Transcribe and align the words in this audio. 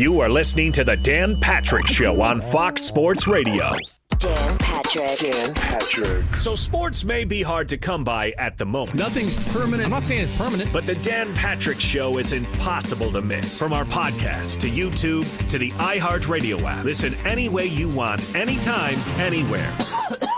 You 0.00 0.20
are 0.20 0.30
listening 0.30 0.72
to 0.72 0.82
the 0.82 0.96
Dan 0.96 1.38
Patrick 1.38 1.86
Show 1.86 2.22
on 2.22 2.40
Fox 2.40 2.80
Sports 2.80 3.28
Radio. 3.28 3.70
Dan 4.18 4.56
Patrick. 4.56 5.18
Dan 5.18 5.52
Patrick. 5.52 6.36
So, 6.36 6.54
sports 6.54 7.04
may 7.04 7.26
be 7.26 7.42
hard 7.42 7.68
to 7.68 7.76
come 7.76 8.02
by 8.02 8.30
at 8.38 8.56
the 8.56 8.64
moment. 8.64 8.96
Nothing's 8.96 9.36
permanent. 9.50 9.84
I'm 9.84 9.90
not 9.90 10.06
saying 10.06 10.22
it's 10.22 10.38
permanent. 10.38 10.72
But 10.72 10.86
the 10.86 10.94
Dan 10.94 11.34
Patrick 11.34 11.78
Show 11.78 12.16
is 12.16 12.32
impossible 12.32 13.12
to 13.12 13.20
miss. 13.20 13.58
From 13.58 13.74
our 13.74 13.84
podcast 13.84 14.60
to 14.60 14.68
YouTube 14.68 15.26
to 15.50 15.58
the 15.58 15.70
iHeartRadio 15.72 16.62
app. 16.62 16.82
Listen 16.82 17.14
any 17.26 17.50
way 17.50 17.66
you 17.66 17.90
want, 17.90 18.34
anytime, 18.34 18.98
anywhere. 19.20 19.70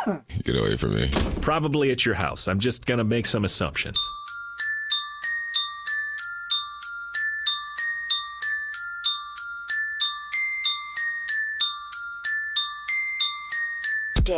Get 0.43 0.57
away 0.57 0.77
from 0.77 0.97
me. 0.97 1.09
Probably 1.41 1.93
at 1.93 2.05
your 2.05 2.17
house. 2.17 2.49
I'm 2.49 2.59
just 2.59 2.85
going 2.85 2.99
to 2.99 3.05
make 3.05 3.27
some 3.27 3.45
assumptions. 3.45 3.97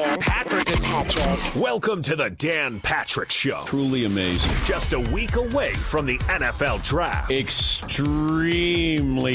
Patrick. 0.03 0.64
Patrick. 1.05 1.55
Welcome 1.55 2.03
to 2.03 2.17
the 2.17 2.31
Dan 2.31 2.81
Patrick 2.81 3.31
Show. 3.31 3.65
Truly 3.67 4.07
amazing. 4.07 4.57
Just 4.65 4.93
a 4.93 5.01
week 5.01 5.37
away 5.37 5.75
from 5.75 6.07
the 6.07 6.19
NFL 6.19 6.83
draft. 6.83 7.31
Extremely 7.31 8.57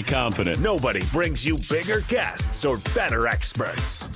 confident. 0.04 0.59
Nobody 0.59 1.04
brings 1.12 1.45
you 1.45 1.59
bigger 1.70 2.02
guests 2.08 2.66
or 2.66 2.78
better 2.95 3.28
experts. 3.28 4.08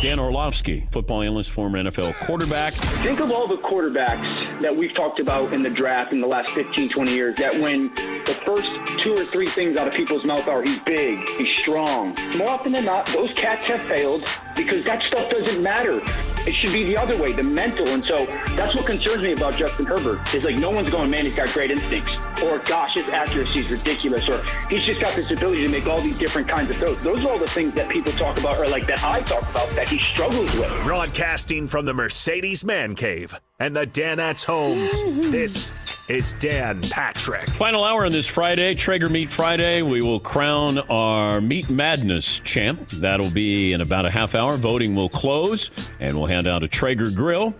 Dan 0.00 0.18
Orlovsky, 0.18 0.88
football 0.90 1.22
analyst, 1.22 1.50
former 1.50 1.82
NFL 1.82 2.14
quarterback. 2.26 2.72
Think 2.74 3.20
of 3.20 3.30
all 3.30 3.46
the 3.46 3.56
quarterbacks 3.56 4.60
that 4.62 4.74
we've 4.74 4.94
talked 4.94 5.20
about 5.20 5.52
in 5.52 5.62
the 5.62 5.70
draft 5.70 6.12
in 6.12 6.20
the 6.20 6.26
last 6.26 6.50
15, 6.50 6.88
20 6.88 7.14
years 7.14 7.36
that 7.36 7.54
when 7.60 7.94
the 7.94 8.38
first 8.44 8.68
two 9.02 9.12
or 9.12 9.24
three 9.24 9.46
things 9.46 9.78
out 9.78 9.86
of 9.88 9.94
people's 9.94 10.24
mouth 10.24 10.46
are 10.48 10.62
he's 10.62 10.78
big, 10.80 11.18
he's 11.38 11.58
strong. 11.58 12.16
More 12.36 12.48
often 12.48 12.72
than 12.72 12.84
not, 12.84 13.06
those 13.06 13.32
cats 13.34 13.62
have 13.66 13.80
failed 13.82 14.24
because 14.56 14.84
that 14.84 15.02
stuff 15.02 15.30
doesn't 15.30 15.62
matter. 15.62 16.00
It 16.46 16.54
should 16.54 16.72
be 16.72 16.84
the 16.84 16.96
other 16.96 17.16
way, 17.16 17.32
the 17.32 17.42
mental. 17.42 17.88
And 17.88 18.02
so 18.02 18.26
that's 18.54 18.74
what 18.74 18.86
concerns 18.86 19.24
me 19.24 19.32
about 19.32 19.56
Justin 19.56 19.86
Herbert. 19.86 20.34
Is 20.34 20.44
like 20.44 20.58
no 20.58 20.70
one's 20.70 20.90
going, 20.90 21.10
man, 21.10 21.24
he's 21.24 21.36
got 21.36 21.52
great 21.52 21.70
instincts. 21.70 22.12
Or 22.42 22.58
gosh, 22.58 22.94
his 22.94 23.08
accuracy 23.08 23.60
is 23.60 23.70
ridiculous. 23.70 24.28
Or 24.28 24.44
he's 24.70 24.82
just 24.82 25.00
got 25.00 25.14
this 25.16 25.30
ability 25.30 25.62
to 25.62 25.68
make 25.68 25.86
all 25.86 26.00
these 26.00 26.18
different 26.18 26.48
kinds 26.48 26.70
of 26.70 26.76
throws. 26.76 26.98
Those 27.00 27.24
are 27.24 27.30
all 27.30 27.38
the 27.38 27.46
things 27.46 27.74
that 27.74 27.88
people 27.88 28.12
talk 28.12 28.38
about, 28.38 28.58
or 28.58 28.68
like 28.68 28.86
that 28.86 29.02
I 29.02 29.20
talk 29.20 29.48
about, 29.50 29.68
that 29.70 29.88
he 29.88 29.98
struggles 29.98 30.54
with. 30.56 30.70
Broadcasting 30.84 31.66
from 31.66 31.84
the 31.84 31.94
Mercedes 31.94 32.64
Man 32.64 32.94
Cave 32.94 33.34
and 33.58 33.74
the 33.74 33.86
Danettes 33.86 34.44
homes. 34.44 35.02
This 35.36 35.72
is 36.08 36.34
Dan 36.34 36.80
Patrick. 36.82 37.48
Final 37.50 37.84
hour 37.84 38.06
on 38.06 38.12
this 38.12 38.26
Friday, 38.26 38.74
Traeger 38.74 39.08
Meat 39.08 39.30
Friday. 39.30 39.82
We 39.82 40.00
will 40.00 40.20
crown 40.20 40.78
our 40.78 41.40
Meat 41.40 41.68
Madness 41.68 42.38
champ. 42.40 42.88
That'll 42.90 43.30
be 43.30 43.72
in 43.72 43.80
about 43.80 44.06
a 44.06 44.10
half 44.10 44.34
hour. 44.34 44.56
Voting 44.56 44.94
will 44.94 45.08
close, 45.08 45.70
and 46.00 46.16
we'll 46.16 46.28
hand 46.28 46.46
out 46.46 46.62
a 46.62 46.68
Traeger 46.68 47.10
grill. 47.10 47.54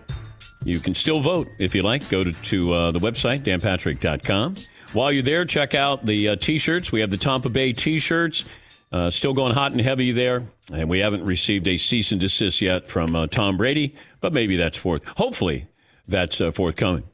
You 0.65 0.81
can 0.81 0.95
still 0.95 1.21
vote 1.21 1.49
if 1.59 1.75
you 1.75 1.83
like. 1.83 2.09
Go 2.09 2.25
to, 2.25 2.33
to 2.33 2.73
uh, 2.73 2.91
the 2.93 3.01
website, 3.01 3.43
danpatrick.com. 3.43 4.57
While 4.93 5.13
you're 5.13 5.23
there, 5.23 5.45
check 5.45 5.75
out 5.75 6.07
the 6.07 6.31
uh, 6.31 6.37
t 6.37 6.59
shirts. 6.59 6.93
We 6.93 7.01
have 7.01 7.11
the 7.11 7.19
Tampa 7.19 7.49
Bay 7.49 7.73
t 7.73 7.99
shirts. 7.99 8.45
Uh, 8.93 9.11
still 9.11 9.35
going 9.35 9.53
hot 9.53 9.73
and 9.73 9.81
heavy 9.81 10.13
there. 10.13 10.47
And 10.73 10.89
we 10.89 11.01
haven't 11.01 11.25
received 11.25 11.67
a 11.69 11.77
cease 11.77 12.13
and 12.13 12.21
desist 12.21 12.63
yet 12.63 12.89
from 12.89 13.15
uh, 13.17 13.27
Tom 13.27 13.57
Brady, 13.57 13.97
but 14.21 14.33
maybe 14.33 14.57
that's 14.57 14.79
forth. 14.79 15.05
Hopefully, 15.17 15.67
that's 16.09 16.41
uh, 16.41 16.51
forthcoming. 16.51 17.05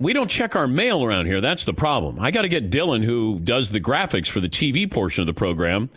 We 0.00 0.12
don't 0.12 0.30
check 0.30 0.54
our 0.54 0.68
mail 0.68 1.02
around 1.04 1.26
here. 1.26 1.40
That's 1.40 1.64
the 1.64 1.74
problem. 1.74 2.20
I 2.20 2.30
got 2.30 2.42
to 2.42 2.48
get 2.48 2.70
Dylan, 2.70 3.04
who 3.04 3.40
does 3.40 3.72
the 3.72 3.80
graphics 3.80 4.28
for 4.28 4.40
the 4.40 4.48
TV 4.48 4.88
portion 4.88 5.22
of 5.22 5.26
the 5.26 5.34
program. 5.34 5.90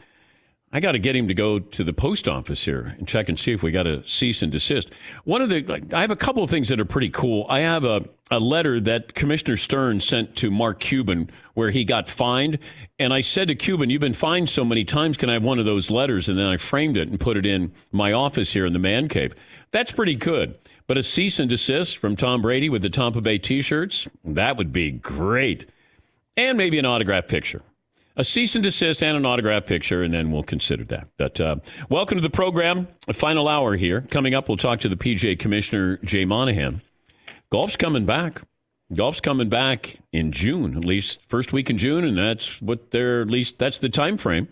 I 0.74 0.80
got 0.80 0.94
to 0.94 1.00
get 1.00 1.18
him 1.18 1.28
to 1.28 1.34
go 1.34 1.60
to 1.60 1.84
the 1.84 1.92
post 1.92 2.30
office 2.30 2.64
here 2.64 2.96
and 2.98 3.06
check 3.06 3.28
and 3.28 3.38
see 3.38 3.52
if 3.52 3.62
we 3.62 3.72
got 3.72 3.88
a 3.88 4.08
cease 4.08 4.42
and 4.42 4.50
desist. 4.50 4.90
One 5.26 5.42
of 5.42 5.50
the, 5.50 5.82
I 5.92 6.00
have 6.00 6.12
a 6.12 6.16
couple 6.16 6.44
of 6.44 6.50
things 6.50 6.70
that 6.70 6.80
are 6.80 6.86
pretty 6.86 7.10
cool. 7.10 7.46
I 7.50 7.60
have 7.60 7.84
a, 7.84 8.06
a 8.30 8.40
letter 8.40 8.80
that 8.80 9.14
Commissioner 9.14 9.58
Stern 9.58 10.00
sent 10.00 10.38
to 10.38 10.50
Mark 10.50 10.80
Cuban 10.80 11.30
where 11.56 11.72
he 11.72 11.84
got 11.84 12.08
fined. 12.08 12.58
And 12.98 13.14
I 13.14 13.20
said 13.20 13.50
to 13.50 13.56
Cuban, 13.56 13.90
You've 13.90 14.00
been 14.00 14.14
fined 14.14 14.48
so 14.48 14.64
many 14.64 14.86
times. 14.86 15.18
Can 15.18 15.30
I 15.30 15.34
have 15.34 15.44
one 15.44 15.60
of 15.60 15.66
those 15.66 15.92
letters? 15.92 16.30
And 16.30 16.40
then 16.40 16.46
I 16.46 16.56
framed 16.56 16.96
it 16.96 17.10
and 17.10 17.20
put 17.20 17.36
it 17.36 17.46
in 17.46 17.74
my 17.92 18.14
office 18.14 18.54
here 18.54 18.66
in 18.66 18.72
the 18.72 18.80
man 18.80 19.10
cave. 19.10 19.36
That's 19.72 19.92
pretty 19.92 20.16
good. 20.16 20.58
But 20.88 20.98
a 20.98 21.04
cease 21.04 21.38
and 21.38 21.50
desist 21.50 21.98
from 21.98 22.16
Tom 22.16 22.42
Brady 22.42 22.70
with 22.70 22.82
the 22.82 22.90
Tampa 22.90 23.20
Bay 23.20 23.38
t 23.38 23.62
shirts, 23.62 24.08
that 24.24 24.56
would 24.56 24.72
be 24.72 24.92
great. 24.92 25.70
And 26.38 26.58
maybe 26.58 26.80
an 26.80 26.86
autograph 26.86 27.28
picture 27.28 27.62
a 28.18 28.24
cease 28.24 28.56
and 28.56 28.64
desist 28.64 29.04
and 29.04 29.16
an 29.16 29.26
autograph 29.26 29.66
picture, 29.66 30.04
and 30.04 30.14
then 30.14 30.32
we'll 30.32 30.44
consider 30.44 30.84
that. 30.86 31.08
But 31.18 31.40
uh, 31.40 31.58
welcome 31.90 32.18
to 32.18 32.22
the 32.22 32.30
program. 32.30 32.88
Final 33.14 33.48
hour 33.48 33.76
here. 33.76 34.02
Coming 34.10 34.34
up, 34.34 34.48
we'll 34.48 34.58
talk 34.58 34.80
to 34.82 34.90
the 34.90 34.96
PGA 34.96 35.38
Commissioner, 35.38 35.98
Jay 35.98 36.26
Monahan. 36.26 36.82
Golf's 37.52 37.78
coming 37.78 38.06
back. 38.06 38.42
Golf's 38.94 39.22
coming 39.22 39.48
back 39.48 39.98
in 40.12 40.32
June, 40.32 40.76
at 40.76 40.84
least 40.84 41.20
first 41.28 41.54
week 41.54 41.70
in 41.70 41.78
June, 41.78 42.04
and 42.04 42.18
that's 42.18 42.62
what 42.62 42.92
they're 42.92 43.22
at 43.22 43.30
least 43.30 43.58
that's 43.58 43.80
the 43.80 43.90
time 43.90 44.18
frame. 44.18 44.50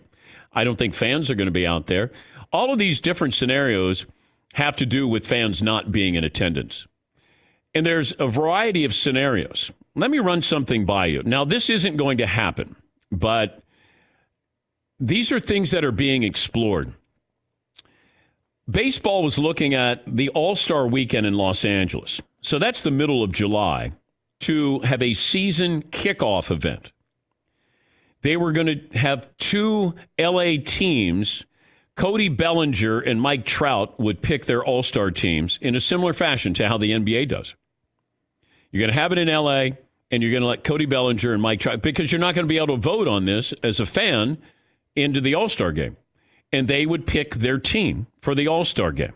I 0.52 0.64
don't 0.64 0.76
think 0.76 0.94
fans 0.94 1.30
are 1.30 1.34
going 1.34 1.46
to 1.46 1.52
be 1.52 1.66
out 1.66 1.86
there. 1.86 2.10
All 2.52 2.72
of 2.72 2.78
these 2.78 3.00
different 3.00 3.34
scenarios 3.34 4.06
have 4.54 4.76
to 4.76 4.86
do 4.86 5.06
with 5.06 5.26
fans 5.26 5.62
not 5.62 5.92
being 5.92 6.14
in 6.14 6.24
attendance. 6.24 6.86
And 7.74 7.86
there's 7.86 8.12
a 8.18 8.26
variety 8.26 8.84
of 8.84 8.94
scenarios. 8.94 9.70
Let 9.94 10.10
me 10.10 10.18
run 10.18 10.42
something 10.42 10.84
by 10.84 11.06
you. 11.06 11.22
Now, 11.22 11.44
this 11.44 11.70
isn't 11.70 11.96
going 11.96 12.18
to 12.18 12.26
happen. 12.26 12.74
But 13.10 13.62
these 14.98 15.32
are 15.32 15.40
things 15.40 15.70
that 15.70 15.84
are 15.84 15.92
being 15.92 16.22
explored. 16.22 16.92
Baseball 18.70 19.24
was 19.24 19.38
looking 19.38 19.74
at 19.74 20.02
the 20.06 20.28
All 20.30 20.54
Star 20.54 20.86
weekend 20.86 21.26
in 21.26 21.34
Los 21.34 21.64
Angeles. 21.64 22.20
So 22.42 22.58
that's 22.58 22.82
the 22.82 22.90
middle 22.90 23.22
of 23.22 23.32
July 23.32 23.92
to 24.40 24.80
have 24.80 25.02
a 25.02 25.12
season 25.12 25.82
kickoff 25.82 26.50
event. 26.50 26.92
They 28.22 28.36
were 28.36 28.52
going 28.52 28.66
to 28.66 28.98
have 28.98 29.28
two 29.38 29.94
LA 30.18 30.56
teams. 30.64 31.44
Cody 31.96 32.28
Bellinger 32.28 33.00
and 33.00 33.20
Mike 33.20 33.44
Trout 33.44 33.98
would 33.98 34.22
pick 34.22 34.46
their 34.46 34.64
All 34.64 34.82
Star 34.82 35.10
teams 35.10 35.58
in 35.60 35.74
a 35.74 35.80
similar 35.80 36.12
fashion 36.12 36.54
to 36.54 36.68
how 36.68 36.78
the 36.78 36.92
NBA 36.92 37.28
does. 37.28 37.54
You're 38.70 38.80
going 38.80 38.94
to 38.94 39.00
have 39.00 39.12
it 39.12 39.18
in 39.18 39.28
LA 39.28 39.70
and 40.10 40.22
you're 40.22 40.32
going 40.32 40.42
to 40.42 40.48
let 40.48 40.64
Cody 40.64 40.86
Bellinger 40.86 41.32
and 41.32 41.42
Mike 41.42 41.60
Trout 41.60 41.82
because 41.82 42.10
you're 42.10 42.20
not 42.20 42.34
going 42.34 42.46
to 42.46 42.48
be 42.48 42.56
able 42.56 42.76
to 42.76 42.76
vote 42.76 43.06
on 43.06 43.24
this 43.24 43.52
as 43.62 43.80
a 43.80 43.86
fan 43.86 44.38
into 44.96 45.20
the 45.20 45.34
All 45.34 45.48
Star 45.48 45.72
game. 45.72 45.96
And 46.52 46.66
they 46.66 46.84
would 46.84 47.06
pick 47.06 47.36
their 47.36 47.58
team 47.58 48.06
for 48.20 48.34
the 48.34 48.48
All 48.48 48.64
Star 48.64 48.92
game. 48.92 49.12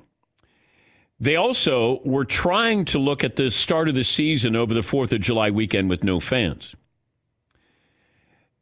They 1.19 1.37
also 1.37 2.00
were 2.05 2.25
trying 2.25 2.84
to 2.87 2.99
look 2.99 3.25
at 3.25 3.37
the 3.37 3.50
start 3.50 3.88
of 3.88 3.94
the 3.94 4.05
season 4.05 4.56
over 4.56 4.75
the 4.75 4.81
4th 4.81 5.12
of 5.12 5.21
July 5.21 5.50
weekend 5.50 5.88
with 5.88 6.05
no 6.05 6.21
fans. 6.21 6.75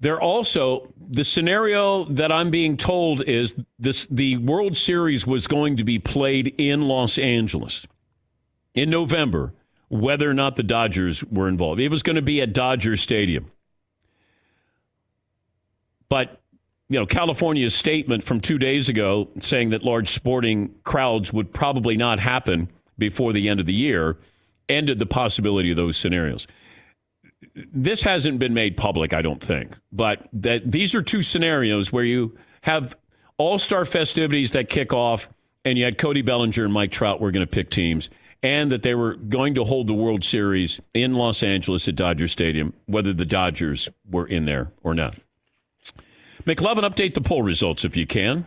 They're 0.01 0.21
also, 0.21 0.93
the 1.01 1.23
scenario 1.23 2.05
that 2.07 2.33
I'm 2.33 2.51
being 2.51 2.77
told 2.77 3.23
is 3.23 3.55
this 3.79 4.07
the 4.11 4.37
World 4.39 4.77
Series 4.77 5.27
was 5.27 5.47
going 5.47 5.77
to 5.77 5.85
be 5.85 5.99
played 5.99 6.55
in 6.59 6.83
Los 6.83 7.19
Angeles 7.19 7.87
in 8.75 8.91
November 8.91 9.55
whether 9.93 10.29
or 10.29 10.33
not 10.33 10.57
the 10.57 10.63
Dodgers 10.63 11.23
were 11.25 11.49
involved. 11.49 11.79
It 11.79 11.91
was 11.91 12.03
going 12.03 12.17
to 12.17 12.23
be 12.23 12.41
at 12.41 12.55
Dodger 12.55 12.97
Stadium. 12.97 13.51
But, 16.09 16.41
you 16.89 16.99
know, 16.99 17.05
California's 17.05 17.75
statement 17.75 18.25
from 18.25 18.41
two 18.41 18.57
days 18.57 18.89
ago 18.89 19.29
saying 19.39 19.69
that 19.71 19.83
large 19.83 20.09
sporting 20.11 20.75
crowds 20.85 21.31
would 21.31 21.53
probably 21.53 21.99
not 21.99 22.21
happen 22.21 22.71
before 22.97 23.35
the 23.35 23.51
end 23.51 23.61
of 23.61 23.67
the 23.67 23.75
year 23.75 24.17
ended 24.67 24.99
the 24.99 25.05
possibility 25.05 25.71
of 25.71 25.77
those 25.77 25.99
scenarios. 25.99 26.47
This 27.55 28.01
hasn't 28.01 28.39
been 28.39 28.55
made 28.55 28.79
public, 28.79 29.13
I 29.13 29.21
don't 29.21 29.43
think, 29.43 29.79
but 29.93 30.27
that 30.33 30.73
these 30.73 30.95
are 30.95 31.03
two 31.03 31.21
scenarios 31.21 31.93
where 31.93 32.05
you 32.05 32.35
have 32.63 32.97
all 33.37 33.59
star 33.59 33.85
festivities 33.85 34.53
that 34.53 34.71
kick 34.71 34.95
off, 34.95 35.29
and 35.67 35.77
you 35.77 35.85
had 35.85 35.99
Cody 35.99 36.23
Bellinger 36.23 36.65
and 36.65 36.73
Mike 36.73 36.93
Trout 36.93 37.21
were 37.21 37.31
going 37.31 37.47
to 37.47 37.51
pick 37.51 37.69
teams 37.69 38.09
and 38.43 38.73
that 38.73 38.83
they 38.83 38.95
were 38.95 39.15
going 39.15 39.55
to 39.55 39.65
hold 39.65 39.87
the 39.87 39.95
World 39.95 40.25
Series 40.25 40.81
in 40.95 41.15
Los 41.15 41.43
Angeles 41.43 41.87
at 41.89 41.95
Dodger 41.95 42.29
Stadium, 42.29 42.73
whether 42.87 43.13
the 43.13 43.27
Dodgers 43.27 43.89
were 44.11 44.27
in 44.27 44.47
there 44.47 44.73
or 44.83 44.95
not. 44.95 45.17
McLovin, 46.45 46.83
update 46.83 47.15
the 47.15 47.21
poll 47.21 47.43
results 47.43 47.85
if 47.85 47.97
you 47.97 48.07
can. 48.07 48.45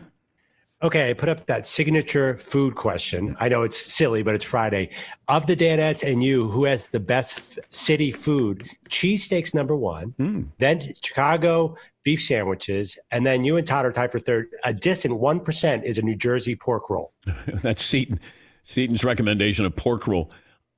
Okay, 0.83 1.09
I 1.09 1.13
put 1.13 1.29
up 1.29 1.45
that 1.45 1.65
signature 1.65 2.37
food 2.37 2.75
question. 2.75 3.37
I 3.39 3.47
know 3.47 3.63
it's 3.63 3.79
silly, 3.79 4.23
but 4.23 4.35
it's 4.35 4.43
Friday. 4.43 4.91
Of 5.29 5.47
the 5.47 5.55
Danettes 5.55 6.03
and 6.03 6.21
you, 6.21 6.49
who 6.49 6.65
has 6.65 6.87
the 6.87 6.99
best 6.99 7.59
city 7.69 8.11
food? 8.11 8.69
Cheesesteaks 8.89 9.53
number 9.53 9.75
one, 9.75 10.13
mm. 10.19 10.47
then 10.59 10.81
Chicago 11.01 11.77
beef 12.03 12.21
sandwiches, 12.21 12.99
and 13.09 13.25
then 13.25 13.43
you 13.43 13.57
and 13.57 13.65
Todd 13.65 13.85
are 13.85 13.91
tied 13.91 14.11
for 14.11 14.19
third. 14.19 14.47
A 14.63 14.73
distant 14.73 15.17
one 15.17 15.39
percent 15.39 15.85
is 15.85 15.97
a 15.97 16.01
New 16.01 16.15
Jersey 16.15 16.55
pork 16.55 16.89
roll. 16.89 17.13
That's 17.47 17.83
Seton. 17.83 18.19
Seton's 18.65 19.03
recommendation 19.03 19.63
of 19.65 19.75
pork 19.75 20.07
roll. 20.07 20.31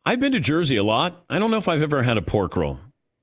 I've 0.05 0.19
been 0.19 0.33
to 0.33 0.39
Jersey 0.39 0.75
a 0.75 0.83
lot. 0.83 1.23
I 1.29 1.39
don't 1.39 1.49
know 1.51 1.57
if 1.57 1.67
I've 1.67 1.81
ever 1.81 2.03
had 2.03 2.17
a 2.17 2.21
pork 2.21 2.55
roll. 2.55 2.79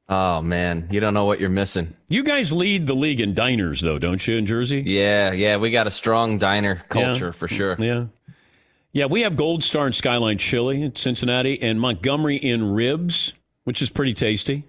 Oh 0.08 0.42
man, 0.42 0.88
you 0.90 1.00
don't 1.00 1.14
know 1.14 1.24
what 1.26 1.38
you're 1.38 1.48
missing. 1.50 1.94
You 2.08 2.24
guys 2.24 2.52
lead 2.52 2.86
the 2.86 2.94
league 2.94 3.20
in 3.20 3.32
diners, 3.34 3.80
though, 3.80 3.98
don't 3.98 4.26
you, 4.26 4.36
in 4.36 4.46
Jersey? 4.46 4.82
Yeah, 4.84 5.32
yeah, 5.32 5.56
we 5.58 5.70
got 5.70 5.86
a 5.86 5.90
strong 5.90 6.38
diner 6.38 6.82
culture 6.88 7.26
Yeah. 7.26 7.30
for 7.32 7.46
sure. 7.48 7.76
Yeah. 7.78 8.06
Yeah, 8.92 9.06
we 9.06 9.22
have 9.22 9.36
Gold 9.36 9.62
Star 9.64 9.86
and 9.86 9.94
Skyline 9.94 10.38
Chili 10.38 10.82
in 10.82 10.94
Cincinnati 10.94 11.60
and 11.60 11.80
Montgomery 11.80 12.36
Inn 12.36 12.72
ribs, 12.72 13.32
which 13.64 13.82
is 13.82 13.90
pretty 13.90 14.14
tasty. 14.14 14.64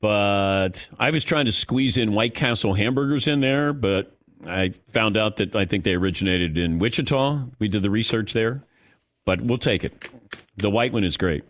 But 0.00 0.86
I 0.98 1.10
was 1.10 1.24
trying 1.24 1.46
to 1.46 1.52
squeeze 1.52 1.96
in 1.96 2.12
White 2.12 2.34
Castle 2.34 2.74
hamburgers 2.74 3.26
in 3.26 3.40
there, 3.40 3.72
but 3.72 4.14
I 4.46 4.74
found 4.88 5.16
out 5.16 5.36
that 5.36 5.56
I 5.56 5.64
think 5.64 5.84
they 5.84 5.94
originated 5.94 6.58
in 6.58 6.78
Wichita. 6.78 7.44
We 7.58 7.68
did 7.68 7.82
the 7.82 7.90
research 7.90 8.32
there, 8.34 8.62
but 9.26 9.42
we'll 9.42 9.58
take 9.58 9.84
it. 9.84 10.08
The 10.56 10.70
white 10.70 10.94
one 10.94 11.04
is 11.04 11.18
great. 11.18 11.44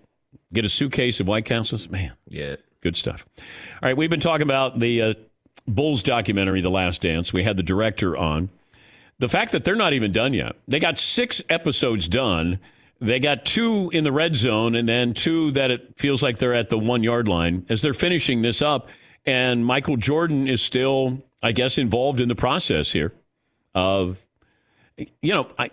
Get 0.52 0.64
a 0.64 0.69
suitcase 0.69 1.20
of 1.20 1.28
White 1.28 1.44
Castles, 1.44 1.88
man. 1.88 2.12
Yeah. 2.28 2.56
Good 2.81 2.96
stuff. 2.96 3.26
All 3.38 3.88
right, 3.88 3.96
we've 3.96 4.11
been 4.11 4.20
talking 4.20 4.43
about 4.43 4.78
the 4.78 5.02
uh, 5.02 5.14
Bulls 5.67 6.02
documentary, 6.02 6.61
The 6.61 6.70
Last 6.70 7.02
Dance. 7.02 7.32
We 7.32 7.43
had 7.43 7.56
the 7.56 7.62
director 7.62 8.17
on. 8.17 8.49
The 9.19 9.28
fact 9.28 9.52
that 9.52 9.64
they're 9.64 9.75
not 9.75 9.93
even 9.93 10.12
done 10.12 10.34
yet. 10.34 10.56
They 10.69 10.78
got 10.78 10.99
six 10.99 11.43
episodes 11.49 12.06
done. 12.06 12.61
They 13.00 13.19
got 13.19 13.44
two 13.44 13.90
in 13.93 14.05
the 14.05 14.12
red 14.12 14.37
zone, 14.37 14.75
and 14.75 14.88
then 14.88 15.14
two 15.14 15.50
that 15.52 15.70
it 15.70 15.94
feels 15.96 16.23
like 16.23 16.38
they're 16.38 16.55
at 16.55 16.69
the 16.69 16.78
one 16.78 17.02
yard 17.02 17.26
line 17.28 17.67
as 17.69 17.82
they're 17.82 17.94
finishing 17.94 18.43
this 18.43 18.62
up. 18.62 18.88
And 19.25 19.67
Michael 19.67 19.96
Jordan 19.96 20.46
is 20.46 20.62
still, 20.62 21.23
I 21.43 21.52
guess, 21.52 21.78
involved 21.78 22.20
in 22.20 22.28
the 22.28 22.34
process 22.34 22.93
here 22.93 23.12
of, 23.75 24.25
you 24.96 25.34
know, 25.34 25.49
I, 25.58 25.70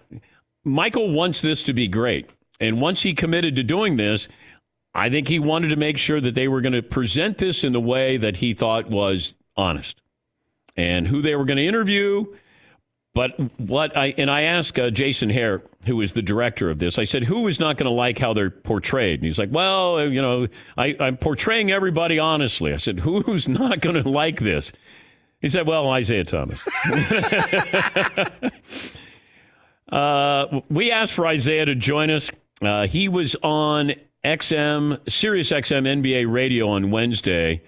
Michael 0.64 1.12
wants 1.12 1.42
this 1.42 1.64
to 1.64 1.74
be 1.74 1.88
great. 1.88 2.30
And 2.60 2.80
once 2.80 3.02
he 3.02 3.14
committed 3.14 3.56
to 3.58 3.64
doing 3.64 3.98
this, 3.98 4.28
I 4.94 5.10
think 5.10 5.28
he 5.28 5.40
wanted 5.40 5.70
to 5.70 5.76
make 5.76 5.98
sure 5.98 6.22
that 6.22 6.36
they 6.36 6.48
were 6.48 6.62
going 6.62 6.74
to 6.74 6.84
present 6.84 7.40
this 7.40 7.64
in 7.64 7.74
the 7.74 7.82
way 7.82 8.18
that 8.18 8.38
he 8.38 8.54
thought 8.54 8.90
was 8.90 9.34
honest 9.56 10.02
and 10.76 11.08
who 11.08 11.22
they 11.22 11.36
were 11.36 11.46
going 11.46 11.58
to 11.58 11.66
interview. 11.66 12.26
But 13.16 13.40
what 13.60 13.96
I 13.96 14.16
and 14.18 14.32
I 14.32 14.42
asked 14.44 14.80
uh, 14.80 14.90
Jason 14.90 15.30
Hehir, 15.30 15.64
who 15.86 16.02
is 16.02 16.14
the 16.14 16.24
director 16.24 16.72
of 16.72 16.80
this, 16.80 16.98
I 16.98 17.04
said, 17.04 17.26
"Who 17.26 17.48
is 17.48 17.60
not 17.60 17.78
going 17.78 17.86
to 17.86 17.94
like 17.94 18.18
how 18.18 18.34
they're 18.34 18.50
portrayed?" 18.50 19.20
And 19.20 19.28
he's 19.28 19.38
like, 19.38 19.50
"Well, 19.52 19.98
uh, 19.98 20.06
you 20.06 20.20
know, 20.20 20.48
I, 20.78 20.96
I'm 21.00 21.18
portraying 21.18 21.72
everybody 21.72 22.18
honestly." 22.18 22.74
I 22.74 22.78
said, 22.78 23.02
"Who's 23.02 23.48
not 23.48 23.82
going 23.82 23.96
to 24.04 24.10
like 24.10 24.40
this?" 24.40 24.72
He 25.42 25.50
said, 25.50 25.68
"Well, 25.68 25.92
Isaiah 25.92 26.24
Thomas." 26.24 26.60
uh, 29.94 30.62
we 30.70 30.92
asked 30.92 31.14
for 31.14 31.28
Isaiah 31.28 31.66
to 31.66 31.76
join 31.76 32.10
us. 32.10 32.30
Uh, 32.62 32.88
he 32.88 33.08
was 33.08 33.36
on 33.44 33.94
XM, 34.26 35.00
Sirius 35.08 35.52
XM 35.52 36.02
NBA 36.02 36.32
radio 36.32 36.70
on 36.70 36.90
Wednesday, 36.90 37.62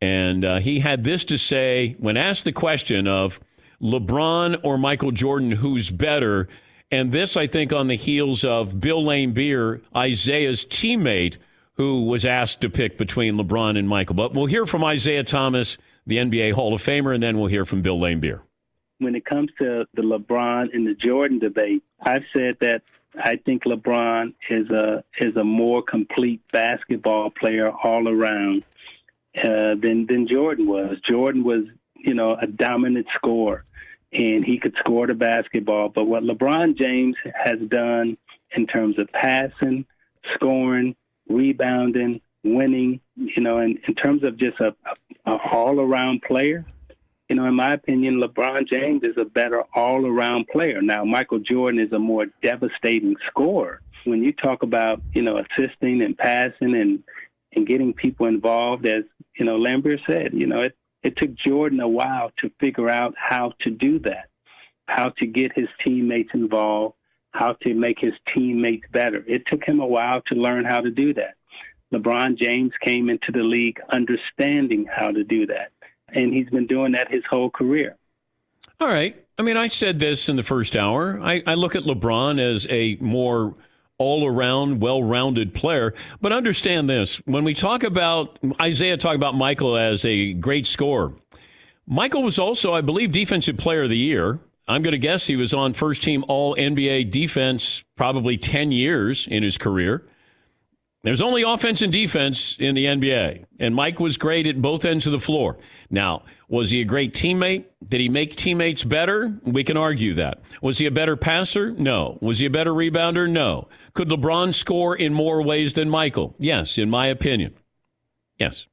and 0.00 0.44
uh, 0.44 0.58
he 0.60 0.78
had 0.78 1.02
this 1.02 1.24
to 1.24 1.36
say 1.36 1.96
when 1.98 2.16
asked 2.16 2.44
the 2.44 2.52
question 2.52 3.08
of 3.08 3.40
LeBron 3.82 4.60
or 4.62 4.78
Michael 4.78 5.10
Jordan, 5.10 5.50
who's 5.50 5.90
better. 5.90 6.48
And 6.92 7.10
this, 7.10 7.36
I 7.36 7.48
think, 7.48 7.72
on 7.72 7.88
the 7.88 7.96
heels 7.96 8.44
of 8.44 8.78
Bill 8.78 9.02
Laimbeer, 9.02 9.82
Isaiah's 9.96 10.64
teammate, 10.64 11.38
who 11.74 12.04
was 12.04 12.24
asked 12.24 12.60
to 12.60 12.70
pick 12.70 12.96
between 12.96 13.34
LeBron 13.34 13.76
and 13.76 13.88
Michael. 13.88 14.14
But 14.14 14.34
we'll 14.34 14.46
hear 14.46 14.66
from 14.66 14.84
Isaiah 14.84 15.24
Thomas, 15.24 15.78
the 16.06 16.18
NBA 16.18 16.52
Hall 16.52 16.74
of 16.74 16.82
Famer, 16.82 17.12
and 17.12 17.22
then 17.22 17.38
we'll 17.38 17.48
hear 17.48 17.64
from 17.64 17.82
Bill 17.82 17.98
Laimbeer. 17.98 18.42
When 19.02 19.14
it 19.14 19.24
comes 19.24 19.50
to 19.58 19.86
the 19.94 20.02
LeBron 20.02 20.74
and 20.74 20.86
the 20.86 20.94
Jordan 20.94 21.38
debate, 21.38 21.82
I've 22.00 22.24
said 22.32 22.56
that 22.60 22.82
I 23.18 23.36
think 23.36 23.64
LeBron 23.64 24.34
is 24.48 24.70
a 24.70 25.04
is 25.18 25.36
a 25.36 25.44
more 25.44 25.82
complete 25.82 26.40
basketball 26.52 27.30
player 27.30 27.70
all 27.70 28.08
around 28.08 28.64
uh, 29.38 29.74
than 29.80 30.06
than 30.08 30.26
Jordan 30.28 30.66
was. 30.66 30.96
Jordan 31.08 31.44
was, 31.44 31.64
you 31.96 32.14
know, 32.14 32.36
a 32.40 32.46
dominant 32.46 33.06
scorer, 33.14 33.64
and 34.12 34.44
he 34.44 34.58
could 34.58 34.74
score 34.78 35.06
the 35.06 35.14
basketball. 35.14 35.88
But 35.88 36.04
what 36.04 36.22
LeBron 36.22 36.78
James 36.78 37.16
has 37.34 37.58
done 37.68 38.16
in 38.56 38.66
terms 38.66 38.98
of 38.98 39.08
passing, 39.12 39.84
scoring, 40.34 40.96
rebounding, 41.28 42.20
winning, 42.44 43.00
you 43.16 43.42
know, 43.42 43.58
in, 43.58 43.78
in 43.86 43.94
terms 43.94 44.24
of 44.24 44.36
just 44.36 44.58
a, 44.60 44.74
a, 45.26 45.32
a 45.32 45.36
all 45.52 45.80
around 45.80 46.22
player, 46.22 46.64
you 47.32 47.36
know, 47.36 47.46
in 47.46 47.54
my 47.54 47.72
opinion, 47.72 48.20
LeBron 48.20 48.68
James 48.68 49.02
is 49.04 49.16
a 49.16 49.24
better 49.24 49.62
all 49.74 50.04
around 50.04 50.48
player. 50.48 50.82
Now, 50.82 51.02
Michael 51.02 51.38
Jordan 51.38 51.80
is 51.80 51.90
a 51.90 51.98
more 51.98 52.26
devastating 52.42 53.16
scorer. 53.26 53.80
When 54.04 54.22
you 54.22 54.34
talk 54.34 54.62
about, 54.62 55.00
you 55.14 55.22
know, 55.22 55.38
assisting 55.38 56.02
and 56.02 56.14
passing 56.14 56.74
and, 56.74 57.02
and 57.54 57.66
getting 57.66 57.94
people 57.94 58.26
involved, 58.26 58.84
as, 58.84 59.04
you 59.38 59.46
know, 59.46 59.58
Laimbeer 59.58 59.98
said, 60.06 60.34
you 60.34 60.46
know, 60.46 60.60
it, 60.60 60.76
it 61.02 61.16
took 61.16 61.34
Jordan 61.34 61.80
a 61.80 61.88
while 61.88 62.30
to 62.42 62.50
figure 62.60 62.90
out 62.90 63.14
how 63.16 63.54
to 63.62 63.70
do 63.70 63.98
that, 64.00 64.28
how 64.84 65.08
to 65.16 65.26
get 65.26 65.52
his 65.54 65.68
teammates 65.82 66.34
involved, 66.34 66.96
how 67.30 67.54
to 67.62 67.72
make 67.72 67.98
his 67.98 68.12
teammates 68.34 68.84
better. 68.92 69.24
It 69.26 69.44
took 69.46 69.64
him 69.64 69.80
a 69.80 69.86
while 69.86 70.20
to 70.26 70.34
learn 70.34 70.66
how 70.66 70.82
to 70.82 70.90
do 70.90 71.14
that. 71.14 71.36
LeBron 71.94 72.36
James 72.36 72.72
came 72.84 73.08
into 73.08 73.32
the 73.32 73.42
league 73.42 73.80
understanding 73.90 74.84
how 74.84 75.12
to 75.12 75.24
do 75.24 75.46
that 75.46 75.71
and 76.12 76.32
he's 76.32 76.48
been 76.50 76.66
doing 76.66 76.92
that 76.92 77.10
his 77.10 77.24
whole 77.28 77.50
career. 77.50 77.96
All 78.80 78.88
right. 78.88 79.16
I 79.38 79.42
mean, 79.42 79.56
I 79.56 79.66
said 79.66 79.98
this 79.98 80.28
in 80.28 80.36
the 80.36 80.42
first 80.42 80.76
hour. 80.76 81.18
I, 81.20 81.42
I 81.46 81.54
look 81.54 81.74
at 81.74 81.84
LeBron 81.84 82.40
as 82.40 82.66
a 82.68 82.96
more 83.00 83.54
all 83.98 84.26
around, 84.26 84.80
well 84.80 85.02
rounded 85.02 85.54
player. 85.54 85.94
But 86.20 86.32
understand 86.32 86.90
this 86.90 87.16
when 87.24 87.44
we 87.44 87.54
talk 87.54 87.84
about 87.84 88.38
Isaiah, 88.60 88.96
talk 88.96 89.14
about 89.14 89.34
Michael 89.34 89.76
as 89.76 90.04
a 90.04 90.32
great 90.34 90.66
scorer. 90.66 91.12
Michael 91.86 92.22
was 92.22 92.38
also, 92.38 92.72
I 92.72 92.80
believe, 92.80 93.12
Defensive 93.12 93.56
Player 93.56 93.84
of 93.84 93.90
the 93.90 93.96
Year. 93.96 94.40
I'm 94.68 94.82
going 94.82 94.92
to 94.92 94.98
guess 94.98 95.26
he 95.26 95.36
was 95.36 95.52
on 95.52 95.72
first 95.72 96.02
team 96.02 96.24
All 96.28 96.54
NBA 96.56 97.10
defense 97.10 97.84
probably 97.96 98.36
10 98.38 98.72
years 98.72 99.26
in 99.30 99.42
his 99.42 99.58
career. 99.58 100.04
There's 101.02 101.20
only 101.20 101.42
offense 101.42 101.82
and 101.82 101.90
defense 101.90 102.56
in 102.60 102.76
the 102.76 102.84
NBA, 102.84 103.44
and 103.58 103.74
Mike 103.74 103.98
was 103.98 104.16
great 104.16 104.46
at 104.46 104.62
both 104.62 104.84
ends 104.84 105.04
of 105.04 105.10
the 105.10 105.18
floor. 105.18 105.58
Now, 105.90 106.22
was 106.48 106.70
he 106.70 106.80
a 106.80 106.84
great 106.84 107.12
teammate? 107.12 107.64
Did 107.84 108.00
he 108.00 108.08
make 108.08 108.36
teammates 108.36 108.84
better? 108.84 109.36
We 109.42 109.64
can 109.64 109.76
argue 109.76 110.14
that. 110.14 110.40
Was 110.60 110.78
he 110.78 110.86
a 110.86 110.92
better 110.92 111.16
passer? 111.16 111.72
No. 111.72 112.18
Was 112.20 112.38
he 112.38 112.46
a 112.46 112.50
better 112.50 112.72
rebounder? 112.72 113.28
No. 113.28 113.66
Could 113.94 114.10
LeBron 114.10 114.54
score 114.54 114.94
in 114.94 115.12
more 115.12 115.42
ways 115.42 115.74
than 115.74 115.90
Michael? 115.90 116.36
Yes, 116.38 116.78
in 116.78 116.88
my 116.88 117.08
opinion. 117.08 117.54
Yes. 118.38 118.66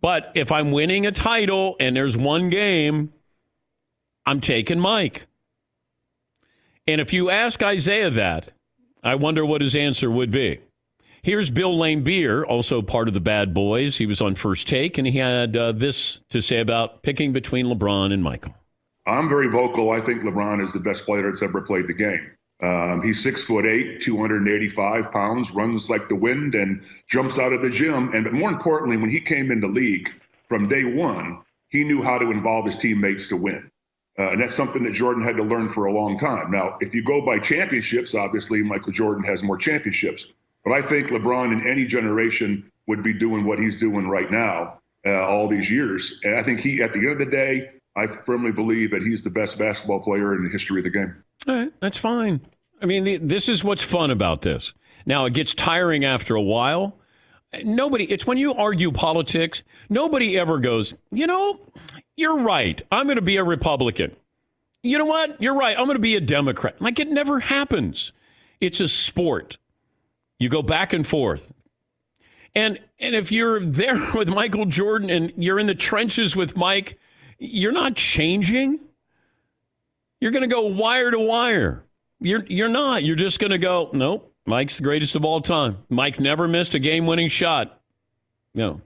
But 0.00 0.32
if 0.34 0.50
I'm 0.50 0.72
winning 0.72 1.06
a 1.06 1.12
title 1.12 1.76
and 1.78 1.94
there's 1.94 2.16
one 2.16 2.50
game, 2.50 3.12
I'm 4.26 4.40
taking 4.40 4.80
Mike. 4.80 5.28
And 6.88 7.00
if 7.00 7.12
you 7.12 7.30
ask 7.30 7.62
Isaiah 7.62 8.10
that, 8.10 8.48
I 9.04 9.14
wonder 9.14 9.46
what 9.46 9.60
his 9.60 9.76
answer 9.76 10.10
would 10.10 10.32
be. 10.32 10.60
Here's 11.22 11.50
Bill 11.50 11.76
Laimbeer, 11.76 12.44
also 12.46 12.80
part 12.82 13.08
of 13.08 13.14
the 13.14 13.20
Bad 13.20 13.52
Boys. 13.52 13.96
He 13.96 14.06
was 14.06 14.20
on 14.20 14.34
First 14.34 14.68
Take, 14.68 14.98
and 14.98 15.06
he 15.06 15.18
had 15.18 15.56
uh, 15.56 15.72
this 15.72 16.20
to 16.30 16.40
say 16.40 16.60
about 16.60 17.02
picking 17.02 17.32
between 17.32 17.66
LeBron 17.66 18.12
and 18.12 18.22
Michael. 18.22 18.54
I'm 19.06 19.28
very 19.28 19.48
vocal. 19.48 19.90
I 19.90 20.00
think 20.00 20.22
LeBron 20.22 20.62
is 20.62 20.72
the 20.72 20.80
best 20.80 21.04
player 21.04 21.22
that's 21.22 21.42
ever 21.42 21.62
played 21.62 21.86
the 21.86 21.94
game. 21.94 22.30
Um, 22.60 23.02
he's 23.02 23.22
six 23.22 23.42
foot 23.42 23.66
eight, 23.66 24.00
285 24.00 25.12
pounds, 25.12 25.50
runs 25.52 25.88
like 25.88 26.08
the 26.08 26.16
wind, 26.16 26.54
and 26.54 26.82
jumps 27.08 27.38
out 27.38 27.52
of 27.52 27.62
the 27.62 27.70
gym. 27.70 28.12
And 28.14 28.24
but 28.24 28.32
more 28.32 28.50
importantly, 28.50 28.96
when 28.96 29.10
he 29.10 29.20
came 29.20 29.50
in 29.50 29.60
the 29.60 29.68
league 29.68 30.10
from 30.48 30.68
day 30.68 30.84
one, 30.84 31.40
he 31.68 31.84
knew 31.84 32.02
how 32.02 32.18
to 32.18 32.30
involve 32.30 32.66
his 32.66 32.76
teammates 32.76 33.28
to 33.28 33.36
win. 33.36 33.70
Uh, 34.18 34.32
and 34.32 34.40
that's 34.40 34.54
something 34.54 34.82
that 34.82 34.92
Jordan 34.92 35.22
had 35.22 35.36
to 35.36 35.44
learn 35.44 35.68
for 35.68 35.86
a 35.86 35.92
long 35.92 36.18
time. 36.18 36.50
Now, 36.50 36.76
if 36.80 36.94
you 36.94 37.02
go 37.04 37.24
by 37.24 37.38
championships, 37.38 38.14
obviously 38.14 38.62
Michael 38.62 38.92
Jordan 38.92 39.22
has 39.22 39.44
more 39.44 39.56
championships. 39.56 40.26
But 40.68 40.84
I 40.84 40.86
think 40.86 41.08
LeBron 41.08 41.50
in 41.50 41.66
any 41.66 41.86
generation 41.86 42.70
would 42.88 43.02
be 43.02 43.14
doing 43.14 43.46
what 43.46 43.58
he's 43.58 43.76
doing 43.76 44.06
right 44.06 44.30
now, 44.30 44.80
uh, 45.06 45.24
all 45.26 45.48
these 45.48 45.70
years. 45.70 46.20
And 46.24 46.34
I 46.36 46.42
think 46.42 46.60
he, 46.60 46.82
at 46.82 46.92
the 46.92 46.98
end 46.98 47.12
of 47.12 47.18
the 47.18 47.24
day, 47.24 47.70
I 47.96 48.06
firmly 48.06 48.52
believe 48.52 48.90
that 48.90 49.00
he's 49.00 49.24
the 49.24 49.30
best 49.30 49.58
basketball 49.58 50.00
player 50.00 50.34
in 50.34 50.44
the 50.44 50.50
history 50.50 50.80
of 50.80 50.84
the 50.84 50.90
game. 50.90 51.24
All 51.46 51.54
right, 51.54 51.72
that's 51.80 51.96
fine. 51.96 52.42
I 52.82 52.86
mean, 52.86 53.04
the, 53.04 53.16
this 53.16 53.48
is 53.48 53.64
what's 53.64 53.82
fun 53.82 54.10
about 54.10 54.42
this. 54.42 54.74
Now, 55.06 55.24
it 55.24 55.32
gets 55.32 55.54
tiring 55.54 56.04
after 56.04 56.34
a 56.34 56.42
while. 56.42 56.98
Nobody, 57.64 58.04
it's 58.04 58.26
when 58.26 58.36
you 58.36 58.52
argue 58.52 58.92
politics, 58.92 59.62
nobody 59.88 60.38
ever 60.38 60.58
goes, 60.58 60.94
you 61.10 61.26
know, 61.26 61.60
you're 62.14 62.40
right. 62.40 62.82
I'm 62.92 63.06
going 63.06 63.16
to 63.16 63.22
be 63.22 63.38
a 63.38 63.44
Republican. 63.44 64.14
You 64.82 64.98
know 64.98 65.06
what? 65.06 65.40
You're 65.40 65.56
right. 65.56 65.78
I'm 65.78 65.86
going 65.86 65.96
to 65.96 65.98
be 65.98 66.14
a 66.16 66.20
Democrat. 66.20 66.78
Like 66.78 66.98
it 66.98 67.08
never 67.08 67.40
happens. 67.40 68.12
It's 68.60 68.80
a 68.80 68.88
sport. 68.88 69.56
You 70.38 70.48
go 70.48 70.62
back 70.62 70.92
and 70.92 71.06
forth. 71.06 71.52
And 72.54 72.78
and 72.98 73.14
if 73.14 73.30
you're 73.30 73.64
there 73.64 73.98
with 74.14 74.28
Michael 74.28 74.66
Jordan 74.66 75.10
and 75.10 75.32
you're 75.36 75.58
in 75.58 75.66
the 75.66 75.74
trenches 75.74 76.34
with 76.34 76.56
Mike, 76.56 76.98
you're 77.38 77.72
not 77.72 77.94
changing. 77.94 78.80
You're 80.20 80.32
going 80.32 80.48
to 80.48 80.52
go 80.52 80.62
wire 80.62 81.10
to 81.10 81.18
wire. 81.18 81.84
You're 82.20 82.44
you're 82.46 82.68
not. 82.68 83.04
You're 83.04 83.16
just 83.16 83.38
going 83.38 83.52
to 83.52 83.58
go, 83.58 83.90
nope, 83.92 84.32
Mike's 84.46 84.78
the 84.78 84.82
greatest 84.82 85.14
of 85.14 85.24
all 85.24 85.40
time. 85.40 85.78
Mike 85.88 86.18
never 86.18 86.48
missed 86.48 86.74
a 86.74 86.78
game-winning 86.80 87.28
shot. 87.28 87.80
No. 88.54 88.80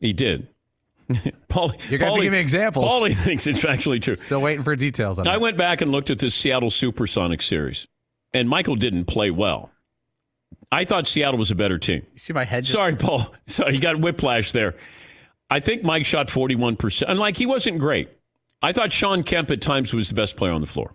He 0.00 0.12
did. 0.12 0.48
Paulie, 1.48 1.88
You're 1.88 1.98
going 1.98 2.16
to 2.16 2.22
give 2.22 2.32
me 2.32 2.38
examples. 2.38 2.84
Paulie 2.84 3.16
thinks 3.24 3.46
it's 3.46 3.64
actually 3.64 4.00
true. 4.00 4.16
Still 4.16 4.42
waiting 4.42 4.62
for 4.62 4.76
details 4.76 5.18
on 5.18 5.26
I 5.26 5.32
that. 5.32 5.40
went 5.40 5.56
back 5.56 5.80
and 5.80 5.90
looked 5.90 6.10
at 6.10 6.18
the 6.18 6.28
Seattle 6.28 6.70
Supersonic 6.70 7.40
series, 7.40 7.86
and 8.34 8.48
Michael 8.48 8.76
didn't 8.76 9.06
play 9.06 9.30
well. 9.30 9.70
I 10.70 10.84
thought 10.84 11.06
Seattle 11.06 11.38
was 11.38 11.50
a 11.50 11.54
better 11.54 11.78
team. 11.78 12.06
You 12.12 12.18
see 12.18 12.32
my 12.32 12.44
head? 12.44 12.64
Just, 12.64 12.74
Sorry, 12.74 12.94
Paul. 12.94 13.34
Sorry, 13.46 13.74
you 13.74 13.80
got 13.80 14.00
whiplash 14.00 14.52
there. 14.52 14.74
I 15.50 15.60
think 15.60 15.82
Mike 15.82 16.04
shot 16.04 16.28
41%. 16.28 17.04
And 17.08 17.18
like, 17.18 17.36
he 17.36 17.46
wasn't 17.46 17.78
great. 17.78 18.10
I 18.60 18.72
thought 18.72 18.92
Shawn 18.92 19.22
Kemp 19.22 19.50
at 19.50 19.60
times 19.60 19.94
was 19.94 20.08
the 20.08 20.14
best 20.14 20.36
player 20.36 20.52
on 20.52 20.60
the 20.60 20.66
floor. 20.66 20.94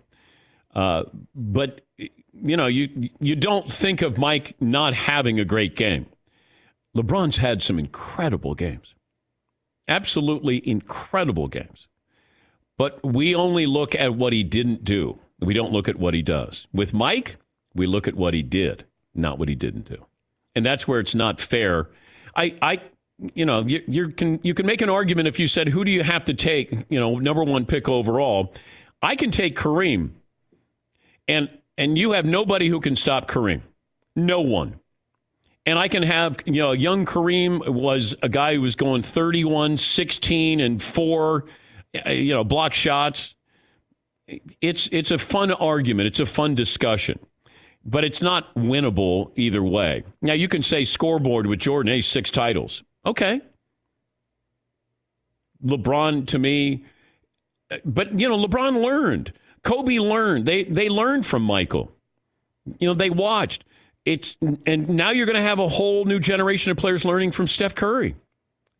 Uh, 0.74 1.04
but, 1.34 1.80
you 1.96 2.56
know, 2.56 2.66
you, 2.66 3.10
you 3.20 3.36
don't 3.36 3.70
think 3.70 4.02
of 4.02 4.18
Mike 4.18 4.54
not 4.60 4.94
having 4.94 5.40
a 5.40 5.44
great 5.44 5.74
game. 5.76 6.06
LeBron's 6.96 7.38
had 7.38 7.62
some 7.62 7.78
incredible 7.78 8.54
games, 8.54 8.94
absolutely 9.88 10.66
incredible 10.68 11.48
games. 11.48 11.88
But 12.76 13.04
we 13.04 13.34
only 13.34 13.66
look 13.66 13.94
at 13.94 14.14
what 14.14 14.32
he 14.32 14.44
didn't 14.44 14.84
do. 14.84 15.18
We 15.40 15.54
don't 15.54 15.72
look 15.72 15.88
at 15.88 15.96
what 15.96 16.14
he 16.14 16.22
does. 16.22 16.66
With 16.72 16.94
Mike, 16.94 17.36
we 17.74 17.86
look 17.86 18.06
at 18.06 18.14
what 18.14 18.34
he 18.34 18.42
did, 18.42 18.84
not 19.14 19.38
what 19.38 19.48
he 19.48 19.54
didn't 19.54 19.88
do. 19.88 20.06
And 20.54 20.64
that's 20.64 20.86
where 20.86 21.00
it's 21.00 21.14
not 21.14 21.40
fair. 21.40 21.88
I, 22.36 22.54
I 22.62 22.80
you 23.34 23.46
know, 23.46 23.60
you, 23.60 23.82
you 23.86 24.08
can 24.08 24.40
you 24.42 24.54
can 24.54 24.66
make 24.66 24.82
an 24.82 24.90
argument 24.90 25.28
if 25.28 25.38
you 25.38 25.46
said 25.46 25.68
who 25.68 25.84
do 25.84 25.90
you 25.90 26.02
have 26.02 26.24
to 26.24 26.34
take, 26.34 26.72
you 26.88 26.98
know, 26.98 27.18
number 27.18 27.44
one 27.44 27.64
pick 27.64 27.88
overall. 27.88 28.52
I 29.02 29.16
can 29.16 29.30
take 29.30 29.56
Kareem, 29.56 30.10
and 31.28 31.48
and 31.78 31.96
you 31.96 32.12
have 32.12 32.24
nobody 32.24 32.68
who 32.68 32.80
can 32.80 32.96
stop 32.96 33.28
Kareem, 33.28 33.62
no 34.16 34.40
one. 34.40 34.80
And 35.66 35.78
I 35.78 35.88
can 35.88 36.02
have, 36.02 36.36
you 36.44 36.60
know, 36.60 36.72
young 36.72 37.06
Kareem 37.06 37.66
was 37.66 38.14
a 38.22 38.28
guy 38.28 38.54
who 38.54 38.60
was 38.60 38.76
going 38.76 39.00
31, 39.00 39.78
16, 39.78 40.60
and 40.60 40.82
four, 40.82 41.46
uh, 42.06 42.10
you 42.10 42.34
know, 42.34 42.44
block 42.44 42.74
shots. 42.74 43.34
It's 44.60 44.88
it's 44.90 45.10
a 45.10 45.18
fun 45.18 45.52
argument. 45.52 46.08
It's 46.08 46.20
a 46.20 46.26
fun 46.26 46.54
discussion 46.54 47.18
but 47.84 48.04
it's 48.04 48.22
not 48.22 48.54
winnable 48.54 49.32
either 49.36 49.62
way. 49.62 50.02
Now 50.22 50.32
you 50.32 50.48
can 50.48 50.62
say 50.62 50.84
scoreboard 50.84 51.46
with 51.46 51.58
Jordan, 51.58 51.92
A, 51.92 52.00
six 52.00 52.30
titles. 52.30 52.82
Okay. 53.04 53.40
LeBron 55.64 56.26
to 56.28 56.38
me, 56.38 56.84
but 57.84 58.18
you 58.18 58.28
know, 58.28 58.36
LeBron 58.36 58.82
learned. 58.82 59.32
Kobe 59.62 59.98
learned. 59.98 60.46
They 60.46 60.64
they 60.64 60.88
learned 60.88 61.24
from 61.24 61.42
Michael. 61.42 61.90
You 62.78 62.88
know, 62.88 62.94
they 62.94 63.10
watched. 63.10 63.64
It's 64.04 64.36
and 64.66 64.88
now 64.90 65.10
you're 65.10 65.26
going 65.26 65.36
to 65.36 65.42
have 65.42 65.58
a 65.58 65.68
whole 65.68 66.04
new 66.04 66.18
generation 66.18 66.70
of 66.70 66.76
players 66.76 67.04
learning 67.04 67.32
from 67.32 67.46
Steph 67.46 67.74
Curry. 67.74 68.14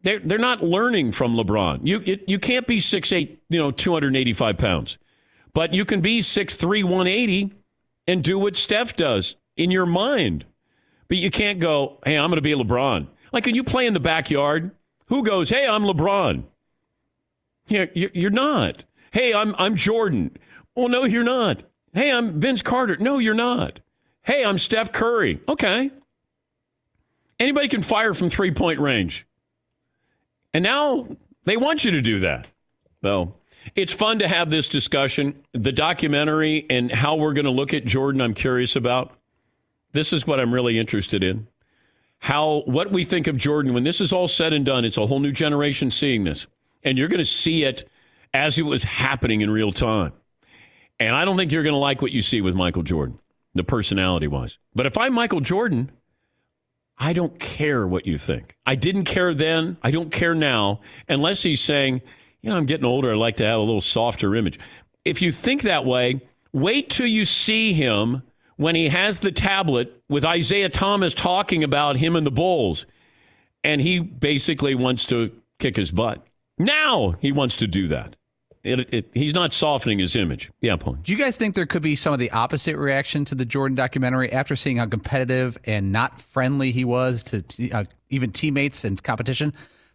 They're 0.03 0.19
they're 0.19 0.39
not 0.39 0.63
learning 0.63 1.13
from 1.13 1.37
LeBron. 1.37 1.81
You 1.85 2.03
it, 2.05 2.25
you 2.29 2.39
can't 2.39 2.67
be 2.67 2.81
six 2.81 3.13
eight, 3.13 3.43
you 3.49 3.59
know, 3.59 3.71
285 3.71 4.59
pounds, 4.59 4.99
but 5.55 5.73
you 5.73 5.87
can 5.87 6.03
be 6.03 6.21
six 6.21 6.55
three, 6.55 6.83
180 6.83 7.55
and 8.07 8.23
do 8.23 8.39
what 8.39 8.57
Steph 8.57 8.97
does 8.97 9.37
in 9.57 9.71
your 9.71 9.87
mind. 9.87 10.45
But 11.09 11.19
you 11.19 11.31
can't 11.31 11.61
go, 11.61 11.99
hey, 12.05 12.17
I'm 12.17 12.31
going 12.31 12.37
to 12.37 12.43
be 12.43 12.53
LeBron. 12.53 13.09
Like 13.33 13.45
can 13.45 13.55
you 13.55 13.65
play 13.65 13.87
in 13.87 13.95
the 13.95 14.01
backyard, 14.01 14.71
who 15.07 15.23
goes, 15.23 15.51
hey, 15.51 15.67
I'm 15.67 15.83
LeBron? 15.85 16.45
Yeah, 17.67 17.87
you're 17.95 18.31
not. 18.31 18.85
Hey, 19.11 19.33
I'm 19.33 19.55
I'm 19.59 19.77
Jordan. 19.77 20.37
Well, 20.75 20.89
no, 20.89 21.05
you're 21.05 21.23
not. 21.23 21.63
Hey, 21.93 22.11
I'm 22.11 22.41
Vince 22.41 22.63
Carter. 22.63 22.97
No, 22.97 23.19
you're 23.19 23.33
not. 23.35 23.81
Hey, 24.23 24.45
I'm 24.45 24.59
Steph 24.59 24.93
Curry. 24.93 25.41
Okay. 25.49 25.91
Anybody 27.39 27.69
can 27.69 27.83
fire 27.83 28.13
from 28.15 28.29
three 28.29 28.51
point 28.51 28.81
range. 28.81 29.27
And 30.53 30.63
now 30.63 31.09
they 31.45 31.57
want 31.57 31.85
you 31.85 31.93
to 31.93 32.03
do 32.03 32.21
that. 32.21 32.49
So 33.03 33.35
it's 33.75 33.93
fun 33.93 34.19
to 34.19 34.29
have 34.29 34.51
this 34.51 34.69
discussion. 34.69 35.43
The 35.53 35.73
documentary 35.73 36.67
and 36.69 36.91
how 36.91 37.17
we're 37.17 37.33
going 37.33 37.45
to 37.45 37.51
look 37.51 37.75
at 37.75 37.85
Jordan, 37.85 38.21
I'm 38.21 38.35
curious 38.35 38.77
about. 38.77 39.13
This 39.93 40.13
is 40.13 40.27
what 40.27 40.41
I'm 40.41 40.53
really 40.53 40.79
interested 40.79 41.23
in. 41.23 41.47
How, 42.19 42.63
what 42.67 42.91
we 42.91 43.05
think 43.05 43.27
of 43.27 43.37
Jordan 43.37 43.75
when 43.75 43.85
this 43.85 44.01
is 44.01 44.13
all 44.13 44.29
said 44.29 44.53
and 44.53 44.65
done. 44.65 44.85
It's 44.85 44.97
a 44.97 45.07
whole 45.07 45.21
new 45.21 45.33
generation 45.33 45.91
seeing 45.91 46.25
this. 46.25 46.47
And 46.83 46.99
you're 46.99 47.09
going 47.09 47.19
to 47.19 47.25
see 47.25 47.65
it 47.65 47.89
as 48.33 48.59
it 48.59 48.63
was 48.63 48.83
happening 48.83 49.41
in 49.41 49.51
real 49.51 49.73
time. 49.73 50.13
And 50.99 51.15
I 51.15 51.25
don't 51.25 51.37
think 51.37 51.53
you're 51.53 51.63
going 51.63 51.75
to 51.75 51.79
like 51.79 52.03
what 52.03 52.13
you 52.13 52.23
see 52.23 52.41
with 52.41 52.55
Michael 52.55 52.83
Jordan, 52.83 53.19
the 53.55 53.65
personality 53.65 54.27
wise. 54.27 54.59
But 54.75 54.87
if 54.87 54.97
I'm 54.99 55.13
Michael 55.13 55.41
Jordan, 55.41 55.91
I 56.99 57.13
don't 57.13 57.39
care 57.39 57.87
what 57.87 58.07
you 58.07 58.17
think. 58.17 58.57
I 58.67 58.75
didn't 58.75 59.05
care 59.05 59.35
then. 59.35 59.77
I 59.83 59.91
don't 59.91 60.13
care 60.13 60.35
now, 60.35 60.81
unless 61.09 61.43
he's 61.43 61.61
saying, 61.61 62.03
you 62.45 62.51
know, 62.51 62.57
I'm 62.57 62.67
getting 62.67 62.85
older. 62.85 63.11
I 63.11 63.17
like 63.17 63.37
to 63.37 63.45
have 63.45 63.59
a 63.59 63.63
little 63.63 63.81
softer 63.81 64.35
image. 64.35 64.59
If 65.03 65.23
you 65.23 65.33
think 65.33 65.63
that 65.63 65.87
way, 65.87 66.21
wait 66.53 66.91
till 66.91 67.07
you 67.07 67.25
see 67.25 67.73
him 67.73 68.23
when 68.57 68.75
he 68.75 68.91
has 68.91 69.21
the 69.21 69.33
tablet 69.33 70.03
with 70.11 70.27
Isaiah 70.27 70.69
Thomas 70.69 71.15
talking 71.15 71.65
about 71.65 71.97
him 71.97 72.15
and 72.15 72.27
the 72.27 72.31
Bulls. 72.31 72.85
And 73.65 73.81
he 73.81 73.99
basically 73.99 74.75
wants 74.75 75.07
to 75.07 75.33
kick 75.59 75.77
his 75.77 75.91
butt. 75.91 76.23
Now 76.59 77.15
he 77.19 77.33
wants 77.33 77.57
to 77.57 77.67
do 77.67 77.89
that. 77.89 78.15
It, 78.63 78.93
it, 78.93 79.11
he's 79.15 79.33
not 79.33 79.55
softening 79.55 79.99
his 79.99 80.15
image. 80.15 80.51
Yeah, 80.61 80.77
Paul. 80.77 80.99
Do 81.03 81.13
you 81.13 81.19
guys 81.19 81.39
think 81.39 81.55
there 81.55 81.65
could 81.65 81.83
be 81.83 81.97
some 81.97 82.13
of 82.13 82.19
the 82.19 82.31
opposite 82.31 82.77
reaction 82.77 83.25
to 83.27 83.35
the 83.35 83.47
Jordan 83.47 83.75
documentary 83.75 84.31
after 84.31 84.55
seeing 84.55 84.77
how 84.77 84.87
competitive 84.87 85.57
and 85.65 85.93
not 85.93 86.21
friendly 86.21 86.73
he 86.73 86.85
was 86.85 87.25
to 87.25 87.71
uh, 87.71 87.85
even 88.11 88.33
teammates 88.33 88.85
and 88.85 89.03
competition? 89.03 89.55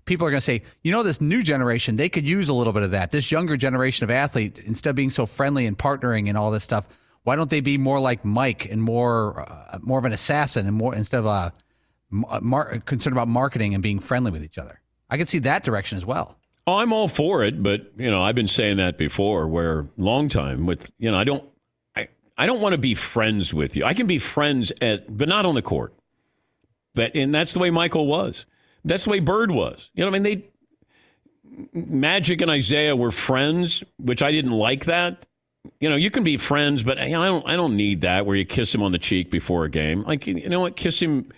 People 0.10 0.26
are 0.26 0.32
going 0.32 0.40
to 0.40 0.44
say, 0.44 0.64
you 0.82 0.92
know, 0.92 1.04
this 1.04 1.22
new 1.22 1.44
generation, 1.44 1.96
they 1.96 2.10
could 2.10 2.28
use 2.28 2.50
a 2.50 2.54
little 2.54 2.74
bit 2.74 2.82
of 2.82 2.90
that. 2.90 3.12
This 3.12 3.32
younger 3.32 3.56
generation 3.56 4.06
of 4.06 4.10
athlete, 4.10 4.58
instead 4.58 4.90
of 4.90 4.96
being 4.96 5.12
so 5.12 5.28
friendly 5.28 5.68
and 5.68 5.78
partnering 5.78 6.28
and 6.28 6.36
all 6.36 6.50
this 6.50 6.64
stuff, 6.64 6.86
why 7.26 7.36
don't 7.36 7.52
they 7.52 7.60
be 7.60 7.78
more 7.78 8.00
like 8.00 8.26
Mike 8.26 8.66
and 8.66 8.82
more 8.82 9.42
uh, 9.42 9.78
more 9.84 10.00
of 10.00 10.06
an 10.06 10.12
assassin 10.12 10.66
and 10.66 10.76
more 10.76 10.96
instead 10.96 11.20
of 11.20 11.28
a 11.28 11.54
mar- 12.10 12.80
concerned 12.88 13.14
about 13.14 13.28
marketing 13.28 13.76
and 13.76 13.84
being 13.84 14.00
friendly 14.00 14.32
with 14.32 14.44
each 14.44 14.58
other? 14.58 14.82
I 15.12 15.18
could 15.18 15.30
see 15.30 15.38
that 15.40 15.64
direction 15.64 15.96
as 15.96 16.08
well. 16.08 16.40
Oh, 16.66 16.78
I'm 16.78 16.92
all 16.92 17.08
for 17.08 17.44
it, 17.44 17.62
but 17.62 17.92
you 17.96 18.10
know, 18.10 18.20
I've 18.20 18.34
been 18.34 18.48
saying 18.48 18.78
that 18.78 18.98
before. 18.98 19.48
Where 19.48 19.90
long 19.96 20.28
time 20.28 20.66
with 20.66 20.90
you 20.98 21.12
know, 21.12 21.20
I 21.20 21.24
don't, 21.24 21.48
I, 21.96 22.08
I 22.36 22.48
don't 22.48 22.62
want 22.62 22.74
to 22.74 22.80
be 22.80 22.96
friends 22.96 23.54
with 23.54 23.76
you. 23.76 23.86
I 23.86 23.94
can 23.94 24.08
be 24.08 24.18
friends 24.18 24.72
at, 24.82 25.16
but 25.16 25.30
not 25.30 25.46
on 25.46 25.54
the 25.54 25.62
court. 25.62 25.94
But 26.96 27.16
and 27.16 27.32
that's 27.32 27.54
the 27.54 27.60
way 27.60 27.70
Michael 27.70 28.08
was. 28.08 28.48
That's 28.86 29.04
the 29.04 29.10
way 29.12 29.20
Bird 29.20 29.52
was. 29.52 29.90
You 29.94 30.04
know, 30.04 30.12
what 30.12 30.18
I 30.18 30.20
mean, 30.20 30.24
they 30.24 30.50
Magic 31.74 32.42
and 32.42 32.50
Isaiah 32.50 32.96
were 32.96 33.12
friends, 33.12 33.84
which 33.98 34.24
I 34.24 34.32
didn't 34.32 34.52
like 34.52 34.86
that. 34.86 35.26
You 35.80 35.90
know, 35.90 35.96
you 35.96 36.10
can 36.10 36.24
be 36.24 36.38
friends, 36.38 36.84
but 36.84 36.98
you 37.00 37.10
know, 37.10 37.22
I 37.22 37.28
don't. 37.28 37.50
I 37.50 37.56
don't 37.56 37.76
need 37.76 38.02
that 38.02 38.26
where 38.26 38.36
you 38.36 38.46
kiss 38.46 38.74
him 38.74 38.82
on 38.82 38.92
the 38.92 38.98
cheek 38.98 39.30
before 39.30 39.66
a 39.66 39.70
game. 39.70 40.04
Like 40.04 40.26
you 40.26 40.48
know 40.48 40.62
what, 40.62 40.76
kiss 40.76 41.02
him 41.02 41.32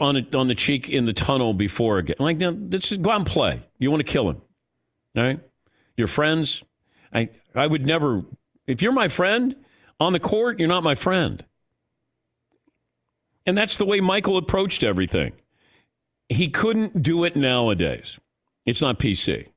on 0.00 0.16
a, 0.16 0.36
on 0.36 0.48
the 0.48 0.54
cheek 0.54 0.88
in 0.88 1.06
the 1.06 1.12
tunnel 1.12 1.54
before 1.54 1.98
a 1.98 2.02
game. 2.02 2.16
Like, 2.18 2.38
now, 2.38 2.50
let's 2.50 2.90
just 2.90 3.02
go 3.02 3.10
out 3.10 3.16
and 3.16 3.26
play. 3.26 3.62
You 3.78 3.90
want 3.90 4.06
to 4.06 4.10
kill 4.10 4.28
him. 4.28 4.42
All 5.16 5.22
right. 5.22 5.40
Your 5.96 6.06
friends, 6.06 6.62
I, 7.12 7.30
I 7.54 7.66
would 7.66 7.86
never, 7.86 8.22
if 8.66 8.82
you're 8.82 8.92
my 8.92 9.08
friend 9.08 9.56
on 9.98 10.12
the 10.12 10.20
court, 10.20 10.58
you're 10.58 10.68
not 10.68 10.82
my 10.82 10.94
friend. 10.94 11.44
And 13.46 13.56
that's 13.56 13.76
the 13.76 13.86
way 13.86 14.00
Michael 14.00 14.36
approached 14.36 14.82
everything. 14.84 15.32
He 16.28 16.48
couldn't 16.48 17.02
do 17.02 17.24
it 17.24 17.36
nowadays. 17.36 18.18
It's 18.64 18.82
not 18.82 18.98
PC. 18.98 19.48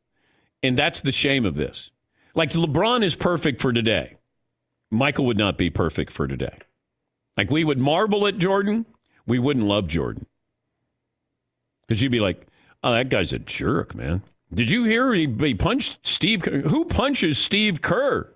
And 0.62 0.78
that's 0.78 1.02
the 1.02 1.12
shame 1.12 1.46
of 1.46 1.56
this. 1.56 1.92
Like 2.36 2.52
LeBron 2.52 3.04
is 3.04 3.16
perfect 3.16 3.62
for 3.62 3.74
today. 3.74 4.18
Michael 4.92 5.26
would 5.26 5.38
not 5.38 5.58
be 5.58 5.70
perfect 5.70 6.12
for 6.12 6.28
today. 6.28 6.58
Like 7.38 7.50
we 7.50 7.64
would 7.64 7.80
marvel 7.80 8.28
at 8.28 8.38
Jordan, 8.38 8.86
we 9.26 9.40
wouldn't 9.40 9.66
love 9.66 9.88
Jordan. 9.88 10.26
Because 11.88 12.02
you'd 12.02 12.12
be 12.12 12.20
like, 12.20 12.46
oh, 12.84 12.94
that 12.94 13.10
guy's 13.10 13.34
a 13.34 13.40
jerk, 13.40 13.96
man. 13.96 14.22
Did 14.54 14.70
you 14.70 14.84
hear 14.84 15.14
he, 15.14 15.28
he 15.40 15.54
punched 15.54 15.98
Steve? 16.04 16.44
Who 16.44 16.86
punches 16.86 17.38
Steve 17.38 17.82
Kerr? 17.82 18.32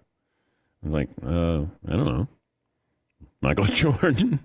I'm 0.83 0.91
like, 0.91 1.09
uh, 1.25 1.61
I 1.87 1.91
don't 1.91 2.05
know. 2.05 2.27
Michael 3.41 3.65
Jordan. 3.65 4.39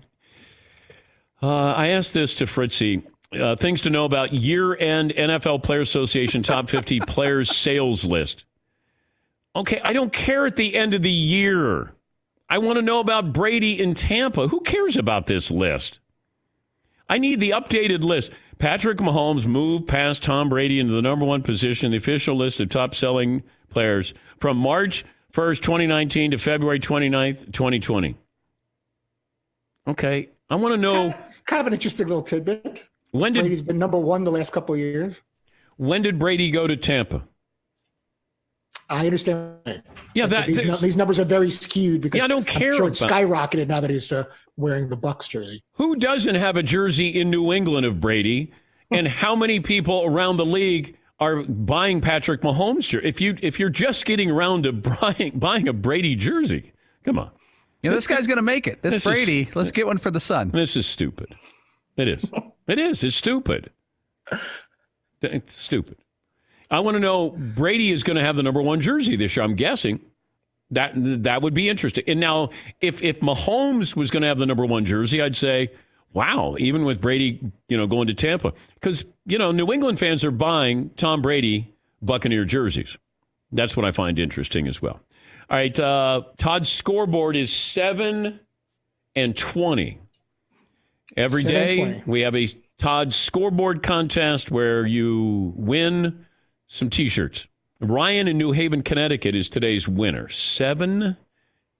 Uh, 1.41 1.73
I 1.73 1.87
asked 1.87 2.13
this 2.13 2.35
to 2.35 2.45
Fritzy. 2.45 3.03
Uh, 3.31 3.55
things 3.55 3.81
to 3.81 3.89
know 3.91 4.05
about 4.05 4.33
year-end 4.33 5.11
NFL 5.11 5.61
Player 5.61 5.81
Association 5.81 6.41
Top 6.41 6.67
50 6.67 6.99
Players 7.07 7.55
Sales 7.55 8.03
List. 8.03 8.45
Okay, 9.55 9.79
I 9.83 9.93
don't 9.93 10.11
care 10.11 10.45
at 10.45 10.55
the 10.55 10.75
end 10.75 10.93
of 10.93 11.03
the 11.03 11.11
year. 11.11 11.91
I 12.49 12.57
want 12.57 12.77
to 12.77 12.81
know 12.81 12.99
about 12.99 13.31
Brady 13.33 13.79
in 13.79 13.93
Tampa. 13.93 14.47
Who 14.47 14.61
cares 14.61 14.97
about 14.97 15.27
this 15.27 15.51
list? 15.51 15.99
I 17.07 17.19
need 17.19 17.39
the 17.39 17.51
updated 17.51 18.03
list. 18.03 18.31
Patrick 18.57 18.97
Mahomes 18.97 19.45
moved 19.45 19.87
past 19.87 20.23
Tom 20.23 20.49
Brady 20.49 20.79
into 20.79 20.93
the 20.93 21.01
number 21.01 21.25
one 21.25 21.41
position, 21.41 21.91
the 21.91 21.97
official 21.97 22.35
list 22.35 22.59
of 22.59 22.69
top 22.69 22.95
selling 22.95 23.43
players 23.69 24.13
from 24.39 24.57
March 24.57 25.05
1st, 25.33 25.61
2019 25.61 26.31
to 26.31 26.37
February 26.37 26.79
29th, 26.79 27.51
2020. 27.51 28.15
Okay. 29.87 30.29
I 30.49 30.55
want 30.55 30.73
to 30.73 30.77
know. 30.77 31.13
It's 31.27 31.41
kind 31.41 31.61
of 31.61 31.67
an 31.67 31.73
interesting 31.73 32.07
little 32.07 32.23
tidbit. 32.23 32.88
When 33.11 33.33
did 33.33 33.41
Brady's 33.41 33.61
been 33.61 33.79
number 33.79 33.97
one 33.97 34.23
the 34.23 34.31
last 34.31 34.51
couple 34.53 34.75
of 34.75 34.79
years? 34.81 35.21
When 35.77 36.01
did 36.01 36.19
Brady 36.19 36.51
go 36.51 36.67
to 36.67 36.75
Tampa? 36.77 37.23
I 38.89 39.05
understand. 39.05 39.83
Yeah, 40.15 40.25
that 40.27 40.47
these, 40.47 40.57
there's- 40.57 40.81
these 40.81 40.95
numbers 40.95 41.19
are 41.19 41.25
very 41.25 41.51
skewed 41.51 42.01
because 42.01 42.17
Yeah, 42.19 42.25
I 42.25 42.27
don't 42.27 42.45
care 42.47 42.71
I'm 42.71 42.77
sure 42.77 42.87
it's 42.87 43.01
skyrocketed 43.01 43.67
now 43.67 43.79
that 43.81 43.89
he's 43.89 44.11
uh, 44.11 44.23
wearing 44.57 44.89
the 44.89 44.97
Bucs 44.97 45.29
jersey. 45.29 45.63
Who 45.73 45.95
doesn't 45.95 46.35
have 46.35 46.57
a 46.57 46.63
jersey 46.63 47.09
in 47.19 47.29
New 47.29 47.53
England 47.53 47.85
of 47.85 47.99
Brady? 47.99 48.51
And 48.91 49.07
how 49.07 49.35
many 49.35 49.59
people 49.59 50.03
around 50.05 50.37
the 50.37 50.45
league 50.45 50.97
are 51.19 51.43
buying 51.43 52.01
Patrick 52.01 52.41
Mahomes 52.41 52.87
jersey? 52.87 53.07
If 53.07 53.21
you 53.21 53.35
if 53.43 53.59
you're 53.59 53.69
just 53.69 54.05
getting 54.07 54.31
around 54.31 54.63
to 54.63 54.73
buying, 54.73 55.37
buying 55.37 55.67
a 55.67 55.73
Brady 55.73 56.15
jersey, 56.15 56.71
come 57.05 57.19
on. 57.19 57.29
You 57.83 57.91
know, 57.91 57.95
this 57.95 58.07
guy's 58.07 58.25
going 58.27 58.37
to 58.37 58.43
make 58.43 58.65
it. 58.67 58.81
This, 58.81 58.93
This 58.95 59.05
is- 59.05 59.11
Brady, 59.11 59.49
let's 59.53 59.71
get 59.71 59.85
one 59.85 59.99
for 59.99 60.09
the 60.11 60.19
son. 60.19 60.49
This 60.49 60.75
is 60.75 60.87
stupid. 60.87 61.35
It 61.99 62.07
is. 62.07 62.25
It 62.65 62.79
is. 62.79 63.03
It's 63.03 63.15
stupid. 63.15 63.71
It's 65.21 65.61
stupid. 65.61 65.97
I 66.71 66.79
want 66.79 66.95
to 66.95 66.99
know 66.99 67.31
Brady 67.31 67.91
is 67.91 68.03
going 68.03 68.15
to 68.15 68.23
have 68.23 68.37
the 68.37 68.43
number 68.43 68.61
one 68.61 68.79
jersey 68.79 69.17
this 69.17 69.35
year. 69.35 69.43
I'm 69.43 69.55
guessing 69.55 69.99
that 70.71 70.93
that 70.95 71.41
would 71.41 71.53
be 71.53 71.67
interesting. 71.67 72.05
And 72.07 72.19
now, 72.19 72.51
if 72.79 73.01
if 73.03 73.19
Mahomes 73.19 73.97
was 73.97 74.11
going 74.11 74.21
to 74.21 74.27
have 74.27 74.37
the 74.37 74.45
number 74.45 74.65
one 74.65 74.85
jersey, 74.85 75.21
I'd 75.21 75.35
say, 75.35 75.71
wow. 76.13 76.55
Even 76.57 76.85
with 76.85 77.01
Brady, 77.01 77.51
you 77.67 77.75
know, 77.75 77.85
going 77.85 78.07
to 78.07 78.13
Tampa, 78.13 78.53
because 78.75 79.03
you 79.25 79.37
know, 79.37 79.51
New 79.51 79.73
England 79.73 79.99
fans 79.99 80.23
are 80.23 80.31
buying 80.31 80.91
Tom 80.91 81.21
Brady 81.21 81.73
Buccaneer 82.01 82.45
jerseys. 82.45 82.97
That's 83.51 83.75
what 83.75 83.85
I 83.85 83.91
find 83.91 84.17
interesting 84.19 84.67
as 84.67 84.81
well. 84.81 85.01
All 85.49 85.57
right, 85.57 85.77
uh, 85.77 86.21
Todd's 86.37 86.71
scoreboard 86.71 87.35
is 87.35 87.51
seven 87.51 88.39
and 89.15 89.35
twenty. 89.35 89.99
Every 91.19 91.43
Seven 91.43 91.53
day 91.53 92.03
we 92.05 92.21
have 92.21 92.33
a 92.33 92.47
Todd 92.77 93.13
scoreboard 93.13 93.83
contest 93.83 94.51
where 94.51 94.85
you 94.85 95.51
win 95.57 96.25
some 96.67 96.89
T-shirts. 96.89 97.45
Ryan 97.81 98.29
in 98.29 98.37
New 98.37 98.53
Haven, 98.53 98.83
Connecticut, 98.83 99.35
is 99.35 99.49
today's 99.49 99.85
winner. 99.85 100.29
Seven 100.29 101.17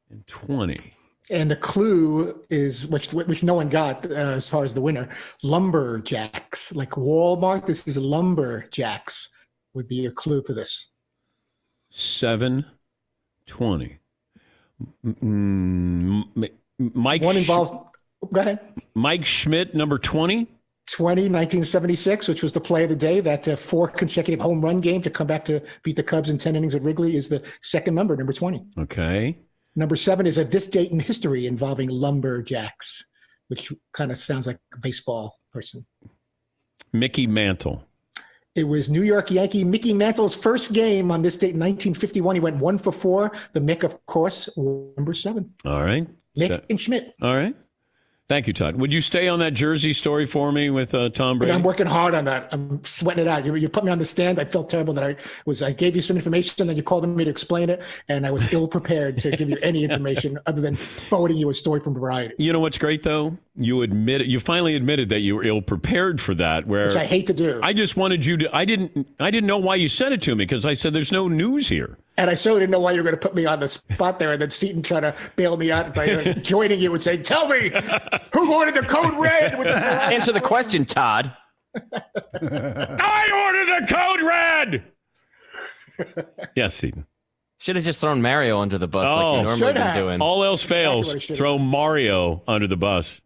and 0.10 0.27
twenty. 0.27 0.93
And 1.29 1.50
the 1.50 1.55
clue 1.55 2.43
is 2.50 2.88
which 2.89 3.13
which 3.13 3.41
no 3.41 3.53
one 3.53 3.69
got 3.69 4.05
uh, 4.12 4.15
as 4.15 4.50
far 4.50 4.65
as 4.65 4.74
the 4.74 4.81
winner. 4.81 5.08
Lumberjacks, 5.41 6.75
like 6.75 6.91
Walmart. 6.91 7.65
This 7.65 7.88
is 7.88 7.98
lumberjacks. 7.98 9.29
Would 9.74 9.88
be 9.88 9.96
your 9.96 10.12
clue 10.12 10.43
for 10.43 10.51
this. 10.51 10.89
Seven 11.91 12.65
twenty. 13.46 14.00
Mm, 15.05 16.50
Mike. 16.77 17.22
One 17.22 17.38
involves. 17.38 17.72
Go 18.33 18.41
ahead. 18.41 18.59
Mike 18.95 19.25
Schmidt, 19.25 19.75
number 19.75 19.98
twenty. 19.98 20.48
20, 20.91 21.29
1976, 21.29 22.27
which 22.27 22.41
was 22.41 22.51
the 22.51 22.59
play 22.59 22.83
of 22.83 22.89
the 22.89 22.95
day. 22.95 23.19
That 23.19 23.48
uh, 23.48 23.55
four 23.55 23.88
consecutive 23.88 24.39
home 24.39 24.59
run 24.59 24.81
game 24.81 25.03
to 25.03 25.12
come 25.12 25.27
back 25.27 25.45
to 25.45 25.62
beat 25.83 25.95
the 25.95 26.01
Cubs 26.01 26.31
in 26.31 26.39
10 26.39 26.55
innings 26.55 26.74
at 26.74 26.81
Wrigley 26.81 27.15
is 27.15 27.29
the 27.29 27.48
second 27.62 27.93
number, 27.93 28.17
number 28.17 28.33
20. 28.33 28.65
Okay. 28.79 29.38
Number 29.75 29.95
seven 29.95 30.25
is 30.25 30.39
a 30.39 30.43
this 30.45 30.65
date 30.67 30.89
in 30.89 31.00
history 31.00 31.45
involving 31.45 31.89
lumberjacks, 31.89 33.05
which 33.50 33.71
kind 33.93 34.09
of 34.09 34.17
sounds 34.17 34.48
like 34.48 34.57
a 34.74 34.79
baseball 34.79 35.38
person. 35.53 35.86
Mickey 36.91 37.27
Mantle. 37.27 37.83
It 38.55 38.63
was 38.63 38.89
New 38.89 39.03
York 39.03 39.29
Yankee 39.29 39.63
Mickey 39.63 39.93
Mantle's 39.93 40.36
first 40.36 40.74
game 40.74 41.12
on 41.12 41.21
this 41.21 41.36
date 41.36 41.53
in 41.53 41.59
1951. 41.59 42.36
He 42.36 42.39
went 42.41 42.57
one 42.57 42.79
for 42.79 42.91
four. 42.91 43.31
The 43.53 43.59
Mick, 43.59 43.83
of 43.83 44.03
course, 44.07 44.50
number 44.57 45.13
seven. 45.13 45.53
All 45.65 45.83
right. 45.83 46.07
Mick 46.36 46.48
So- 46.48 46.62
and 46.67 46.81
Schmidt. 46.81 47.13
all 47.21 47.36
right. 47.36 47.55
Thank 48.29 48.45
you, 48.45 48.53
Todd. 48.53 48.75
Would 48.75 48.93
you 48.93 49.01
stay 49.01 49.27
on 49.27 49.39
that 49.39 49.55
Jersey 49.55 49.91
story 49.91 50.27
for 50.27 50.51
me 50.51 50.69
with 50.69 50.93
uh, 50.93 51.09
Tom 51.09 51.39
Brady? 51.39 51.51
I'm 51.51 51.63
working 51.63 51.88
hard 51.88 52.13
on 52.13 52.25
that. 52.25 52.48
I'm 52.51 52.79
sweating 52.86 53.24
it 53.24 53.27
out. 53.27 53.43
You, 53.43 53.55
you 53.55 53.67
put 53.67 53.83
me 53.83 53.91
on 53.91 53.98
the 53.98 54.05
stand. 54.05 54.39
I 54.39 54.45
felt 54.45 54.69
terrible 54.69 54.93
that 54.93 55.03
I 55.03 55.15
was. 55.48 55.63
I 55.63 55.71
gave 55.71 55.95
you 55.95 56.03
some 56.03 56.15
information, 56.15 56.67
then 56.67 56.77
you 56.77 56.83
called 56.83 57.03
on 57.05 57.15
me 57.15 57.24
to 57.24 57.29
explain 57.31 57.71
it, 57.71 57.81
and 58.07 58.27
I 58.27 58.31
was 58.31 58.53
ill 58.53 58.67
prepared 58.67 59.17
to 59.19 59.31
give 59.31 59.50
you 59.50 59.57
any 59.63 59.83
information 59.83 60.38
other 60.45 60.62
than 60.62 60.75
forwarding 60.75 61.38
you 61.38 61.50
a 61.50 61.55
story 61.55 61.79
from 61.79 61.96
Variety, 61.96 62.35
You 62.37 62.53
know 62.53 62.59
what's 62.59 62.77
great 62.77 63.01
though? 63.01 63.35
You 63.61 63.81
admit 63.81 64.25
you 64.25 64.39
finally 64.39 64.75
admitted 64.75 65.09
that 65.09 65.19
you 65.19 65.35
were 65.35 65.43
ill 65.43 65.61
prepared 65.61 66.22
for 66.22 66.33
that. 66.35 66.65
Where 66.65 66.87
which 66.87 66.95
I 66.95 67.03
hate 67.05 67.27
to 67.27 67.33
do. 67.33 67.59
I 67.61 67.74
just 67.74 67.98
wanted 67.98 68.25
you 68.25 68.37
to. 68.37 68.55
I 68.55 68.63
didn't. 68.65 69.07
I 69.19 69.29
didn't 69.31 69.48
know 69.48 69.57
why 69.57 69.75
you 69.75 69.87
said 69.89 70.13
it 70.13 70.22
to 70.24 70.31
me 70.35 70.45
because 70.45 70.65
I 70.65 70.74
said 70.75 70.93
there's 70.93 71.11
no 71.11 71.27
news 71.27 71.67
here. 71.67 71.98
And 72.17 72.29
I 72.29 72.35
certainly 72.35 72.61
didn't 72.61 72.72
know 72.72 72.79
why 72.79 72.91
you 72.91 72.98
were 73.00 73.03
going 73.03 73.15
to 73.15 73.22
put 73.22 73.35
me 73.35 73.45
on 73.45 73.59
the 73.59 73.67
spot 73.67 74.17
there, 74.19 74.31
and 74.31 74.41
then 74.41 74.50
Seton 74.51 74.81
trying 74.81 75.01
to 75.03 75.13
bail 75.35 75.57
me 75.57 75.72
out 75.72 75.93
by 75.93 76.09
uh, 76.11 76.33
joining 76.41 76.79
you 76.79 76.93
and 76.93 77.03
saying, 77.03 77.24
"Tell 77.24 77.48
me 77.50 77.69
who 78.33 78.53
ordered 78.55 78.75
the 78.75 78.87
code 78.87 79.13
red." 79.15 79.57
With 79.59 79.67
this 79.67 79.83
Answer 79.83 80.31
the 80.31 80.41
question, 80.41 80.85
Todd. 80.85 81.33
I 82.41 83.29
ordered 83.45 83.87
the 83.87 83.93
code 83.93 84.22
red. 84.22 84.83
yes, 86.55 86.75
Seton. 86.75 87.05
Should 87.57 87.75
have 87.75 87.83
just 87.83 88.00
thrown 88.00 88.22
Mario 88.22 88.59
under 88.59 88.77
the 88.77 88.87
bus 88.87 89.05
like 89.05 89.17
Oh. 89.25 89.35
you 89.37 89.43
normally 89.43 89.59
Should 89.59 89.74
been 89.74 89.83
have. 89.83 89.95
doing. 89.95 90.22
All 90.22 90.43
else 90.45 90.63
fails, 90.63 91.13
what 91.13 91.22
throw 91.24 91.57
Mario 91.57 92.41
under 92.48 92.67
the 92.67 92.77
bus. 92.77 93.19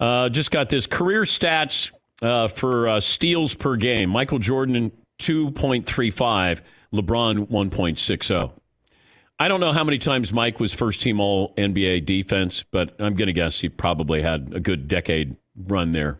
Uh, 0.00 0.28
just 0.30 0.50
got 0.50 0.70
this 0.70 0.86
career 0.86 1.22
stats 1.22 1.90
uh, 2.22 2.48
for 2.48 2.88
uh, 2.88 3.00
steals 3.00 3.54
per 3.54 3.76
game. 3.76 4.08
Michael 4.08 4.38
Jordan 4.38 4.90
two 5.18 5.50
point 5.52 5.86
three 5.86 6.10
five, 6.10 6.62
LeBron 6.92 7.50
one 7.50 7.70
point 7.70 7.98
six 7.98 8.28
zero. 8.28 8.54
I 9.38 9.48
don't 9.48 9.60
know 9.60 9.72
how 9.72 9.84
many 9.84 9.98
times 9.98 10.32
Mike 10.32 10.60
was 10.60 10.72
first 10.72 11.00
team 11.00 11.20
All 11.20 11.54
NBA 11.54 12.04
defense, 12.04 12.64
but 12.70 12.94
I'm 12.98 13.14
going 13.14 13.28
to 13.28 13.32
guess 13.32 13.60
he 13.60 13.68
probably 13.68 14.20
had 14.22 14.52
a 14.54 14.60
good 14.60 14.88
decade 14.88 15.36
run 15.56 15.92
there. 15.92 16.18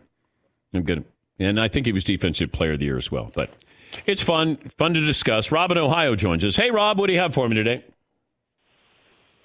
I'm 0.73 0.83
good, 0.83 1.03
and 1.39 1.59
I 1.59 1.67
think 1.67 1.85
he 1.85 1.91
was 1.91 2.03
defensive 2.03 2.51
player 2.51 2.73
of 2.73 2.79
the 2.79 2.85
year 2.85 2.97
as 2.97 3.11
well. 3.11 3.31
But 3.33 3.51
it's 4.05 4.21
fun, 4.21 4.57
fun 4.77 4.93
to 4.93 5.05
discuss. 5.05 5.51
Rob 5.51 5.71
in 5.71 5.77
Ohio 5.77 6.15
joins 6.15 6.45
us. 6.45 6.55
Hey, 6.55 6.71
Rob, 6.71 6.97
what 6.97 7.07
do 7.07 7.13
you 7.13 7.19
have 7.19 7.33
for 7.33 7.47
me 7.47 7.55
today? 7.55 7.83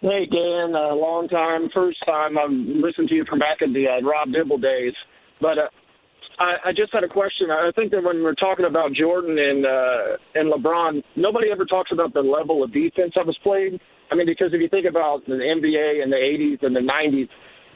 Hey, 0.06 0.24
Dan, 0.24 0.70
a 0.76 0.94
long 0.94 1.26
time, 1.26 1.68
first 1.74 1.98
time 2.06 2.38
I've 2.38 2.52
listened 2.52 3.08
to 3.08 3.14
you 3.16 3.24
from 3.28 3.40
back 3.40 3.58
in 3.60 3.72
the 3.72 3.88
uh, 3.88 4.06
Rob 4.06 4.30
Dibble 4.30 4.58
days. 4.58 4.92
But 5.40 5.58
uh, 5.58 5.66
I, 6.38 6.68
I 6.68 6.70
just 6.70 6.92
had 6.92 7.02
a 7.02 7.08
question. 7.08 7.50
I 7.50 7.72
think 7.74 7.90
that 7.90 8.04
when 8.04 8.22
we're 8.22 8.38
talking 8.38 8.66
about 8.66 8.92
Jordan 8.92 9.36
and 9.36 9.66
uh, 9.66 10.16
and 10.36 10.52
LeBron, 10.52 11.02
nobody 11.16 11.50
ever 11.50 11.64
talks 11.64 11.90
about 11.90 12.14
the 12.14 12.20
level 12.20 12.62
of 12.62 12.72
defense 12.72 13.14
that 13.16 13.26
was 13.26 13.36
played. 13.42 13.80
I 14.12 14.14
mean, 14.14 14.26
because 14.26 14.54
if 14.54 14.60
you 14.60 14.68
think 14.68 14.86
about 14.86 15.26
the 15.26 15.42
NBA 15.42 16.04
in 16.04 16.08
the 16.08 16.22
80s 16.22 16.64
and 16.64 16.76
the 16.76 16.86
90s, 16.86 17.28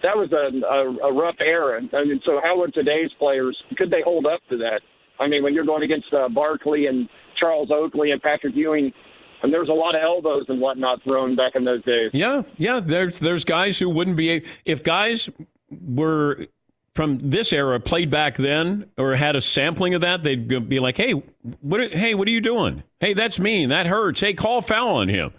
that 0.05 0.14
was 0.14 0.31
a, 0.31 0.55
a, 0.55 1.11
a 1.11 1.12
rough 1.12 1.40
era. 1.40 1.81
I 1.83 2.05
mean, 2.05 2.21
so 2.25 2.38
how 2.45 2.61
would 2.61 2.73
today's 2.75 3.11
players, 3.19 3.59
could 3.77 3.90
they 3.90 4.03
hold 4.05 4.27
up 4.27 4.38
to 4.51 4.57
that? 4.59 4.83
I 5.19 5.27
mean, 5.27 5.43
when 5.43 5.53
you're 5.53 5.66
going 5.66 5.83
against 5.83 6.14
uh, 6.14 6.29
Barkley 6.29 6.87
and 6.87 7.09
Charles 7.40 7.71
Oakley 7.73 8.12
and 8.12 8.23
Patrick 8.23 8.55
Ewing, 8.55 8.93
and 9.42 9.53
there 9.53 9.61
was 9.61 9.68
a 9.68 9.72
lot 9.72 9.94
of 9.94 10.03
elbows 10.03 10.44
and 10.48 10.61
whatnot 10.61 11.03
thrown 11.03 11.37
back 11.37 11.55
in 11.55 11.64
those 11.64 11.83
days. 11.85 12.11
Yeah, 12.12 12.42
yeah. 12.57 12.81
There's 12.81 13.18
there's 13.18 13.44
guys 13.44 13.79
who 13.79 13.88
wouldn't 13.90 14.16
be 14.16 14.42
if 14.64 14.83
guys 14.85 15.29
were 15.70 16.46
from 16.94 17.31
this 17.31 17.53
era 17.53 17.79
played 17.79 18.11
back 18.11 18.37
then 18.37 18.90
or 18.98 19.14
had 19.14 19.37
a 19.37 19.40
sampling 19.40 19.94
of 19.94 20.00
that, 20.00 20.22
they'd 20.22 20.68
be 20.68 20.81
like, 20.81 20.96
"Hey, 20.96 21.12
what? 21.61 21.81
are- 21.81 21.88
Hey, 21.88 22.14
what 22.14 22.26
are 22.26 22.33
you 22.33 22.40
doing? 22.40 22.83
Hey, 22.98 23.14
that's 23.14 23.38
mean. 23.38 23.68
That 23.68 23.87
hurts. 23.87 24.20
Hey, 24.20 24.35
call 24.35 24.61
foul 24.62 24.96
on 24.96 25.09
him." 25.09 25.33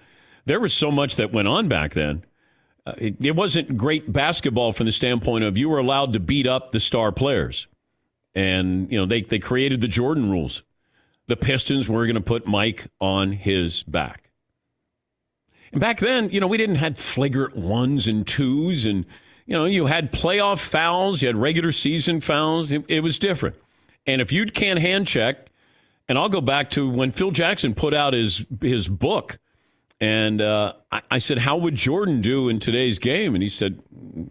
There 0.45 0.59
was 0.59 0.73
so 0.73 0.89
much 0.91 1.17
that 1.17 1.31
went 1.31 1.47
on 1.47 1.67
back 1.67 1.93
then. 1.93 2.23
Uh, 2.85 2.93
it, 2.97 3.15
it 3.23 3.35
wasn't 3.35 3.77
great 3.77 4.11
basketball 4.11 4.71
from 4.73 4.87
the 4.87 4.91
standpoint 4.91 5.43
of 5.43 5.55
you 5.57 5.69
were 5.69 5.77
allowed 5.77 6.13
to 6.13 6.19
beat 6.19 6.47
up 6.47 6.71
the 6.71 6.79
star 6.79 7.11
players, 7.11 7.67
and 8.33 8.91
you 8.91 8.97
know 8.97 9.05
they 9.05 9.21
they 9.21 9.37
created 9.39 9.81
the 9.81 9.87
Jordan 9.87 10.31
rules. 10.31 10.63
The 11.31 11.37
Pistons 11.37 11.87
were 11.87 12.05
going 12.05 12.15
to 12.15 12.19
put 12.19 12.45
Mike 12.45 12.87
on 12.99 13.31
his 13.31 13.83
back. 13.83 14.31
And 15.71 15.79
back 15.79 16.01
then, 16.01 16.29
you 16.29 16.41
know, 16.41 16.47
we 16.47 16.57
didn't 16.57 16.75
have 16.75 16.97
flagrant 16.97 17.55
ones 17.55 18.05
and 18.05 18.27
twos, 18.27 18.85
and 18.85 19.05
you 19.45 19.53
know, 19.53 19.63
you 19.63 19.85
had 19.85 20.11
playoff 20.11 20.59
fouls, 20.59 21.21
you 21.21 21.29
had 21.29 21.37
regular 21.37 21.71
season 21.71 22.19
fouls. 22.19 22.69
It, 22.69 22.83
it 22.89 22.99
was 22.99 23.17
different. 23.17 23.55
And 24.05 24.19
if 24.19 24.33
you 24.33 24.45
can't 24.47 24.77
hand 24.77 25.07
check, 25.07 25.47
and 26.09 26.17
I'll 26.17 26.27
go 26.27 26.41
back 26.41 26.69
to 26.71 26.89
when 26.89 27.11
Phil 27.11 27.31
Jackson 27.31 27.75
put 27.75 27.93
out 27.93 28.11
his 28.11 28.43
his 28.59 28.89
book, 28.89 29.39
and 30.01 30.41
uh, 30.41 30.73
I, 30.91 31.01
I 31.11 31.19
said, 31.19 31.37
"How 31.37 31.55
would 31.55 31.75
Jordan 31.75 32.21
do 32.21 32.49
in 32.49 32.59
today's 32.59 32.99
game?" 32.99 33.35
And 33.35 33.41
he 33.41 33.47
said, 33.47 33.81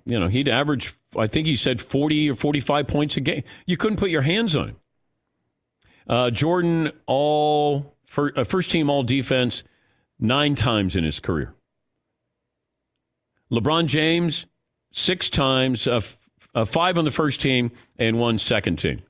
"You 0.05 0.21
know, 0.21 0.29
he'd 0.29 0.51
average, 0.51 0.93
I 1.17 1.29
think 1.29 1.47
he 1.47 1.57
said 1.57 1.81
forty 1.81 2.29
or 2.29 2.35
forty-five 2.35 2.87
points 2.89 3.17
a 3.17 3.23
game. 3.23 3.43
You 3.65 3.79
couldn't 3.79 3.97
put 3.97 4.11
your 4.11 4.21
hands 4.21 4.55
on 4.55 4.69
him." 4.69 4.77
Uh, 6.09 6.31
Jordan, 6.31 6.93
all 7.07 7.95
for, 8.07 8.37
uh, 8.39 8.45
first 8.45 8.71
team 8.71 8.91
all 8.91 9.03
defense 9.03 9.63
nine 10.19 10.55
times 10.55 10.97
in 10.97 11.05
his 11.05 11.21
career. 11.21 11.55
LeBron 13.53 13.87
James, 13.87 14.47
six 14.93 15.29
times, 15.29 15.87
uh, 15.87 15.97
f- 15.97 16.19
uh, 16.55 16.65
five 16.65 16.99
on 16.99 17.05
the 17.05 17.11
first 17.11 17.41
team 17.41 17.71
and 17.99 18.19
one 18.19 18.39
second 18.39 18.77
team. 18.77 19.01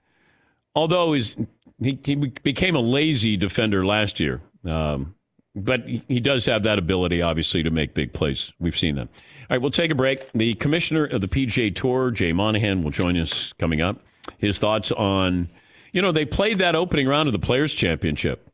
Although 0.75 1.15
he's, 1.15 1.37
he, 1.83 1.99
he 2.05 2.15
became 2.15 2.77
a 2.77 2.81
lazy 2.81 3.37
defender 3.37 3.85
last 3.85 4.21
year, 4.21 4.41
um, 4.65 5.15
but 5.55 5.89
he 5.89 6.03
he 6.07 6.21
does 6.21 6.47
have 6.47 6.63
that 6.63 6.79
ability, 6.79 7.23
obviously, 7.23 7.63
to 7.63 7.71
make 7.71 7.93
big 7.93 8.13
plays. 8.13 8.53
We've 8.61 8.77
seen 8.79 8.95
that. 8.97 9.09
All 9.09 9.57
right, 9.57 9.61
we'll 9.61 9.73
take 9.73 9.91
a 9.91 9.97
break. 9.97 10.31
The 10.33 10.55
commissioner 10.55 11.07
of 11.07 11.21
the 11.23 11.27
PGA 11.27 11.75
Tour, 11.75 12.13
Jay 12.13 12.33
Monahan, 12.33 12.85
will 12.85 12.93
join 12.93 13.17
us 13.17 13.53
coming 13.59 13.81
up. 13.81 13.99
His 14.39 14.59
thoughts 14.59 14.93
on 14.93 15.49
You 15.93 16.03
know, 16.03 16.13
they 16.13 16.25
played 16.25 16.59
that 16.59 16.75
opening 16.75 17.09
round 17.09 17.29
of 17.29 17.33
the 17.33 17.39
Players 17.39 17.75
Championship. 17.75 18.51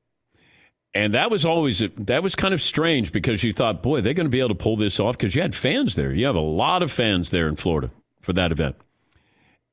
And 0.95 1.13
that 1.13 1.31
was 1.31 1.45
always 1.45 1.83
that 1.99 2.23
was 2.23 2.35
kind 2.35 2.55
of 2.55 2.63
strange 2.63 3.13
because 3.13 3.45
you 3.45 3.53
thought, 3.53 3.83
boy, 3.83 4.01
they're 4.01 4.15
going 4.15 4.27
to 4.27 4.31
be 4.31 4.39
able 4.39 4.49
to 4.49 4.55
pull 4.55 4.79
this 4.79 4.99
off 4.99 5.19
because 5.19 5.35
you 5.35 5.43
had 5.43 5.55
fans 5.55 5.95
there. 5.95 6.13
You 6.13 6.25
have 6.25 6.37
a 6.37 6.41
lot 6.41 6.83
of 6.83 6.91
fans 6.91 7.31
there 7.31 7.49
in 7.49 7.57
Florida 7.57 7.91
for 8.23 8.33
that 8.33 8.51
event. 8.51 8.77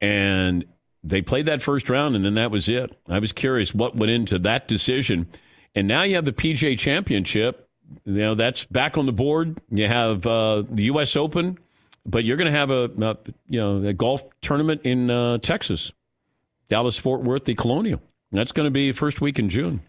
And 0.01 0.65
they 1.01 1.21
played 1.21 1.45
that 1.45 1.61
first 1.61 1.89
round 1.89 2.17
and 2.17 2.25
then 2.25 2.33
that 2.33 2.51
was 2.51 2.67
it. 2.67 2.97
I 3.07 3.19
was 3.19 3.31
curious 3.31 3.73
what 3.73 3.95
went 3.95 4.11
into 4.11 4.37
that 4.39 4.67
decision. 4.67 5.27
And 5.75 5.87
now 5.87 6.03
you 6.03 6.15
have 6.15 6.25
the 6.25 6.33
PGA 6.33 6.77
Championship. 6.77 7.69
You 8.05 8.13
know, 8.13 8.35
that's 8.35 8.65
back 8.65 8.97
on 8.97 9.05
the 9.05 9.13
board. 9.13 9.61
You 9.69 9.87
have 9.87 10.25
uh, 10.25 10.63
the 10.69 10.83
U.S. 10.83 11.15
Open, 11.15 11.57
but 12.05 12.23
you're 12.23 12.37
going 12.37 12.51
to 12.51 12.57
have 12.57 12.69
a, 12.69 12.89
a, 12.99 13.17
you 13.47 13.59
know 13.59 13.83
a 13.83 13.93
golf 13.93 14.25
tournament 14.41 14.81
in 14.83 15.09
uh, 15.09 15.37
Texas, 15.39 15.91
Dallas 16.73 16.97
Fort 16.97 17.21
Worth, 17.21 17.45
the 17.45 17.53
Colonial. 17.53 18.01
That's 18.31 18.51
going 18.51 18.65
to 18.65 18.71
be 18.71 18.91
first 18.93 19.21
week 19.21 19.37
in 19.37 19.47
June. 19.47 19.81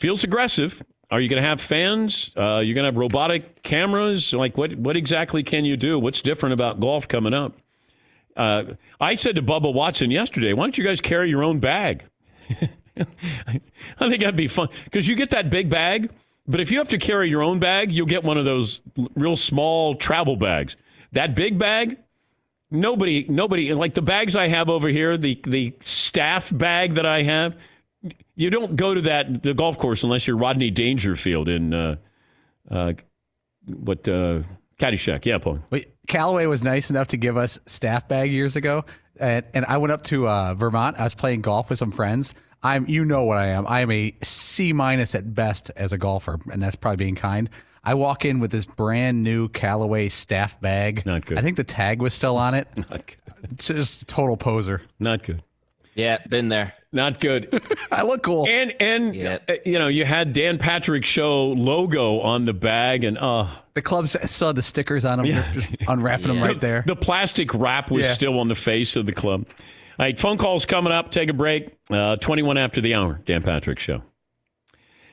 Feels 0.00 0.24
aggressive. 0.24 0.82
Are 1.08 1.20
you 1.20 1.28
going 1.28 1.40
to 1.40 1.48
have 1.48 1.60
fans? 1.60 2.32
Uh, 2.36 2.60
you're 2.64 2.74
going 2.74 2.82
to 2.82 2.86
have 2.86 2.96
robotic 2.96 3.62
cameras. 3.62 4.32
Like 4.32 4.58
what? 4.58 4.74
What 4.74 4.96
exactly 4.96 5.44
can 5.44 5.64
you 5.64 5.76
do? 5.76 6.00
What's 6.00 6.20
different 6.20 6.52
about 6.52 6.80
golf 6.80 7.06
coming 7.06 7.32
up? 7.32 7.58
Uh, 8.36 8.64
I 9.00 9.14
said 9.14 9.36
to 9.36 9.42
Bubba 9.42 9.72
Watson 9.72 10.10
yesterday, 10.10 10.52
"Why 10.52 10.64
don't 10.64 10.76
you 10.76 10.82
guys 10.82 11.00
carry 11.00 11.30
your 11.30 11.44
own 11.44 11.60
bag?" 11.60 12.04
I 12.98 13.60
think 14.00 14.20
that'd 14.20 14.34
be 14.34 14.48
fun 14.48 14.66
because 14.86 15.06
you 15.06 15.14
get 15.14 15.30
that 15.30 15.48
big 15.48 15.70
bag, 15.70 16.10
but 16.48 16.58
if 16.58 16.72
you 16.72 16.78
have 16.78 16.88
to 16.88 16.98
carry 16.98 17.30
your 17.30 17.44
own 17.44 17.60
bag, 17.60 17.92
you'll 17.92 18.06
get 18.06 18.24
one 18.24 18.36
of 18.36 18.44
those 18.44 18.80
real 19.14 19.36
small 19.36 19.94
travel 19.94 20.34
bags. 20.34 20.74
That 21.12 21.36
big 21.36 21.56
bag, 21.56 21.98
nobody, 22.70 23.26
nobody 23.28 23.72
like 23.74 23.94
the 23.94 24.02
bags 24.02 24.36
I 24.36 24.48
have 24.48 24.68
over 24.70 24.88
here, 24.88 25.16
the 25.16 25.40
the 25.44 25.74
staff 25.80 26.50
bag 26.52 26.94
that 26.94 27.06
I 27.06 27.22
have. 27.22 27.56
You 28.34 28.48
don't 28.48 28.76
go 28.76 28.94
to 28.94 29.02
that 29.02 29.42
the 29.42 29.52
golf 29.52 29.78
course 29.78 30.02
unless 30.02 30.26
you're 30.26 30.36
Rodney 30.36 30.70
Dangerfield 30.70 31.48
in 31.48 31.74
uh, 31.74 31.96
uh, 32.70 32.94
what 33.66 34.08
uh, 34.08 34.40
Caddyshack. 34.78 35.26
Yeah, 35.26 35.38
Paul. 35.38 35.60
Wait, 35.70 35.94
Callaway 36.08 36.46
was 36.46 36.62
nice 36.62 36.90
enough 36.90 37.08
to 37.08 37.16
give 37.16 37.36
us 37.36 37.58
staff 37.66 38.08
bag 38.08 38.32
years 38.32 38.56
ago, 38.56 38.84
and, 39.18 39.44
and 39.52 39.66
I 39.66 39.76
went 39.76 39.92
up 39.92 40.04
to 40.04 40.28
uh, 40.28 40.54
Vermont. 40.54 40.98
I 40.98 41.04
was 41.04 41.14
playing 41.14 41.42
golf 41.42 41.68
with 41.68 41.78
some 41.78 41.92
friends. 41.92 42.34
I'm, 42.62 42.86
you 42.88 43.04
know 43.04 43.24
what 43.24 43.38
I 43.38 43.48
am. 43.48 43.66
I 43.66 43.80
am 43.80 43.90
a 43.90 44.14
C 44.22 44.72
minus 44.72 45.14
at 45.14 45.34
best 45.34 45.70
as 45.76 45.92
a 45.92 45.98
golfer, 45.98 46.38
and 46.50 46.62
that's 46.62 46.76
probably 46.76 46.96
being 46.96 47.14
kind. 47.14 47.48
I 47.82 47.94
walk 47.94 48.24
in 48.24 48.40
with 48.40 48.50
this 48.50 48.64
brand 48.66 49.22
new 49.22 49.48
Callaway 49.48 50.08
staff 50.10 50.60
bag. 50.60 51.04
Not 51.06 51.24
good. 51.26 51.38
I 51.38 51.42
think 51.42 51.56
the 51.56 51.64
tag 51.64 52.02
was 52.02 52.12
still 52.14 52.36
on 52.36 52.54
it. 52.54 52.68
Not 52.76 52.90
good. 53.06 53.16
It's 53.52 53.68
just 53.68 54.02
a 54.02 54.04
total 54.04 54.36
poser. 54.36 54.82
Not 54.98 55.22
good. 55.22 55.42
Yeah, 55.94 56.18
been 56.28 56.48
there. 56.48 56.74
Not 56.92 57.20
good. 57.20 57.62
I 57.92 58.02
look 58.02 58.22
cool. 58.22 58.46
And 58.48 58.74
and 58.80 59.14
Yeah. 59.14 59.38
uh, 59.48 59.54
you 59.66 59.78
know 59.78 59.88
you 59.88 60.04
had 60.04 60.32
Dan 60.32 60.58
Patrick 60.58 61.04
Show 61.04 61.46
logo 61.48 62.20
on 62.20 62.44
the 62.44 62.52
bag, 62.52 63.02
and 63.04 63.16
uh, 63.18 63.48
The 63.74 63.82
clubs 63.82 64.16
saw 64.30 64.52
the 64.52 64.62
stickers 64.62 65.04
on 65.04 65.18
them, 65.18 65.26
just 65.54 65.68
unwrapping 65.88 66.28
them 66.28 66.42
right 66.42 66.60
there. 66.60 66.84
The 66.86 66.96
plastic 66.96 67.52
wrap 67.54 67.90
was 67.90 68.06
Yeah. 68.06 68.12
still 68.12 68.38
on 68.40 68.48
the 68.48 68.54
face 68.54 68.94
of 68.96 69.06
the 69.06 69.12
club. 69.12 69.46
All 69.98 70.06
right, 70.06 70.18
phone 70.18 70.38
calls 70.38 70.64
coming 70.64 70.92
up. 70.92 71.10
Take 71.10 71.28
a 71.28 71.34
break. 71.34 71.76
Uh, 71.90 72.16
21 72.16 72.56
after 72.56 72.80
the 72.80 72.94
hour, 72.94 73.20
Dan 73.26 73.42
Patrick 73.42 73.78
Show. 73.78 74.02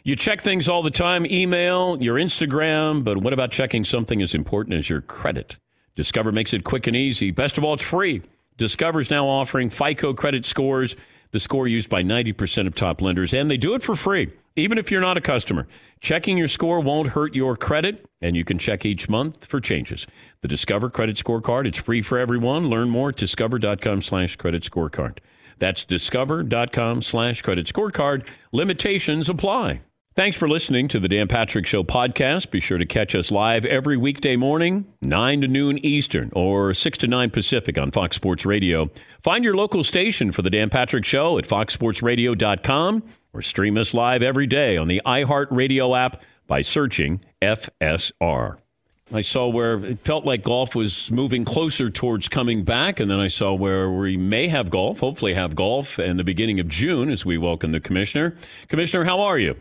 You 0.07 0.15
check 0.15 0.39
things 0.39 0.69
all 0.69 0.83
the 0.83 0.89
time 0.89 1.25
email, 1.25 2.01
your 2.01 2.15
Instagram, 2.15 3.03
but 3.03 3.17
what 3.17 3.33
about 3.33 3.51
checking 3.51 3.83
something 3.83 4.21
as 4.21 4.33
important 4.33 4.77
as 4.77 4.89
your 4.89 5.01
credit? 5.01 5.57
Discover 5.97 6.31
makes 6.31 6.53
it 6.53 6.63
quick 6.63 6.87
and 6.87 6.95
easy. 6.95 7.29
Best 7.29 7.57
of 7.57 7.65
all, 7.65 7.73
it's 7.73 7.83
free. 7.83 8.21
Discover 8.55 9.01
is 9.01 9.09
now 9.09 9.27
offering 9.27 9.69
FICO 9.69 10.13
credit 10.13 10.45
scores, 10.45 10.95
the 11.31 11.41
score 11.41 11.67
used 11.67 11.89
by 11.89 12.03
90% 12.03 12.67
of 12.67 12.73
top 12.73 13.01
lenders, 13.01 13.33
and 13.33 13.51
they 13.51 13.57
do 13.57 13.73
it 13.73 13.83
for 13.83 13.97
free, 13.97 14.31
even 14.55 14.77
if 14.77 14.89
you're 14.89 15.01
not 15.01 15.17
a 15.17 15.21
customer. 15.21 15.67
Checking 15.99 16.37
your 16.37 16.47
score 16.47 16.79
won't 16.79 17.09
hurt 17.09 17.35
your 17.35 17.57
credit, 17.57 18.05
and 18.21 18.37
you 18.37 18.45
can 18.45 18.57
check 18.57 18.85
each 18.85 19.09
month 19.09 19.43
for 19.43 19.59
changes. 19.59 20.07
The 20.39 20.47
Discover 20.47 20.89
Credit 20.91 21.17
Scorecard, 21.17 21.67
it's 21.67 21.79
free 21.79 22.01
for 22.01 22.17
everyone. 22.17 22.69
Learn 22.69 22.87
more 22.89 23.09
at 23.09 23.17
discover.com 23.17 24.01
slash 24.01 24.37
credit 24.37 24.63
scorecard. 24.63 25.17
That's 25.59 25.83
discover.com 25.83 27.01
slash 27.01 27.41
credit 27.41 27.65
scorecard. 27.65 28.25
Limitations 28.53 29.27
apply. 29.27 29.81
Thanks 30.17 30.35
for 30.35 30.49
listening 30.49 30.87
to 30.87 30.99
the 30.99 31.07
Dan 31.07 31.27
Patrick 31.27 31.67
Show 31.67 31.83
podcast. 31.83 32.49
Be 32.49 32.59
sure 32.59 32.79
to 32.79 32.87
catch 32.87 33.13
us 33.13 33.29
live 33.29 33.65
every 33.65 33.97
weekday 33.97 34.35
morning, 34.35 34.91
9 35.03 35.41
to 35.41 35.47
noon 35.47 35.77
Eastern 35.85 36.31
or 36.33 36.73
6 36.73 36.97
to 36.97 37.05
9 37.05 37.29
Pacific 37.29 37.77
on 37.77 37.91
Fox 37.91 38.15
Sports 38.15 38.43
Radio. 38.43 38.89
Find 39.21 39.43
your 39.43 39.55
local 39.55 39.83
station 39.83 40.31
for 40.31 40.41
the 40.41 40.49
Dan 40.49 40.71
Patrick 40.71 41.05
Show 41.05 41.37
at 41.37 41.45
foxsportsradio.com 41.45 43.03
or 43.31 43.41
stream 43.43 43.77
us 43.77 43.93
live 43.93 44.23
every 44.23 44.47
day 44.47 44.75
on 44.75 44.87
the 44.87 45.03
iHeartRadio 45.05 45.95
app 45.95 46.23
by 46.47 46.63
searching 46.63 47.21
FSR. 47.39 48.57
I 49.13 49.21
saw 49.21 49.47
where 49.47 49.85
it 49.85 49.99
felt 49.99 50.25
like 50.25 50.41
golf 50.41 50.73
was 50.73 51.11
moving 51.11 51.45
closer 51.45 51.91
towards 51.91 52.27
coming 52.27 52.63
back, 52.63 52.99
and 52.99 53.11
then 53.11 53.19
I 53.19 53.27
saw 53.27 53.53
where 53.53 53.91
we 53.91 54.17
may 54.17 54.47
have 54.47 54.71
golf, 54.71 54.99
hopefully 54.99 55.35
have 55.35 55.55
golf 55.55 55.99
in 55.99 56.17
the 56.17 56.23
beginning 56.23 56.59
of 56.59 56.67
June 56.67 57.11
as 57.11 57.23
we 57.23 57.37
welcome 57.37 57.71
the 57.71 57.79
commissioner. 57.79 58.35
Commissioner, 58.67 59.05
how 59.05 59.19
are 59.19 59.37
you? 59.37 59.55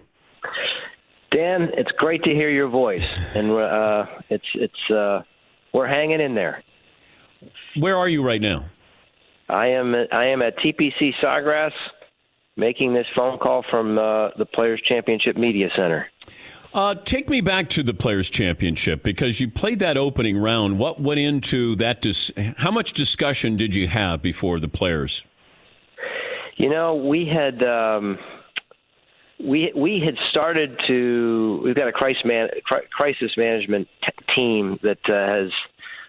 Dan, 1.36 1.68
it's 1.76 1.90
great 1.98 2.22
to 2.22 2.30
hear 2.30 2.48
your 2.48 2.68
voice, 2.68 3.06
and 3.34 3.50
uh, 3.50 4.06
it's 4.30 4.46
it's 4.54 4.90
uh, 4.90 5.20
we're 5.74 5.86
hanging 5.86 6.22
in 6.22 6.34
there. 6.34 6.62
Where 7.78 7.98
are 7.98 8.08
you 8.08 8.22
right 8.22 8.40
now? 8.40 8.64
I 9.46 9.68
am 9.72 9.94
I 10.12 10.28
am 10.28 10.40
at 10.40 10.56
TPC 10.56 11.12
Sawgrass, 11.22 11.72
making 12.56 12.94
this 12.94 13.04
phone 13.14 13.38
call 13.38 13.62
from 13.70 13.98
uh, 13.98 14.30
the 14.38 14.46
Players 14.46 14.80
Championship 14.88 15.36
Media 15.36 15.68
Center. 15.76 16.06
Uh, 16.72 16.94
take 16.94 17.28
me 17.28 17.42
back 17.42 17.68
to 17.68 17.82
the 17.82 17.92
Players 17.92 18.30
Championship 18.30 19.02
because 19.02 19.38
you 19.38 19.50
played 19.50 19.80
that 19.80 19.98
opening 19.98 20.38
round. 20.38 20.78
What 20.78 21.02
went 21.02 21.20
into 21.20 21.76
that? 21.76 22.00
Dis- 22.00 22.32
how 22.56 22.70
much 22.70 22.94
discussion 22.94 23.58
did 23.58 23.74
you 23.74 23.88
have 23.88 24.22
before 24.22 24.58
the 24.58 24.68
players? 24.68 25.22
You 26.56 26.70
know, 26.70 26.94
we 26.94 27.26
had 27.26 27.62
um, 27.62 28.18
we 29.38 29.72
we 29.74 30.02
had 30.04 30.14
started 30.30 30.78
to. 30.86 31.60
We've 31.64 31.74
got 31.74 31.88
a 31.88 31.92
crisis 31.92 32.22
man 32.24 32.48
crisis 32.90 33.32
management 33.36 33.88
t- 34.02 34.34
team 34.36 34.78
that 34.82 34.98
uh, 35.08 35.26
has 35.26 35.50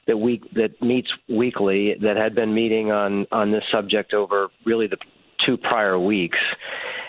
that 0.08 0.18
week 0.18 0.44
that 0.54 0.82
meets 0.82 1.10
weekly 1.30 1.96
that 2.02 2.18
had 2.18 2.36
been 2.36 2.54
meeting 2.54 2.92
on 2.92 3.28
on 3.32 3.52
this 3.52 3.64
subject 3.74 4.14
over 4.14 4.48
really 4.66 4.88
the 4.88 4.98
two 5.46 5.58
prior 5.58 6.00
weeks, 6.00 6.40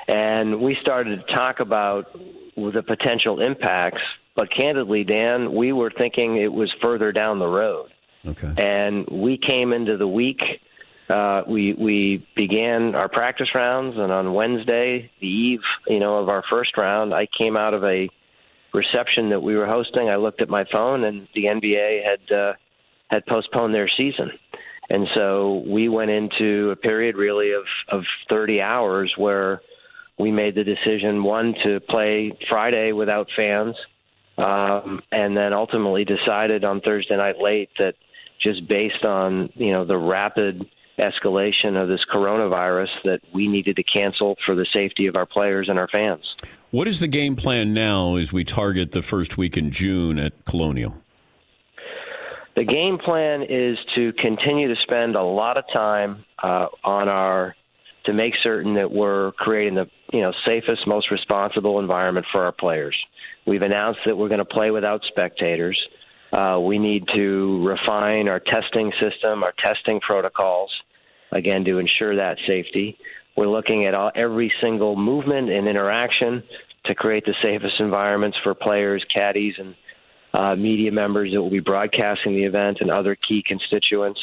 and 0.09 0.61
we 0.61 0.76
started 0.81 1.24
to 1.26 1.35
talk 1.35 1.61
about 1.61 2.12
the 2.57 2.83
potential 2.83 3.40
impacts. 3.40 4.02
But 4.35 4.48
candidly, 4.57 5.04
Dan, 5.04 5.52
we 5.52 5.72
were 5.72 5.90
thinking 5.96 6.37
it 6.37 6.52
was 6.52 6.72
further 6.83 7.11
down 7.12 7.38
the 7.38 7.46
road. 7.46 7.90
Okay. 8.26 8.52
And 8.57 9.09
we 9.11 9.38
came 9.38 9.72
into 9.72 9.96
the 9.96 10.07
week. 10.07 10.40
Uh, 11.09 11.42
we 11.49 11.73
we 11.73 12.27
began 12.37 12.94
our 12.94 13.09
practice 13.09 13.49
rounds, 13.55 13.97
and 13.97 14.12
on 14.12 14.35
Wednesday, 14.35 15.11
the 15.21 15.27
eve, 15.27 15.61
you 15.87 16.01
know, 16.01 16.18
of 16.18 16.29
our 16.29 16.44
first 16.51 16.77
round, 16.77 17.14
I 17.14 17.27
came 17.38 17.57
out 17.57 17.73
of 17.73 17.83
a 17.83 18.11
reception 18.75 19.31
that 19.31 19.40
we 19.40 19.57
were 19.57 19.66
hosting. 19.66 20.11
I 20.11 20.16
looked 20.16 20.42
at 20.42 20.51
my 20.51 20.64
phone, 20.71 21.05
and 21.05 21.27
the 21.35 21.44
NBA 21.44 22.03
had 22.05 22.37
uh, 22.37 22.53
had 23.11 23.25
postponed 23.25 23.75
their 23.75 23.88
season, 23.97 24.33
and 24.90 25.09
so 25.14 25.64
we 25.66 25.88
went 25.88 26.11
into 26.11 26.71
a 26.73 26.77
period 26.77 27.16
really 27.16 27.53
of 27.53 27.64
of 27.88 28.05
30 28.31 28.61
hours 28.61 29.12
where 29.16 29.62
we 30.18 30.31
made 30.31 30.55
the 30.57 30.64
decision 30.64 31.23
one 31.23 31.55
to 31.64 31.81
play 31.88 32.37
Friday 32.51 32.92
without 32.92 33.29
fans, 33.35 33.77
um, 34.37 35.01
and 35.11 35.35
then 35.35 35.55
ultimately 35.55 36.05
decided 36.05 36.64
on 36.64 36.83
Thursday 36.83 37.16
night 37.16 37.37
late 37.40 37.71
that 37.79 37.94
just 38.42 38.68
based 38.68 39.07
on 39.07 39.51
you 39.55 39.73
know 39.73 39.87
the 39.87 39.97
rapid 39.97 40.66
escalation 40.98 41.80
of 41.80 41.88
this 41.88 42.00
coronavirus 42.12 42.88
that 43.04 43.20
we 43.32 43.48
needed 43.48 43.76
to 43.76 43.82
cancel 43.82 44.37
for 44.44 44.54
the 44.54 44.66
safety 44.74 45.06
of 45.06 45.16
our 45.16 45.26
players 45.26 45.68
and 45.68 45.78
our 45.78 45.88
fans. 45.88 46.24
What 46.70 46.87
is 46.88 47.00
the 47.00 47.08
game 47.08 47.37
plan 47.37 47.72
now 47.72 48.16
as 48.16 48.32
we 48.32 48.44
target 48.44 48.92
the 48.92 49.02
first 49.02 49.38
week 49.38 49.56
in 49.56 49.70
June 49.70 50.18
at 50.18 50.44
Colonial? 50.44 50.94
The 52.56 52.64
game 52.64 52.98
plan 52.98 53.42
is 53.48 53.78
to 53.94 54.12
continue 54.14 54.68
to 54.68 54.80
spend 54.82 55.14
a 55.14 55.22
lot 55.22 55.56
of 55.56 55.64
time 55.74 56.24
uh, 56.42 56.66
on 56.82 57.08
our 57.08 57.54
to 58.06 58.12
make 58.12 58.32
certain 58.42 58.74
that 58.74 58.90
we're 58.90 59.32
creating 59.32 59.74
the 59.74 59.87
you 60.12 60.22
know 60.22 60.32
safest, 60.46 60.87
most 60.87 61.11
responsible 61.11 61.78
environment 61.78 62.26
for 62.32 62.42
our 62.44 62.52
players. 62.52 62.96
We've 63.46 63.62
announced 63.62 64.00
that 64.06 64.16
we're 64.16 64.28
going 64.28 64.38
to 64.38 64.44
play 64.44 64.70
without 64.70 65.02
spectators. 65.08 65.78
Uh, 66.32 66.58
we 66.61 66.78
need 66.78 67.04
to 67.14 67.64
refine 67.66 68.28
our 68.28 68.40
testing 68.40 68.92
system, 69.00 69.42
our 69.42 69.54
testing 69.64 70.00
protocols, 70.00 70.70
again 71.32 71.64
to 71.64 71.78
ensure 71.78 72.16
that 72.16 72.36
safety. 72.46 72.98
We're 73.36 73.48
looking 73.48 73.84
at 73.84 73.94
all, 73.94 74.10
every 74.14 74.52
single 74.62 74.96
movement 74.96 75.50
and 75.50 75.68
interaction 75.68 76.42
to 76.86 76.94
create 76.94 77.24
the 77.24 77.34
safest 77.42 77.74
environments 77.78 78.36
for 78.42 78.54
players, 78.54 79.04
caddies, 79.14 79.54
and 79.58 79.74
uh, 80.34 80.56
media 80.56 80.92
members 80.92 81.32
that 81.32 81.40
will 81.40 81.50
be 81.50 81.60
broadcasting 81.60 82.32
the 82.32 82.44
event 82.44 82.78
and 82.80 82.90
other 82.90 83.16
key 83.16 83.42
constituents, 83.46 84.20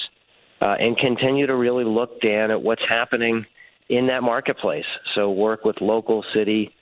uh, 0.61 0.75
and 0.79 0.97
continue 0.97 1.47
to 1.47 1.55
really 1.55 1.83
look, 1.83 2.21
Dan, 2.21 2.51
at 2.51 2.61
what's 2.61 2.81
happening 2.87 3.45
in 3.89 4.07
that 4.07 4.23
marketplace. 4.23 4.85
So 5.13 5.31
work 5.31 5.63
with 5.63 5.79
local, 5.81 6.23
city, 6.35 6.73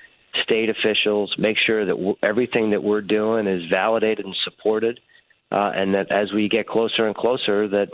state 0.43 0.69
officials, 0.69 1.33
make 1.37 1.57
sure 1.65 1.85
that 1.85 1.91
w- 1.91 2.15
everything 2.23 2.71
that 2.71 2.83
we're 2.83 3.01
doing 3.01 3.47
is 3.47 3.63
validated 3.71 4.25
and 4.25 4.35
supported, 4.43 4.99
uh, 5.51 5.71
and 5.75 5.93
that 5.93 6.11
as 6.11 6.31
we 6.33 6.49
get 6.49 6.67
closer 6.67 7.07
and 7.07 7.15
closer, 7.15 7.67
that 7.67 7.89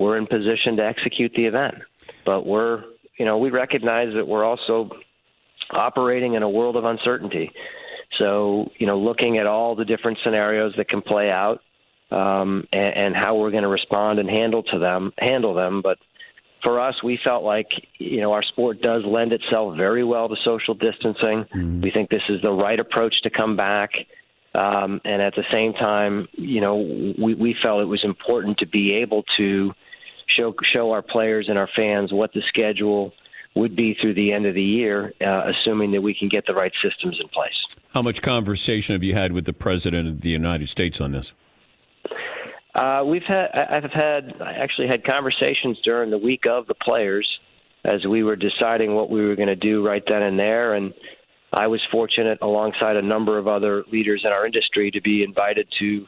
we're 0.00 0.16
in 0.16 0.26
position 0.26 0.78
to 0.78 0.84
execute 0.84 1.32
the 1.36 1.44
event. 1.44 1.74
But 2.24 2.46
we're, 2.46 2.84
you 3.18 3.26
know, 3.26 3.36
we 3.36 3.50
recognize 3.50 4.14
that 4.14 4.26
we're 4.26 4.44
also 4.44 4.90
operating 5.70 6.34
in 6.34 6.42
a 6.42 6.48
world 6.48 6.76
of 6.76 6.84
uncertainty. 6.84 7.52
So, 8.18 8.70
you 8.78 8.86
know, 8.86 8.98
looking 8.98 9.38
at 9.38 9.46
all 9.46 9.76
the 9.76 9.84
different 9.84 10.18
scenarios 10.24 10.72
that 10.78 10.88
can 10.88 11.02
play 11.02 11.30
out 11.30 11.60
um, 12.10 12.66
and, 12.72 12.96
and 12.96 13.14
how 13.14 13.36
we're 13.36 13.50
going 13.50 13.62
to 13.62 13.68
respond 13.68 14.18
and 14.18 14.28
handle 14.28 14.62
to 14.64 14.78
them, 14.78 15.12
handle 15.18 15.54
them. 15.54 15.82
But 15.82 15.98
for 16.64 16.80
us, 16.80 16.94
we 17.04 17.18
felt 17.22 17.44
like 17.44 17.68
you 17.98 18.20
know 18.20 18.32
our 18.32 18.42
sport 18.42 18.82
does 18.82 19.02
lend 19.06 19.32
itself 19.32 19.76
very 19.76 20.04
well 20.04 20.28
to 20.28 20.36
social 20.44 20.74
distancing. 20.74 21.44
Mm-hmm. 21.44 21.80
We 21.82 21.90
think 21.90 22.10
this 22.10 22.22
is 22.28 22.42
the 22.42 22.52
right 22.52 22.78
approach 22.78 23.14
to 23.22 23.30
come 23.30 23.56
back, 23.56 23.90
um, 24.54 25.00
and 25.04 25.22
at 25.22 25.34
the 25.36 25.44
same 25.52 25.72
time, 25.72 26.26
you 26.32 26.60
know, 26.60 26.76
we, 26.76 27.34
we 27.34 27.56
felt 27.62 27.80
it 27.80 27.86
was 27.86 28.04
important 28.04 28.58
to 28.58 28.66
be 28.66 28.96
able 28.96 29.24
to 29.38 29.72
show 30.30 30.54
show 30.64 30.92
our 30.92 31.02
players 31.02 31.46
and 31.48 31.58
our 31.58 31.68
fans 31.76 32.12
what 32.12 32.32
the 32.32 32.42
schedule 32.48 33.12
would 33.54 33.74
be 33.74 33.96
through 34.00 34.14
the 34.14 34.32
end 34.32 34.46
of 34.46 34.54
the 34.54 34.62
year, 34.62 35.12
uh, 35.20 35.50
assuming 35.50 35.90
that 35.90 36.00
we 36.00 36.14
can 36.14 36.28
get 36.28 36.46
the 36.46 36.54
right 36.54 36.72
systems 36.82 37.18
in 37.20 37.28
place. 37.28 37.76
How 37.92 38.00
much 38.00 38.22
conversation 38.22 38.94
have 38.94 39.02
you 39.02 39.14
had 39.14 39.32
with 39.32 39.44
the 39.44 39.52
president 39.52 40.06
of 40.08 40.20
the 40.20 40.28
United 40.30 40.68
States 40.68 41.00
on 41.00 41.10
this? 41.12 41.34
Uh, 42.74 43.02
we've 43.04 43.24
had 43.24 43.48
I- 43.52 43.76
I've 43.76 43.92
had 43.92 44.34
I 44.40 44.52
actually 44.52 44.86
had 44.86 45.04
conversations 45.04 45.78
during 45.84 46.10
the 46.10 46.18
week 46.18 46.44
of 46.48 46.66
the 46.68 46.74
players 46.74 47.26
as 47.84 48.06
we 48.06 48.22
were 48.22 48.36
deciding 48.36 48.94
what 48.94 49.10
we 49.10 49.22
were 49.22 49.34
going 49.34 49.48
to 49.48 49.56
do 49.56 49.84
right 49.84 50.02
then 50.08 50.22
and 50.22 50.38
there, 50.38 50.74
and 50.74 50.92
I 51.52 51.66
was 51.66 51.80
fortunate 51.90 52.38
alongside 52.42 52.96
a 52.96 53.02
number 53.02 53.38
of 53.38 53.48
other 53.48 53.84
leaders 53.90 54.22
in 54.24 54.30
our 54.30 54.46
industry 54.46 54.90
to 54.92 55.00
be 55.00 55.24
invited 55.24 55.66
to 55.80 56.06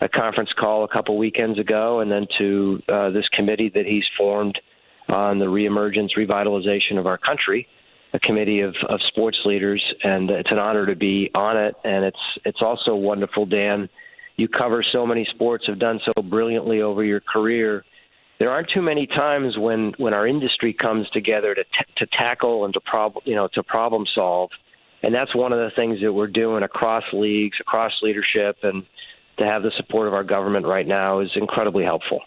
a 0.00 0.08
conference 0.08 0.50
call 0.58 0.84
a 0.84 0.88
couple 0.88 1.16
weekends 1.18 1.58
ago, 1.58 2.00
and 2.00 2.10
then 2.10 2.26
to 2.38 2.82
uh, 2.88 3.10
this 3.10 3.28
committee 3.32 3.70
that 3.74 3.86
he's 3.86 4.04
formed 4.16 4.58
on 5.08 5.38
the 5.38 5.46
reemergence 5.46 6.10
revitalization 6.16 6.98
of 6.98 7.06
our 7.06 7.18
country, 7.18 7.66
a 8.12 8.18
committee 8.18 8.60
of, 8.60 8.74
of 8.88 9.00
sports 9.08 9.38
leaders, 9.44 9.82
and 10.02 10.30
it's 10.30 10.50
an 10.50 10.58
honor 10.58 10.86
to 10.86 10.96
be 10.96 11.30
on 11.34 11.56
it, 11.56 11.74
and 11.84 12.04
it's 12.04 12.18
it's 12.44 12.62
also 12.62 12.94
wonderful, 12.94 13.46
Dan 13.46 13.88
you 14.40 14.48
cover 14.48 14.82
so 14.82 15.06
many 15.06 15.26
sports, 15.34 15.66
have 15.66 15.78
done 15.78 16.00
so 16.02 16.22
brilliantly 16.22 16.80
over 16.80 17.04
your 17.04 17.20
career. 17.20 17.84
There 18.38 18.50
aren't 18.50 18.70
too 18.74 18.80
many 18.80 19.06
times 19.06 19.58
when 19.58 19.92
when 19.98 20.14
our 20.14 20.26
industry 20.26 20.72
comes 20.72 21.08
together 21.10 21.54
to 21.54 21.62
t- 21.62 21.92
to 21.98 22.06
tackle 22.18 22.64
and 22.64 22.72
to 22.72 22.80
problem 22.80 23.22
you 23.26 23.34
know 23.34 23.48
to 23.52 23.62
problem 23.62 24.06
solve, 24.14 24.50
and 25.02 25.14
that's 25.14 25.34
one 25.34 25.52
of 25.52 25.58
the 25.58 25.70
things 25.78 26.00
that 26.00 26.10
we're 26.10 26.26
doing 26.26 26.62
across 26.62 27.04
leagues, 27.12 27.58
across 27.60 27.92
leadership, 28.02 28.56
and 28.62 28.84
to 29.40 29.46
have 29.46 29.62
the 29.62 29.72
support 29.76 30.06
of 30.06 30.14
our 30.14 30.24
government 30.24 30.66
right 30.66 30.86
now 30.86 31.20
is 31.20 31.30
incredibly 31.34 31.84
helpful. 31.84 32.20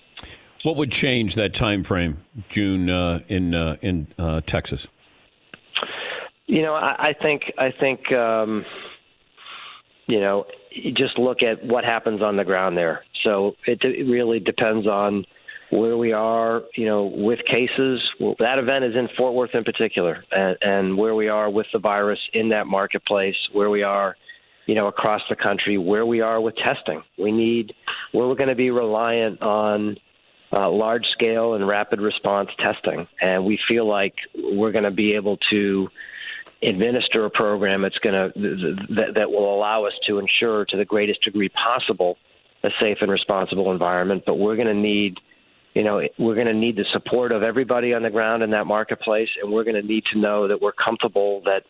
What 0.64 0.78
would 0.78 0.92
change 0.92 1.36
that 1.36 1.54
time 1.54 1.84
frame, 1.84 2.18
June 2.50 2.90
uh, 2.90 3.20
in 3.28 3.54
uh, 3.54 3.78
in 3.82 4.08
uh, 4.18 4.42
Texas? 4.46 4.88
You 6.46 6.62
know, 6.62 6.74
I, 6.74 7.10
I 7.10 7.14
think 7.14 7.44
I 7.58 7.72
think 7.80 8.16
um, 8.18 8.66
you 10.08 10.22
know 10.22 10.46
you 10.72 10.92
just 10.92 11.18
look 11.18 11.44
at 11.44 11.64
what 11.66 11.84
happens 11.84 12.22
on 12.22 12.38
the 12.38 12.44
ground 12.44 12.78
there. 12.78 13.04
So 13.26 13.56
it, 13.68 13.84
it 13.84 14.10
really 14.10 14.40
depends 14.40 14.88
on 14.88 15.26
where 15.70 15.98
we 15.98 16.14
are, 16.14 16.64
you 16.76 16.86
know, 16.86 17.06
with 17.06 17.40
cases. 17.52 18.02
Well, 18.20 18.36
that 18.40 18.60
event 18.60 18.86
is 18.86 18.96
in 18.96 19.10
Fort 19.18 19.34
Worth 19.34 19.54
in 19.54 19.64
particular, 19.64 20.24
and, 20.32 20.58
and 20.62 20.98
where 20.98 21.16
we 21.16 21.30
are 21.30 21.50
with 21.50 21.68
the 21.74 21.80
virus 21.80 22.20
in 22.34 22.50
that 22.50 22.68
marketplace, 22.68 23.36
where 23.52 23.70
we 23.70 23.84
are, 23.84 24.16
you 24.66 24.76
know, 24.76 24.88
across 24.88 25.22
the 25.30 25.36
country, 25.36 25.78
where 25.78 26.06
we 26.06 26.22
are 26.22 26.40
with 26.40 26.56
testing. 26.56 27.04
We 27.18 27.32
need, 27.32 27.74
we're 28.14 28.34
going 28.36 28.50
to 28.50 28.56
be 28.56 28.72
reliant 28.72 29.42
on 29.42 29.98
uh, 30.54 30.70
large 30.70 31.06
scale 31.14 31.56
and 31.56 31.68
rapid 31.68 32.00
response 32.00 32.50
testing, 32.64 33.08
and 33.22 33.46
we 33.46 33.60
feel 33.70 33.88
like 33.88 34.14
we're 34.36 34.72
going 34.72 34.84
to 34.84 34.92
be 34.92 35.16
able 35.16 35.38
to 35.52 35.90
administer 36.62 37.26
a 37.26 37.30
program 37.30 37.82
that's 37.82 37.98
going 38.00 38.14
to 38.14 38.76
that, 38.96 39.16
that 39.16 39.32
will 39.32 39.54
allow 39.54 39.86
us 39.86 39.94
to 40.08 40.20
ensure 40.20 40.66
to 40.66 40.78
the 40.78 40.86
greatest 40.86 41.22
degree 41.24 41.50
possible 41.50 42.18
a 42.64 42.70
safe 42.80 42.98
and 43.02 43.12
responsible 43.12 43.72
environment. 43.72 44.24
But 44.26 44.38
we're 44.38 44.56
going 44.56 44.68
to 44.68 44.74
need 44.74 45.18
you 45.74 45.84
know 45.84 46.02
we're 46.18 46.36
going 46.36 46.48
to 46.48 46.54
need 46.54 46.76
the 46.76 46.86
support 46.94 47.32
of 47.32 47.44
everybody 47.44 47.94
on 47.94 48.04
the 48.04 48.10
ground 48.10 48.44
in 48.44 48.52
that 48.52 48.66
marketplace. 48.66 49.30
And 49.42 49.52
we're 49.52 49.64
going 49.64 49.82
to 49.82 49.88
need 49.88 50.04
to 50.14 50.20
know 50.20 50.48
that 50.48 50.62
we're 50.62 50.72
comfortable 50.72 51.42
that 51.46 51.64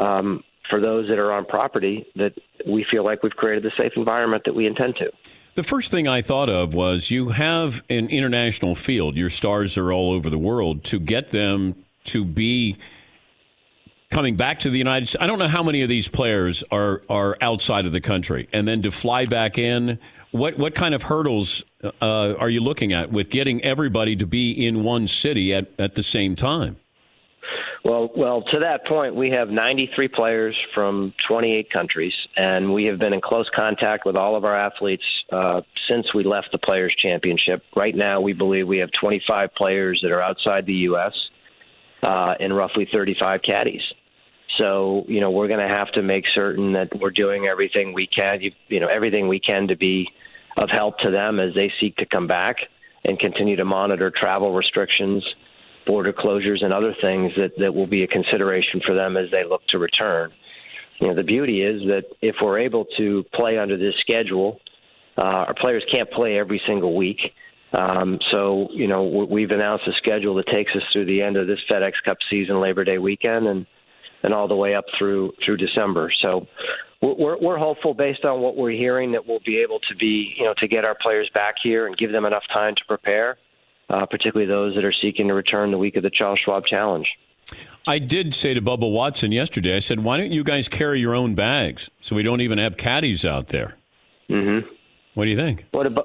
um, 0.00 0.44
for 0.68 0.80
those 0.80 1.08
that 1.08 1.18
are 1.18 1.32
on 1.32 1.44
property 1.44 2.06
that 2.16 2.32
we 2.66 2.84
feel 2.90 3.04
like 3.04 3.22
we've 3.22 3.36
created 3.36 3.62
the 3.62 3.72
safe 3.78 3.92
environment 3.96 4.42
that 4.44 4.54
we 4.54 4.66
intend 4.66 4.96
to 4.96 5.10
The 5.54 5.62
first 5.62 5.90
thing 5.90 6.08
I 6.08 6.22
thought 6.22 6.48
of 6.48 6.74
was 6.74 7.10
you 7.10 7.30
have 7.30 7.82
an 7.88 8.08
international 8.08 8.74
field. 8.74 9.16
Your 9.16 9.30
stars 9.30 9.78
are 9.78 9.92
all 9.92 10.12
over 10.12 10.28
the 10.28 10.38
world. 10.38 10.84
To 10.84 10.98
get 10.98 11.30
them 11.30 11.84
to 12.04 12.24
be 12.24 12.76
coming 14.10 14.36
back 14.36 14.60
to 14.60 14.70
the 14.70 14.78
United 14.78 15.08
States, 15.08 15.22
I 15.22 15.26
don't 15.26 15.38
know 15.38 15.48
how 15.48 15.62
many 15.62 15.82
of 15.82 15.88
these 15.88 16.08
players 16.08 16.62
are 16.70 17.02
are 17.08 17.36
outside 17.40 17.86
of 17.86 17.92
the 17.92 18.00
country, 18.00 18.48
and 18.52 18.66
then 18.66 18.82
to 18.82 18.90
fly 18.90 19.26
back 19.26 19.58
in. 19.58 19.98
What 20.32 20.58
what 20.58 20.74
kind 20.74 20.94
of 20.94 21.04
hurdles 21.04 21.64
uh, 21.82 22.34
are 22.38 22.50
you 22.50 22.60
looking 22.60 22.92
at 22.92 23.10
with 23.10 23.30
getting 23.30 23.62
everybody 23.62 24.16
to 24.16 24.26
be 24.26 24.66
in 24.66 24.84
one 24.84 25.06
city 25.06 25.54
at, 25.54 25.68
at 25.78 25.94
the 25.94 26.02
same 26.02 26.36
time? 26.36 26.76
Well, 27.86 28.10
well, 28.16 28.42
to 28.42 28.58
that 28.60 28.84
point, 28.84 29.14
we 29.14 29.30
have 29.30 29.48
93 29.48 30.08
players 30.08 30.56
from 30.74 31.14
28 31.28 31.70
countries, 31.70 32.12
and 32.36 32.74
we 32.74 32.86
have 32.86 32.98
been 32.98 33.14
in 33.14 33.20
close 33.20 33.48
contact 33.56 34.04
with 34.04 34.16
all 34.16 34.34
of 34.34 34.44
our 34.44 34.56
athletes 34.56 35.04
uh, 35.30 35.60
since 35.88 36.12
we 36.12 36.24
left 36.24 36.48
the 36.50 36.58
Players 36.58 36.92
Championship. 36.98 37.62
Right 37.76 37.94
now, 37.94 38.20
we 38.20 38.32
believe 38.32 38.66
we 38.66 38.78
have 38.78 38.88
25 39.00 39.50
players 39.54 40.00
that 40.02 40.10
are 40.10 40.20
outside 40.20 40.66
the 40.66 40.72
U.S. 40.90 41.12
Uh, 42.02 42.34
and 42.40 42.56
roughly 42.56 42.88
35 42.92 43.42
caddies. 43.48 43.82
So, 44.58 45.04
you 45.06 45.20
know, 45.20 45.30
we're 45.30 45.46
going 45.46 45.60
to 45.60 45.72
have 45.72 45.92
to 45.92 46.02
make 46.02 46.24
certain 46.34 46.72
that 46.72 46.88
we're 47.00 47.12
doing 47.12 47.46
everything 47.46 47.92
we 47.94 48.08
can, 48.08 48.40
you, 48.40 48.50
you 48.66 48.80
know, 48.80 48.88
everything 48.88 49.28
we 49.28 49.38
can 49.38 49.68
to 49.68 49.76
be 49.76 50.08
of 50.56 50.70
help 50.72 50.98
to 51.04 51.12
them 51.12 51.38
as 51.38 51.54
they 51.54 51.70
seek 51.80 51.94
to 51.98 52.06
come 52.06 52.26
back 52.26 52.56
and 53.04 53.16
continue 53.20 53.54
to 53.54 53.64
monitor 53.64 54.10
travel 54.10 54.52
restrictions 54.52 55.22
border 55.86 56.12
closures 56.12 56.62
and 56.62 56.74
other 56.74 56.94
things 57.00 57.32
that, 57.36 57.52
that 57.58 57.74
will 57.74 57.86
be 57.86 58.02
a 58.02 58.06
consideration 58.06 58.80
for 58.84 58.94
them 58.94 59.16
as 59.16 59.30
they 59.30 59.44
look 59.44 59.66
to 59.68 59.78
return. 59.78 60.32
You 61.00 61.08
know, 61.08 61.14
the 61.14 61.24
beauty 61.24 61.62
is 61.62 61.82
that 61.88 62.04
if 62.22 62.36
we're 62.42 62.58
able 62.58 62.86
to 62.96 63.24
play 63.34 63.58
under 63.58 63.76
this 63.76 63.94
schedule, 64.00 64.60
uh, 65.16 65.44
our 65.48 65.54
players 65.54 65.84
can't 65.92 66.10
play 66.10 66.38
every 66.38 66.60
single 66.66 66.94
week. 66.96 67.20
Um, 67.72 68.18
so, 68.32 68.68
you 68.72 68.86
know, 68.86 69.26
we've 69.28 69.50
announced 69.50 69.86
a 69.86 69.92
schedule 69.98 70.34
that 70.36 70.46
takes 70.48 70.74
us 70.74 70.82
through 70.92 71.06
the 71.06 71.22
end 71.22 71.36
of 71.36 71.46
this 71.46 71.58
FedEx 71.70 71.92
Cup 72.04 72.18
season, 72.30 72.60
Labor 72.60 72.84
Day 72.84 72.98
weekend, 72.98 73.46
and 73.46 73.66
and 74.22 74.32
all 74.32 74.48
the 74.48 74.56
way 74.56 74.74
up 74.74 74.86
through 74.98 75.32
through 75.44 75.58
December. 75.58 76.10
So, 76.24 76.46
we're 77.02 77.36
we're 77.38 77.58
hopeful 77.58 77.92
based 77.92 78.24
on 78.24 78.40
what 78.40 78.56
we're 78.56 78.70
hearing 78.70 79.12
that 79.12 79.26
we'll 79.26 79.40
be 79.44 79.58
able 79.58 79.80
to 79.80 79.96
be, 79.96 80.34
you 80.38 80.44
know, 80.44 80.54
to 80.58 80.68
get 80.68 80.84
our 80.84 80.96
players 81.00 81.28
back 81.34 81.56
here 81.62 81.86
and 81.86 81.96
give 81.96 82.12
them 82.12 82.24
enough 82.24 82.44
time 82.54 82.74
to 82.74 82.84
prepare 82.86 83.36
uh, 83.88 84.06
particularly 84.06 84.50
those 84.50 84.74
that 84.74 84.84
are 84.84 84.94
seeking 85.02 85.28
to 85.28 85.34
return 85.34 85.70
the 85.70 85.78
week 85.78 85.96
of 85.96 86.02
the 86.02 86.10
Charles 86.10 86.38
Schwab 86.44 86.64
Challenge. 86.66 87.06
I 87.86 87.98
did 88.00 88.34
say 88.34 88.54
to 88.54 88.60
Bubba 88.60 88.90
Watson 88.90 89.30
yesterday, 89.30 89.76
I 89.76 89.78
said, 89.78 90.02
why 90.02 90.16
don't 90.16 90.32
you 90.32 90.42
guys 90.42 90.66
carry 90.66 91.00
your 91.00 91.14
own 91.14 91.34
bags 91.34 91.88
so 92.00 92.16
we 92.16 92.24
don't 92.24 92.40
even 92.40 92.58
have 92.58 92.76
caddies 92.76 93.24
out 93.24 93.48
there? 93.48 93.76
Mm-hmm. 94.28 94.66
What 95.14 95.24
do 95.24 95.30
you 95.30 95.36
think? 95.36 95.66
What 95.70 95.84
did, 95.84 95.98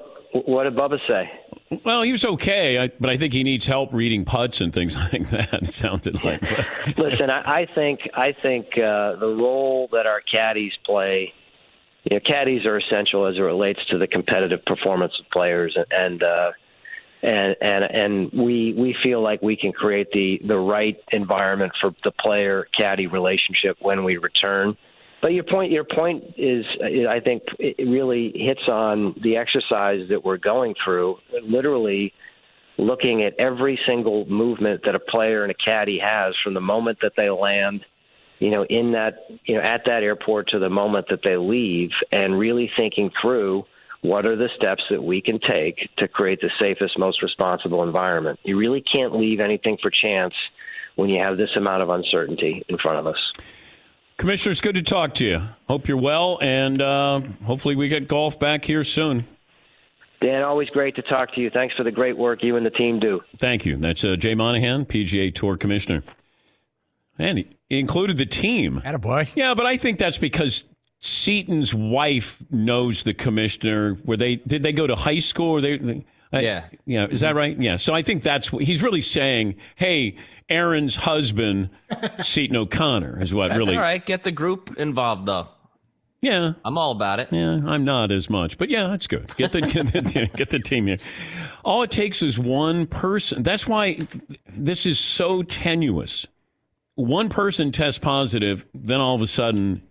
what 0.46 0.64
did 0.64 0.76
Bubba 0.76 0.98
say? 1.10 1.30
Well, 1.84 2.02
he 2.02 2.12
was 2.12 2.24
okay, 2.24 2.78
I, 2.78 2.88
but 3.00 3.10
I 3.10 3.16
think 3.16 3.32
he 3.32 3.42
needs 3.42 3.66
help 3.66 3.92
reading 3.92 4.24
putts 4.24 4.60
and 4.60 4.72
things 4.72 4.94
like 5.12 5.30
that. 5.30 5.54
It 5.54 5.74
sounded 5.74 6.22
like. 6.22 6.42
Listen, 6.96 7.30
I, 7.30 7.62
I 7.62 7.66
think 7.74 8.00
I 8.14 8.32
think 8.42 8.66
uh, 8.76 9.16
the 9.16 9.34
role 9.38 9.88
that 9.92 10.06
our 10.06 10.20
caddies 10.20 10.72
play, 10.84 11.32
you 12.04 12.16
know, 12.16 12.20
caddies 12.20 12.66
are 12.66 12.76
essential 12.76 13.26
as 13.26 13.36
it 13.36 13.40
relates 13.40 13.80
to 13.90 13.98
the 13.98 14.06
competitive 14.06 14.64
performance 14.66 15.14
of 15.18 15.30
players, 15.30 15.76
and 15.90 16.22
uh, 16.22 16.52
and 17.22 17.56
and 17.60 17.84
and 17.84 18.32
we 18.32 18.74
we 18.76 18.96
feel 19.02 19.22
like 19.22 19.42
we 19.42 19.56
can 19.56 19.72
create 19.72 20.10
the 20.12 20.40
the 20.46 20.58
right 20.58 20.96
environment 21.12 21.72
for 21.80 21.92
the 22.04 22.10
player 22.10 22.66
caddy 22.76 23.06
relationship 23.06 23.76
when 23.80 24.04
we 24.04 24.16
return. 24.16 24.76
But 25.20 25.32
your 25.32 25.44
point 25.44 25.70
your 25.70 25.84
point 25.84 26.24
is 26.36 26.64
I 27.08 27.20
think 27.20 27.44
it 27.58 27.88
really 27.88 28.32
hits 28.34 28.68
on 28.68 29.14
the 29.22 29.36
exercise 29.36 30.08
that 30.08 30.24
we're 30.24 30.38
going 30.38 30.74
through. 30.84 31.18
Literally 31.42 32.12
looking 32.76 33.22
at 33.22 33.34
every 33.38 33.78
single 33.86 34.26
movement 34.26 34.80
that 34.84 34.96
a 34.96 35.00
player 35.00 35.44
and 35.44 35.52
a 35.52 35.54
caddy 35.54 36.00
has 36.04 36.34
from 36.42 36.54
the 36.54 36.60
moment 36.60 36.98
that 37.02 37.12
they 37.16 37.30
land 37.30 37.84
you 38.40 38.50
know 38.50 38.64
in 38.64 38.92
that 38.92 39.26
you 39.44 39.54
know 39.54 39.62
at 39.62 39.82
that 39.86 40.02
airport 40.02 40.48
to 40.48 40.58
the 40.58 40.70
moment 40.70 41.06
that 41.10 41.20
they 41.22 41.36
leave 41.36 41.90
and 42.10 42.36
really 42.36 42.68
thinking 42.76 43.10
through 43.20 43.62
what 44.02 44.26
are 44.26 44.36
the 44.36 44.48
steps 44.56 44.82
that 44.90 45.02
we 45.02 45.20
can 45.20 45.38
take 45.40 45.88
to 45.98 46.08
create 46.08 46.40
the 46.40 46.50
safest, 46.60 46.98
most 46.98 47.22
responsible 47.22 47.82
environment? 47.84 48.38
You 48.42 48.58
really 48.58 48.82
can't 48.82 49.14
leave 49.16 49.40
anything 49.40 49.78
for 49.80 49.90
chance 49.90 50.34
when 50.96 51.08
you 51.08 51.22
have 51.22 51.36
this 51.38 51.50
amount 51.56 51.82
of 51.82 51.88
uncertainty 51.88 52.64
in 52.68 52.78
front 52.78 52.98
of 52.98 53.06
us. 53.06 53.16
Commissioner, 54.18 54.50
it's 54.50 54.60
good 54.60 54.74
to 54.74 54.82
talk 54.82 55.14
to 55.14 55.24
you. 55.24 55.42
Hope 55.68 55.88
you're 55.88 55.96
well, 55.96 56.38
and 56.42 56.82
uh, 56.82 57.20
hopefully 57.44 57.76
we 57.76 57.88
get 57.88 58.08
golf 58.08 58.38
back 58.38 58.64
here 58.64 58.84
soon. 58.84 59.26
Dan, 60.20 60.42
always 60.42 60.68
great 60.68 60.94
to 60.96 61.02
talk 61.02 61.34
to 61.34 61.40
you. 61.40 61.50
Thanks 61.50 61.74
for 61.74 61.82
the 61.82 61.90
great 61.90 62.16
work 62.16 62.42
you 62.42 62.56
and 62.56 62.64
the 62.64 62.70
team 62.70 63.00
do. 63.00 63.20
Thank 63.38 63.64
you. 63.64 63.76
That's 63.76 64.04
uh, 64.04 64.14
Jay 64.16 64.34
Monahan, 64.34 64.84
PGA 64.84 65.34
Tour 65.34 65.56
Commissioner. 65.56 66.04
And 67.18 67.38
he 67.38 67.48
included 67.70 68.16
the 68.16 68.26
team. 68.26 68.82
boy. 69.00 69.28
Yeah, 69.34 69.54
but 69.54 69.66
I 69.66 69.76
think 69.76 69.98
that's 69.98 70.18
because 70.18 70.64
Seton's 71.02 71.74
wife 71.74 72.42
knows 72.50 73.02
the 73.02 73.12
commissioner. 73.12 73.98
Were 74.04 74.16
they 74.16 74.36
did 74.36 74.62
they 74.62 74.72
go 74.72 74.86
to 74.86 74.94
high 74.94 75.18
school? 75.18 75.56
Or 75.56 75.60
they, 75.60 76.04
I- 76.32 76.40
Yeah. 76.40 76.64
yeah. 76.86 77.06
Is 77.06 77.20
that 77.20 77.30
mm-hmm. 77.30 77.38
right? 77.38 77.60
Yeah. 77.60 77.76
So 77.76 77.92
I 77.92 78.02
think 78.02 78.22
that's 78.22 78.52
what 78.52 78.62
he's 78.62 78.82
really 78.82 79.00
saying. 79.00 79.56
Hey, 79.74 80.14
Aaron's 80.48 80.94
husband, 80.96 81.70
Seton 82.22 82.56
O'Connor, 82.56 83.20
is 83.20 83.34
what 83.34 83.48
That's 83.48 83.58
really. 83.58 83.76
all 83.76 83.82
right. 83.82 84.04
Get 84.04 84.22
the 84.22 84.30
group 84.30 84.76
involved, 84.78 85.26
though. 85.26 85.48
Yeah, 86.20 86.52
I'm 86.64 86.78
all 86.78 86.92
about 86.92 87.18
it. 87.18 87.28
Yeah, 87.32 87.60
I'm 87.66 87.84
not 87.84 88.12
as 88.12 88.30
much, 88.30 88.56
but 88.56 88.68
yeah, 88.68 88.86
that's 88.86 89.08
good. 89.08 89.36
Get 89.36 89.50
the 89.50 89.60
get 89.60 89.86
the, 89.92 90.30
get 90.36 90.50
the 90.50 90.60
team 90.60 90.86
here. 90.86 90.98
All 91.64 91.82
it 91.82 91.90
takes 91.90 92.22
is 92.22 92.38
one 92.38 92.86
person. 92.86 93.42
That's 93.42 93.66
why 93.66 94.06
this 94.48 94.86
is 94.86 95.00
so 95.00 95.42
tenuous. 95.42 96.26
One 96.94 97.28
person 97.28 97.72
tests 97.72 97.98
positive, 97.98 98.66
then 98.72 99.00
all 99.00 99.16
of 99.16 99.22
a 99.22 99.26
sudden 99.26 99.82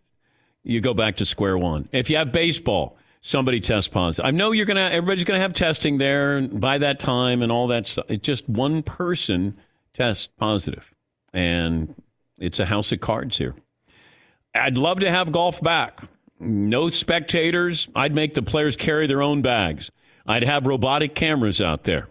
you 0.64 0.82
go 0.82 0.94
back 0.94 1.18
to 1.18 1.26
square 1.26 1.58
one. 1.58 1.90
If 1.92 2.10
you 2.10 2.18
have 2.18 2.32
baseball, 2.32 2.98
somebody 3.22 3.60
tests 3.60 3.88
positive. 3.88 4.26
I 4.26 4.32
know 4.32 4.52
you're 4.52 4.66
gonna 4.66 4.90
everybody's 4.92 5.24
gonna 5.24 5.40
have 5.40 5.54
testing 5.54 5.98
there 5.98 6.42
by 6.42 6.78
that 6.80 7.00
time 7.00 7.42
and 7.42 7.52
all 7.52 7.68
that 7.68 7.88
stuff. 7.88 8.06
It's 8.10 8.26
just 8.26 8.48
one 8.48 8.84
person 8.84 9.58
tests 9.94 10.28
positive, 10.28 10.94
and 11.34 11.96
it's 12.38 12.60
a 12.60 12.66
house 12.66 12.92
of 12.92 13.00
cards 13.00 13.38
here. 13.38 13.56
I'd 14.54 14.78
love 14.78 15.00
to 15.00 15.10
have 15.10 15.32
golf 15.32 15.62
back. 15.62 16.02
No 16.40 16.90
spectators. 16.90 17.88
I'd 17.96 18.14
make 18.14 18.34
the 18.34 18.42
players 18.42 18.76
carry 18.76 19.08
their 19.08 19.22
own 19.22 19.42
bags. 19.42 19.92
I'd 20.26 20.44
have 20.44 20.66
robotic 20.66 21.16
cameras 21.16 21.62
out 21.62 21.84
there. 21.84 22.10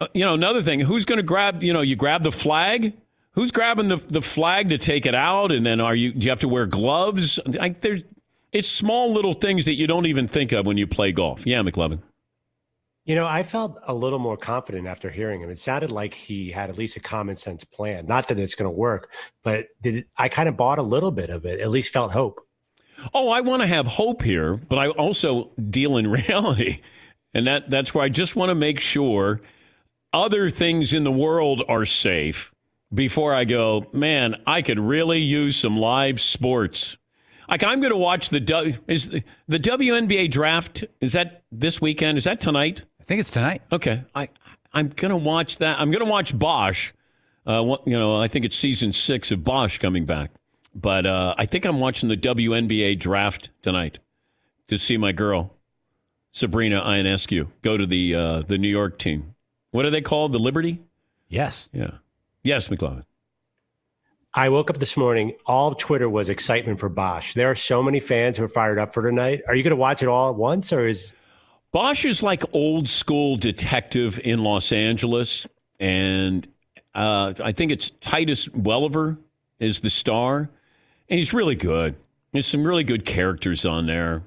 Uh, 0.00 0.06
you 0.14 0.24
know, 0.24 0.34
another 0.34 0.62
thing, 0.62 0.80
who's 0.80 1.04
going 1.04 1.18
to 1.18 1.22
grab, 1.22 1.62
you 1.62 1.72
know, 1.72 1.80
you 1.80 1.96
grab 1.96 2.22
the 2.22 2.32
flag? 2.32 2.94
Who's 3.34 3.50
grabbing 3.50 3.88
the, 3.88 3.96
the 3.96 4.22
flag 4.22 4.68
to 4.68 4.78
take 4.78 5.06
it 5.06 5.14
out? 5.14 5.52
And 5.52 5.64
then 5.64 5.80
are 5.80 5.94
you, 5.94 6.12
do 6.12 6.24
you 6.24 6.30
have 6.30 6.40
to 6.40 6.48
wear 6.48 6.66
gloves? 6.66 7.40
Like 7.46 7.80
there's, 7.80 8.02
it's 8.52 8.68
small 8.68 9.12
little 9.12 9.32
things 9.32 9.64
that 9.64 9.74
you 9.74 9.86
don't 9.86 10.06
even 10.06 10.28
think 10.28 10.52
of 10.52 10.66
when 10.66 10.76
you 10.76 10.86
play 10.86 11.12
golf. 11.12 11.46
Yeah, 11.46 11.62
McLovin. 11.62 12.00
You 13.04 13.16
know, 13.16 13.26
I 13.26 13.42
felt 13.42 13.78
a 13.86 13.94
little 13.94 14.18
more 14.18 14.36
confident 14.36 14.86
after 14.86 15.10
hearing 15.10 15.40
him. 15.40 15.50
It 15.50 15.58
sounded 15.58 15.90
like 15.90 16.14
he 16.14 16.52
had 16.52 16.70
at 16.70 16.78
least 16.78 16.96
a 16.96 17.00
common 17.00 17.36
sense 17.36 17.64
plan. 17.64 18.06
Not 18.06 18.28
that 18.28 18.38
it's 18.38 18.54
going 18.54 18.70
to 18.70 18.78
work, 18.78 19.10
but 19.42 19.66
did 19.80 19.96
it, 19.96 20.06
I 20.16 20.28
kind 20.28 20.48
of 20.48 20.56
bought 20.56 20.78
a 20.78 20.82
little 20.82 21.10
bit 21.10 21.30
of 21.30 21.44
it. 21.46 21.58
At 21.58 21.70
least 21.70 21.92
felt 21.92 22.12
hope. 22.12 22.46
Oh, 23.12 23.30
I 23.30 23.40
want 23.40 23.62
to 23.62 23.66
have 23.66 23.86
hope 23.86 24.22
here, 24.22 24.54
but 24.54 24.78
I 24.78 24.88
also 24.90 25.50
deal 25.70 25.96
in 25.96 26.08
reality. 26.10 26.80
And 27.34 27.46
that, 27.46 27.70
that's 27.70 27.94
where 27.94 28.04
I 28.04 28.10
just 28.10 28.36
want 28.36 28.50
to 28.50 28.54
make 28.54 28.78
sure 28.78 29.40
other 30.12 30.50
things 30.50 30.92
in 30.92 31.02
the 31.02 31.10
world 31.10 31.62
are 31.66 31.86
safe 31.86 32.51
before 32.92 33.34
I 33.34 33.44
go, 33.44 33.86
man, 33.92 34.40
I 34.46 34.62
could 34.62 34.78
really 34.78 35.20
use 35.20 35.56
some 35.56 35.76
live 35.76 36.20
sports. 36.20 36.96
Like 37.48 37.62
I'm 37.62 37.80
going 37.80 37.92
to 37.92 37.98
watch 37.98 38.28
the 38.30 38.40
W 38.40 38.74
is 38.86 39.10
the, 39.10 39.22
the 39.48 39.58
WNBA 39.58 40.30
draft 40.30 40.84
is 41.00 41.12
that 41.12 41.42
this 41.50 41.80
weekend? 41.80 42.18
Is 42.18 42.24
that 42.24 42.40
tonight? 42.40 42.82
I 43.00 43.04
think 43.04 43.20
it's 43.20 43.30
tonight. 43.30 43.62
Okay. 43.70 44.04
I 44.14 44.28
I'm 44.72 44.88
going 44.88 45.10
to 45.10 45.16
watch 45.16 45.58
that. 45.58 45.78
I'm 45.80 45.90
going 45.90 46.04
to 46.04 46.10
watch 46.10 46.38
Bosch. 46.38 46.92
Uh, 47.44 47.62
what, 47.62 47.86
you 47.86 47.98
know, 47.98 48.20
I 48.20 48.28
think 48.28 48.44
it's 48.44 48.56
season 48.56 48.92
6 48.92 49.32
of 49.32 49.44
Bosch 49.44 49.78
coming 49.78 50.06
back. 50.06 50.30
But 50.74 51.04
uh, 51.04 51.34
I 51.36 51.44
think 51.44 51.66
I'm 51.66 51.80
watching 51.80 52.08
the 52.08 52.16
WNBA 52.16 52.98
draft 52.98 53.50
tonight 53.62 53.98
to 54.68 54.78
see 54.78 54.96
my 54.96 55.12
girl 55.12 55.54
Sabrina 56.30 56.80
Ionescu 56.80 57.48
go 57.60 57.76
to 57.76 57.84
the 57.84 58.14
uh, 58.14 58.42
the 58.42 58.56
New 58.56 58.68
York 58.68 58.98
team. 58.98 59.34
What 59.70 59.84
are 59.84 59.90
they 59.90 60.00
called? 60.00 60.32
The 60.32 60.38
Liberty? 60.38 60.78
Yes. 61.28 61.68
Yeah. 61.72 61.98
Yes, 62.42 62.68
McLovin. 62.68 63.04
I 64.34 64.48
woke 64.48 64.70
up 64.70 64.78
this 64.78 64.96
morning. 64.96 65.34
All 65.44 65.68
of 65.68 65.78
Twitter 65.78 66.08
was 66.08 66.30
excitement 66.30 66.80
for 66.80 66.88
Bosch. 66.88 67.34
There 67.34 67.50
are 67.50 67.54
so 67.54 67.82
many 67.82 68.00
fans 68.00 68.38
who 68.38 68.44
are 68.44 68.48
fired 68.48 68.78
up 68.78 68.94
for 68.94 69.02
tonight. 69.02 69.42
Are 69.46 69.54
you 69.54 69.62
going 69.62 69.72
to 69.72 69.76
watch 69.76 70.02
it 70.02 70.08
all 70.08 70.30
at 70.30 70.36
once, 70.36 70.72
or 70.72 70.88
is 70.88 71.12
Bosch 71.70 72.04
is 72.04 72.22
like 72.22 72.42
old 72.54 72.88
school 72.88 73.36
detective 73.36 74.18
in 74.24 74.42
Los 74.42 74.72
Angeles, 74.72 75.46
and 75.78 76.48
uh, 76.94 77.34
I 77.42 77.52
think 77.52 77.72
it's 77.72 77.90
Titus 78.00 78.48
Welliver 78.48 79.18
is 79.58 79.80
the 79.80 79.90
star, 79.90 80.50
and 81.08 81.18
he's 81.18 81.34
really 81.34 81.56
good. 81.56 81.96
There's 82.32 82.46
some 82.46 82.64
really 82.64 82.84
good 82.84 83.04
characters 83.04 83.66
on 83.66 83.86
there. 83.86 84.22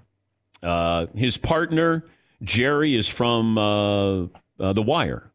Uh, 0.62 1.08
his 1.15 1.38
partner 1.38 2.06
Jerry 2.43 2.95
is 2.95 3.08
from 3.08 3.58
uh, 3.58 4.23
uh, 4.60 4.73
The 4.73 4.82
Wire. 4.82 5.32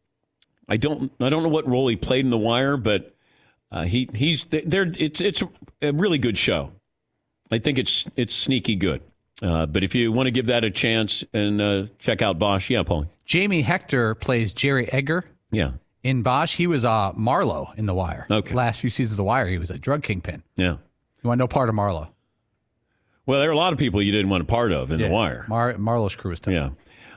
I 0.71 0.77
don't 0.77 1.11
I 1.19 1.29
don't 1.29 1.43
know 1.43 1.49
what 1.49 1.67
role 1.67 1.87
he 1.89 1.97
played 1.97 2.23
in 2.23 2.31
The 2.31 2.37
Wire, 2.37 2.77
but 2.77 3.13
uh, 3.71 3.83
he 3.83 4.09
he's 4.15 4.45
there. 4.45 4.91
It's 4.97 5.19
it's 5.19 5.43
a 5.81 5.91
really 5.91 6.17
good 6.17 6.37
show. 6.37 6.71
I 7.51 7.59
think 7.59 7.77
it's 7.77 8.05
it's 8.15 8.33
sneaky 8.33 8.75
good. 8.77 9.01
Uh, 9.43 9.65
but 9.65 9.83
if 9.83 9.93
you 9.93 10.11
want 10.13 10.27
to 10.27 10.31
give 10.31 10.45
that 10.45 10.63
a 10.63 10.71
chance 10.71 11.23
and 11.33 11.59
uh, 11.61 11.85
check 11.99 12.21
out 12.21 12.39
Bosch, 12.39 12.69
yeah, 12.69 12.83
Paulie. 12.83 13.07
Jamie 13.25 13.61
Hector 13.63 14.15
plays 14.15 14.53
Jerry 14.53 14.87
Edgar. 14.93 15.25
Yeah. 15.51 15.71
In 16.03 16.21
Bosch, 16.21 16.55
he 16.55 16.67
was 16.67 16.85
uh, 16.85 17.11
Marlowe 17.15 17.73
in 17.75 17.85
The 17.85 17.93
Wire. 17.93 18.27
Okay. 18.31 18.53
Last 18.55 18.79
few 18.79 18.89
seasons 18.89 19.13
of 19.13 19.17
The 19.17 19.23
Wire, 19.23 19.47
he 19.47 19.57
was 19.57 19.69
a 19.71 19.77
drug 19.77 20.03
kingpin. 20.03 20.41
Yeah. 20.55 20.77
You 21.23 21.27
want 21.27 21.39
no 21.39 21.47
part 21.47 21.69
of 21.69 21.75
Marlowe? 21.75 22.07
Well, 23.25 23.39
there 23.39 23.49
are 23.49 23.53
a 23.53 23.57
lot 23.57 23.73
of 23.73 23.79
people 23.79 24.01
you 24.01 24.11
didn't 24.11 24.29
want 24.29 24.41
a 24.41 24.45
part 24.45 24.71
of 24.71 24.91
in 24.91 24.99
Yeah. 24.99 25.07
The 25.07 25.13
Wire. 25.13 25.45
Mar- 25.47 25.77
Marlowe's 25.77 26.15
crew 26.15 26.31
is 26.31 26.39
tough. 26.39 26.53
Yeah. 26.53 26.69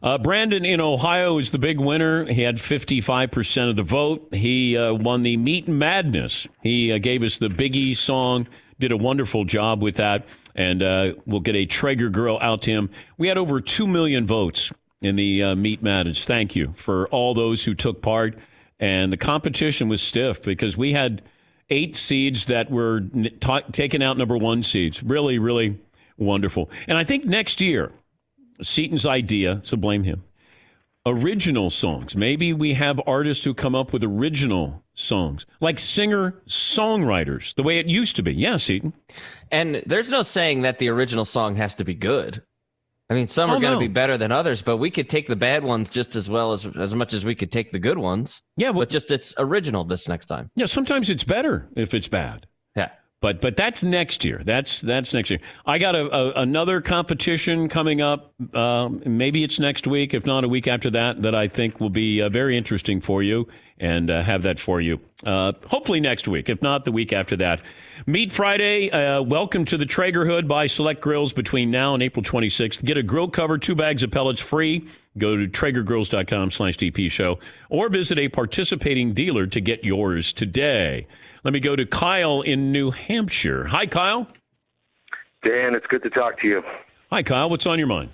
Uh, 0.04 0.18
Brandon 0.18 0.66
in 0.66 0.82
Ohio 0.82 1.38
is 1.38 1.50
the 1.50 1.58
big 1.58 1.80
winner. 1.80 2.26
He 2.26 2.42
had 2.42 2.56
55% 2.56 3.70
of 3.70 3.76
the 3.76 3.82
vote. 3.82 4.34
He 4.34 4.76
uh, 4.76 4.92
won 4.92 5.22
the 5.22 5.38
Meat 5.38 5.66
Madness. 5.66 6.46
He 6.62 6.92
uh, 6.92 6.98
gave 6.98 7.22
us 7.22 7.38
the 7.38 7.48
Biggie 7.48 7.96
song, 7.96 8.46
did 8.78 8.92
a 8.92 8.98
wonderful 8.98 9.46
job 9.46 9.82
with 9.82 9.96
that, 9.96 10.26
and 10.54 10.82
uh, 10.82 11.14
we'll 11.24 11.40
get 11.40 11.56
a 11.56 11.64
Traeger 11.64 12.10
grill 12.10 12.38
out 12.42 12.60
to 12.62 12.70
him. 12.70 12.90
We 13.16 13.28
had 13.28 13.38
over 13.38 13.62
2 13.62 13.86
million 13.86 14.26
votes 14.26 14.70
in 15.00 15.16
the 15.16 15.42
uh, 15.42 15.54
Meat 15.54 15.82
Madness. 15.82 16.26
Thank 16.26 16.54
you 16.54 16.74
for 16.76 17.08
all 17.08 17.32
those 17.32 17.64
who 17.64 17.72
took 17.72 18.02
part. 18.02 18.36
And 18.78 19.10
the 19.10 19.16
competition 19.16 19.88
was 19.88 20.02
stiff 20.02 20.42
because 20.42 20.76
we 20.76 20.92
had 20.92 21.22
eight 21.70 21.96
seeds 21.96 22.44
that 22.46 22.70
were 22.70 23.00
ta 23.40 23.60
taking 23.72 24.02
out 24.02 24.18
number 24.18 24.36
one 24.36 24.62
seeds. 24.64 25.02
Really, 25.02 25.38
really 25.38 25.78
wonderful. 26.18 26.68
And 26.88 26.98
I 26.98 27.04
think 27.04 27.24
next 27.24 27.62
year, 27.62 27.90
Seton's 28.62 29.06
idea, 29.06 29.60
so 29.64 29.76
blame 29.76 30.04
him. 30.04 30.24
Original 31.06 31.68
songs. 31.68 32.16
Maybe 32.16 32.52
we 32.54 32.74
have 32.74 32.98
artists 33.06 33.44
who 33.44 33.52
come 33.52 33.74
up 33.74 33.92
with 33.92 34.02
original 34.02 34.82
songs, 34.94 35.44
like 35.60 35.78
singer 35.78 36.40
songwriters, 36.48 37.54
the 37.56 37.62
way 37.62 37.78
it 37.78 37.86
used 37.86 38.16
to 38.16 38.22
be. 38.22 38.32
Yeah, 38.32 38.56
Seton. 38.56 38.94
And 39.50 39.82
there's 39.86 40.08
no 40.08 40.22
saying 40.22 40.62
that 40.62 40.78
the 40.78 40.88
original 40.88 41.26
song 41.26 41.56
has 41.56 41.74
to 41.74 41.84
be 41.84 41.94
good. 41.94 42.42
I 43.10 43.14
mean, 43.14 43.28
some 43.28 43.50
Oh, 43.50 43.56
are 43.56 43.60
going 43.60 43.72
to 43.72 43.76
no. 43.76 43.80
be 43.80 43.88
better 43.88 44.16
than 44.16 44.32
others, 44.32 44.62
but 44.62 44.78
we 44.78 44.90
could 44.90 45.10
take 45.10 45.28
the 45.28 45.36
bad 45.36 45.62
ones 45.62 45.90
just 45.90 46.16
as 46.16 46.30
well 46.30 46.52
as 46.52 46.66
as 46.78 46.94
much 46.94 47.12
as 47.12 47.22
we 47.22 47.34
could 47.34 47.52
take 47.52 47.70
the 47.70 47.78
good 47.78 47.98
ones. 47.98 48.40
Yeah, 48.56 48.72
but 48.72 48.88
just 48.88 49.10
it's 49.10 49.34
original 49.36 49.84
this 49.84 50.08
next 50.08 50.24
time. 50.24 50.50
Yeah, 50.56 50.64
sometimes 50.64 51.10
it's 51.10 51.22
better 51.24 51.68
if 51.76 51.92
it's 51.92 52.08
bad. 52.08 52.46
But 53.24 53.40
but 53.40 53.56
that's 53.56 53.82
next 53.82 54.22
year. 54.22 54.42
That's 54.44 54.82
that's 54.82 55.14
next 55.14 55.30
year. 55.30 55.40
I 55.64 55.78
got 55.78 55.94
a, 55.94 56.14
a 56.14 56.42
another 56.42 56.82
competition 56.82 57.70
coming 57.70 58.02
up. 58.02 58.34
Um, 58.54 59.02
maybe 59.06 59.42
it's 59.42 59.58
next 59.58 59.86
week, 59.86 60.12
if 60.12 60.26
not 60.26 60.44
a 60.44 60.48
week 60.48 60.68
after 60.68 60.90
that. 60.90 61.22
That 61.22 61.34
I 61.34 61.48
think 61.48 61.80
will 61.80 61.88
be 61.88 62.20
uh, 62.20 62.28
very 62.28 62.54
interesting 62.54 63.00
for 63.00 63.22
you, 63.22 63.48
and 63.78 64.10
uh, 64.10 64.22
have 64.22 64.42
that 64.42 64.60
for 64.60 64.78
you. 64.78 65.00
Uh, 65.24 65.54
hopefully 65.68 66.00
next 66.00 66.28
week, 66.28 66.50
if 66.50 66.60
not 66.60 66.84
the 66.84 66.92
week 66.92 67.14
after 67.14 67.34
that. 67.36 67.62
Meat 68.04 68.30
Friday. 68.30 68.90
Uh, 68.90 69.22
welcome 69.22 69.64
to 69.64 69.78
the 69.78 69.86
Traeger 69.86 70.26
Hood 70.26 70.46
by 70.46 70.66
Select 70.66 71.00
Grills 71.00 71.32
between 71.32 71.70
now 71.70 71.94
and 71.94 72.02
April 72.02 72.22
26th. 72.22 72.84
Get 72.84 72.98
a 72.98 73.02
grill 73.02 73.30
cover, 73.30 73.56
two 73.56 73.74
bags 73.74 74.02
of 74.02 74.10
pellets 74.10 74.42
free. 74.42 74.86
Go 75.16 75.36
to 75.36 75.46
traegergrills.com 75.46 76.50
slash 76.50 76.76
DP 76.76 77.10
show 77.10 77.38
or 77.70 77.88
visit 77.88 78.18
a 78.18 78.28
participating 78.28 79.12
dealer 79.12 79.46
to 79.46 79.60
get 79.60 79.84
yours 79.84 80.32
today. 80.32 81.06
Let 81.44 81.52
me 81.52 81.60
go 81.60 81.76
to 81.76 81.86
Kyle 81.86 82.40
in 82.40 82.72
New 82.72 82.90
Hampshire. 82.90 83.66
Hi, 83.66 83.86
Kyle. 83.86 84.26
Dan, 85.44 85.74
it's 85.74 85.86
good 85.86 86.02
to 86.02 86.10
talk 86.10 86.40
to 86.40 86.48
you. 86.48 86.62
Hi, 87.10 87.22
Kyle. 87.22 87.48
What's 87.48 87.66
on 87.66 87.78
your 87.78 87.86
mind? 87.86 88.10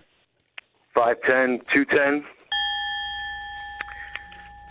5'10, 0.96 1.60
210. 1.74 2.24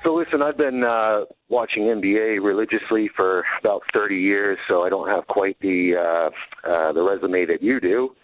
So, 0.06 0.14
listen, 0.14 0.42
I've 0.44 0.58
been 0.58 0.84
uh, 0.84 1.26
watching 1.50 1.84
NBA 1.84 2.44
religiously 2.44 3.10
for 3.18 3.44
about 3.62 3.82
30 3.96 4.16
years, 4.16 4.58
so 4.68 4.84
I 4.84 4.90
don't 4.90 5.10
have 5.10 5.28
quite 5.28 5.58
the 5.62 5.96
uh, 5.96 6.70
uh, 6.70 6.94
the 6.94 7.02
resume 7.02 7.46
that 7.48 7.62
you 7.62 7.80
do. 7.80 8.16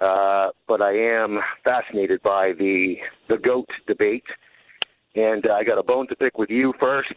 Uh, 0.00 0.48
but 0.68 0.82
I 0.82 0.92
am 0.96 1.38
fascinated 1.64 2.22
by 2.22 2.52
the 2.58 2.96
the 3.28 3.38
goat 3.38 3.68
debate, 3.86 4.24
and 5.14 5.46
uh, 5.48 5.54
I 5.54 5.64
got 5.64 5.78
a 5.78 5.82
bone 5.82 6.06
to 6.08 6.16
pick 6.16 6.36
with 6.38 6.50
you 6.50 6.74
first. 6.80 7.14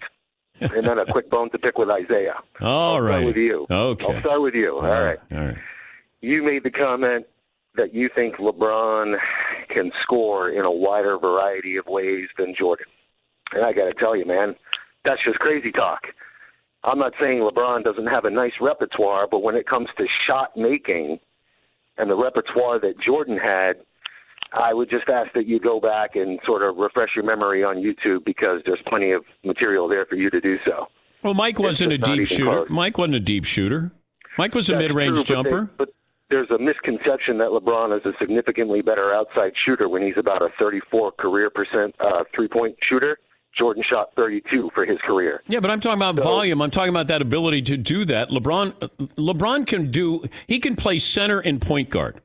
and 0.62 0.86
then 0.88 0.98
a 1.00 1.06
quick 1.12 1.30
bone 1.36 1.50
to 1.52 1.58
pick 1.60 1.78
with 1.78 1.90
Isiah. 1.90 2.36
All 2.62 2.96
I'll 2.96 3.02
right. 3.02 3.26
with 3.26 3.38
you. 3.38 3.66
Okay. 3.70 4.14
I'll 4.14 4.20
start 4.22 4.42
with 4.42 4.54
you. 4.54 4.76
All 4.76 4.82
right. 4.82 5.20
All 5.32 5.38
right. 5.46 5.58
You 6.22 6.44
made 6.44 6.64
the 6.64 6.72
comment 6.72 7.26
that 7.76 7.94
you 7.94 8.10
think 8.14 8.36
LeBron 8.36 9.16
can 9.70 9.92
score 10.04 10.50
in 10.50 10.66
a 10.66 10.72
wider 10.72 11.18
variety 11.18 11.78
of 11.78 11.86
ways 11.88 12.28
than 12.38 12.54
Jordan. 12.58 12.88
And 13.54 13.64
I 13.66 13.72
got 13.72 13.86
to 13.86 13.94
tell 13.94 14.16
you, 14.18 14.26
man, 14.26 14.56
that's 15.06 15.24
just 15.24 15.40
crazy 15.40 15.72
talk. 15.72 16.02
I'm 16.84 16.98
not 17.00 17.14
saying 17.22 17.40
LeBron 17.40 17.84
doesn't 17.84 18.08
have 18.08 18.26
a 18.26 18.30
nice 18.30 18.54
repertoire, 18.60 19.28
but 19.30 19.44
when 19.44 19.56
it 19.56 19.66
comes 19.68 19.88
to 19.98 20.06
shot 20.30 20.56
making 20.58 21.20
and 22.00 22.10
the 22.10 22.16
repertoire 22.16 22.80
that 22.80 22.94
Jordan 23.06 23.38
had, 23.38 23.74
I 24.54 24.74
would 24.74 24.90
just 24.90 25.08
ask 25.10 25.32
that 25.34 25.46
you 25.48 25.60
go 25.60 25.80
back 25.80 26.16
and 26.16 26.40
sort 26.46 26.64
of 26.64 26.78
refresh 26.78 27.10
your 27.16 27.26
memory 27.26 27.64
on 27.64 27.76
YouTube 27.78 28.26
because 28.26 28.62
there's 28.66 28.82
plenty 28.88 29.12
of 29.12 29.24
material 29.44 29.88
there 29.88 30.06
for 30.06 30.16
you 30.16 30.30
to 30.32 30.42
do 30.42 30.56
so. 30.68 30.88
Well, 31.24 31.34
Mike 31.34 31.60
wasn't 31.60 31.92
a 31.94 31.98
deep 31.98 32.26
shooter. 32.28 32.46
close. 32.46 32.68
Mike 32.70 32.98
wasn't 32.98 33.16
a 33.16 33.20
deep 33.20 33.44
shooter. 33.46 33.92
Mike 34.38 34.56
was 34.56 34.70
a 34.70 34.74
That's 34.74 34.84
mid-range 34.88 35.24
true, 35.26 35.36
but 35.36 35.44
they- 35.44 35.50
jumper. 35.50 35.70
But, 35.78 35.90
there's 36.32 36.50
a 36.52 36.60
misconception 36.60 37.40
that 37.40 37.48
LeBron 37.48 37.98
is 37.98 38.06
a 38.06 38.12
significantly 38.20 38.84
better 38.84 39.12
outside 39.12 39.52
shooter 39.66 39.90
when 39.90 40.04
he's 40.04 40.14
about 40.16 40.44
a 40.44 40.50
34 40.62 41.12
career 41.14 41.50
percent 41.50 41.96
uh, 42.00 42.24
three-point 42.36 42.76
shooter. 42.88 43.18
Jordan 43.60 43.84
shot 43.92 44.12
32 44.18 44.72
for 44.74 44.86
his 44.86 44.98
career. 45.06 45.44
Yeah, 45.48 45.60
but 45.60 45.70
I'm 45.70 45.80
talking 45.80 46.02
about 46.02 46.16
volume. 46.16 46.62
I'm 46.62 46.72
talking 46.72 46.90
about 46.90 47.08
that 47.08 47.22
ability 47.22 47.62
to 47.64 47.78
do 47.78 48.06
that. 48.06 48.30
LeBron, 48.30 48.74
LeBron 49.18 49.68
can 49.68 49.92
do. 49.92 50.24
He 50.48 50.60
can 50.60 50.76
play 50.76 50.98
center 50.98 51.40
and 51.40 51.62
point 51.62 51.90
guard. 51.90 52.22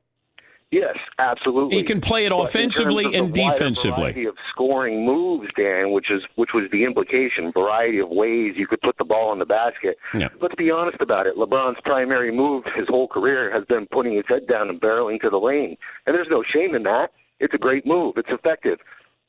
Yes, 0.70 0.97
absolutely. 1.20 1.76
He 1.76 1.82
can 1.85 2.01
play 2.01 2.26
it 2.26 2.30
But 2.30 2.41
offensively 2.41 3.14
and 3.14 3.32
defensively. 3.32 4.12
Variety 4.12 4.24
of 4.24 4.35
scoring 4.51 5.07
moves, 5.07 5.49
Dan, 5.57 5.93
which 5.93 6.11
is 6.11 6.20
which 6.35 6.51
was 6.53 6.64
the 6.72 6.82
implication. 6.82 7.53
Variety 7.53 8.01
of 8.01 8.09
ways 8.09 8.55
you 8.57 8.66
could 8.66 8.80
put 8.80 8.99
the 8.99 9.05
ball 9.05 9.32
in 9.32 9.39
the 9.39 9.47
basket. 9.47 9.97
Yeah. 10.12 10.30
Let's 10.41 10.57
be 10.57 10.72
honest 10.72 11.01
about 11.01 11.28
it. 11.28 11.37
LeBron's 11.37 11.78
primary 11.85 12.35
move 12.35 12.64
his 12.74 12.89
whole 12.89 13.07
career 13.07 13.53
has 13.55 13.64
been 13.66 13.87
putting 13.93 14.16
his 14.16 14.24
head 14.28 14.49
down 14.49 14.68
and 14.68 14.80
barreling 14.80 15.20
to 15.20 15.30
the 15.30 15.39
lane, 15.39 15.76
and 16.07 16.16
there's 16.16 16.28
no 16.28 16.43
shame 16.53 16.74
in 16.74 16.82
that. 16.85 17.12
It's 17.39 17.55
a 17.55 17.59
great 17.59 17.87
move. 17.87 18.14
It's 18.16 18.30
effective. 18.30 18.78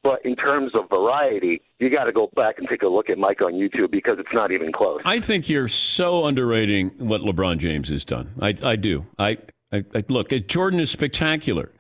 But 0.05 0.23
in 0.23 0.35
terms 0.35 0.71
of 0.75 0.87
variety, 0.87 1.63
you 1.79 1.89
got 1.89 2.03
to 2.03 2.11
go 2.11 2.29
back 2.35 2.59
and 2.59 2.69
take 2.69 2.83
a 2.83 2.87
look 2.87 3.09
at 3.09 3.17
Mike 3.17 3.41
on 3.41 3.53
YouTube 3.53 3.89
because 3.89 4.19
it's 4.19 4.33
not 4.33 4.51
even 4.51 4.71
close. 4.71 5.01
I 5.03 5.19
think 5.19 5.49
you're 5.49 5.67
so 5.67 6.27
underrating 6.27 6.91
what 6.99 7.21
LeBron 7.21 7.57
James 7.57 7.89
has 7.89 8.05
done. 8.05 8.29
I, 8.39 8.53
I 8.61 8.75
do. 8.75 9.07
I, 9.17 9.39
I, 9.71 9.83
I 9.95 10.03
look. 10.07 10.31
Uh, 10.31 10.37
Jordan 10.37 10.79
is 10.79 10.91
spectacular, 10.91 11.71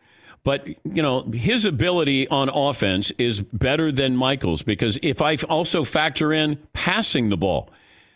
but 0.43 0.67
you 0.67 1.03
know 1.03 1.29
his 1.33 1.65
ability 1.65 2.27
on 2.29 2.49
offense 2.49 3.11
is 3.19 3.41
better 3.41 3.91
than 3.91 4.17
Michael's 4.17 4.63
because 4.63 4.97
if 5.03 5.21
I 5.21 5.35
also 5.47 5.83
factor 5.83 6.33
in 6.33 6.57
passing 6.73 7.29
the 7.29 7.37
ball, 7.37 7.69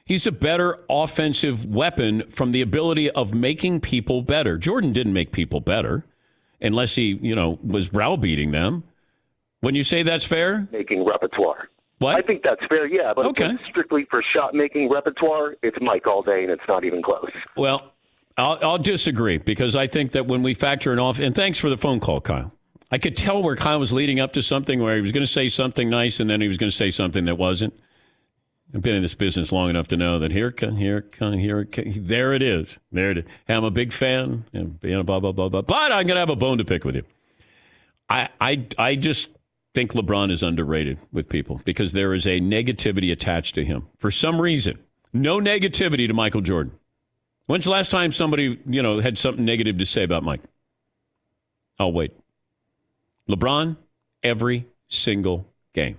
he's 0.05 0.25
a 0.25 0.31
better 0.31 0.79
offensive 0.89 1.67
weapon 1.67 2.23
from 2.31 2.51
the 2.51 2.61
ability 2.61 3.11
of 3.11 3.35
making 3.35 3.81
people 3.81 4.23
better. 4.23 4.57
Jordan 4.57 4.91
didn't 4.91 5.13
make 5.13 5.31
people 5.31 5.59
better 5.59 6.03
unless 6.59 6.95
he 6.95 7.19
you 7.21 7.35
know 7.35 7.59
was 7.63 7.89
browbeating 7.89 8.49
them. 8.49 8.85
When 9.61 9.75
you 9.75 9.83
say 9.83 10.03
that's 10.03 10.23
fair, 10.23 10.67
making 10.71 11.05
repertoire. 11.05 11.69
What? 11.99 12.17
I 12.17 12.21
think 12.25 12.43
that's 12.43 12.61
fair, 12.69 12.87
yeah. 12.87 13.13
But 13.13 13.25
Okay. 13.27 13.49
it's 13.51 13.63
strictly 13.69 14.05
for 14.09 14.23
shot 14.33 14.53
making 14.53 14.89
repertoire, 14.89 15.55
it's 15.61 15.77
Mike 15.81 16.07
all 16.07 16.21
day, 16.21 16.43
and 16.43 16.51
it's 16.51 16.63
not 16.67 16.85
even 16.85 17.01
close. 17.01 17.29
Well, 17.57 17.91
I'll, 18.37 18.57
I'll 18.61 18.77
disagree 18.77 19.37
because 19.37 19.75
I 19.75 19.87
think 19.87 20.11
that 20.13 20.25
when 20.27 20.41
we 20.41 20.53
factor 20.53 20.93
in 20.93 20.99
off, 20.99 21.19
and 21.19 21.35
thanks 21.35 21.59
for 21.59 21.69
the 21.69 21.77
phone 21.77 21.99
call, 21.99 22.21
Kyle. 22.21 22.53
I 22.91 22.97
could 22.97 23.15
tell 23.17 23.43
where 23.43 23.55
Kyle 23.55 23.79
was 23.79 23.91
leading 23.93 24.19
up 24.19 24.31
to 24.33 24.41
something 24.41 24.81
where 24.81 24.95
he 24.95 25.01
was 25.01 25.11
going 25.11 25.25
to 25.25 25.31
say 25.31 25.47
something 25.49 25.89
nice 25.91 26.19
and 26.19 26.27
then 26.29 26.41
he 26.41 26.47
was 26.47 26.57
going 26.57 26.71
to 26.71 26.75
say 26.75 26.89
something 26.89 27.25
that 27.25 27.35
wasn't. 27.37 27.73
I've 28.73 28.81
been 28.81 28.95
in 28.95 29.01
this 29.01 29.13
business 29.15 29.51
long 29.51 29.69
enough 29.69 29.87
to 29.89 29.97
know 29.97 30.19
that 30.19 30.31
here, 30.31 30.53
here, 30.57 31.05
here, 31.19 31.67
there 31.97 32.33
it 32.33 32.41
is. 32.41 32.77
There 32.91 33.11
it 33.11 33.17
is. 33.19 33.25
Hey, 33.47 33.53
I'm 33.55 33.63
a 33.63 33.71
big 33.71 33.91
fan, 33.91 34.45
and 34.53 34.79
you 34.83 34.91
know, 34.91 35.03
blah 35.03 35.19
blah 35.19 35.33
blah 35.33 35.49
blah. 35.49 35.61
But 35.63 35.91
I'm 35.91 36.07
going 36.07 36.15
to 36.15 36.19
have 36.19 36.29
a 36.29 36.35
bone 36.35 36.59
to 36.59 36.65
pick 36.65 36.83
with 36.85 36.95
you. 36.95 37.03
I, 38.09 38.29
I, 38.39 38.65
I 38.77 38.95
just 38.95 39.27
think 39.73 39.93
LeBron 39.93 40.31
is 40.31 40.43
underrated 40.43 40.97
with 41.11 41.29
people 41.29 41.61
because 41.63 41.93
there 41.93 42.13
is 42.13 42.25
a 42.25 42.39
negativity 42.39 43.11
attached 43.11 43.55
to 43.55 43.65
him 43.65 43.87
for 43.97 44.11
some 44.11 44.41
reason. 44.41 44.79
No 45.13 45.39
negativity 45.39 46.07
to 46.07 46.13
Michael 46.13 46.41
Jordan. 46.41 46.73
When's 47.47 47.65
the 47.65 47.71
last 47.71 47.89
time 47.89 48.11
somebody, 48.11 48.59
you 48.67 48.81
know, 48.81 48.99
had 48.99 49.17
something 49.17 49.43
negative 49.43 49.77
to 49.79 49.85
say 49.85 50.03
about 50.03 50.23
Mike? 50.23 50.41
I'll 51.79 51.91
wait. 51.91 52.13
LeBron, 53.27 53.77
every 54.21 54.67
single 54.87 55.47
game. 55.73 55.97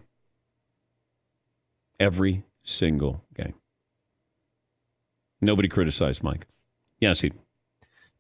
Every 1.99 2.45
single 2.63 3.25
game. 3.35 3.55
Nobody 5.41 5.69
criticized 5.69 6.23
Mike. 6.23 6.47
Yes, 7.01 7.21
he. 7.21 7.33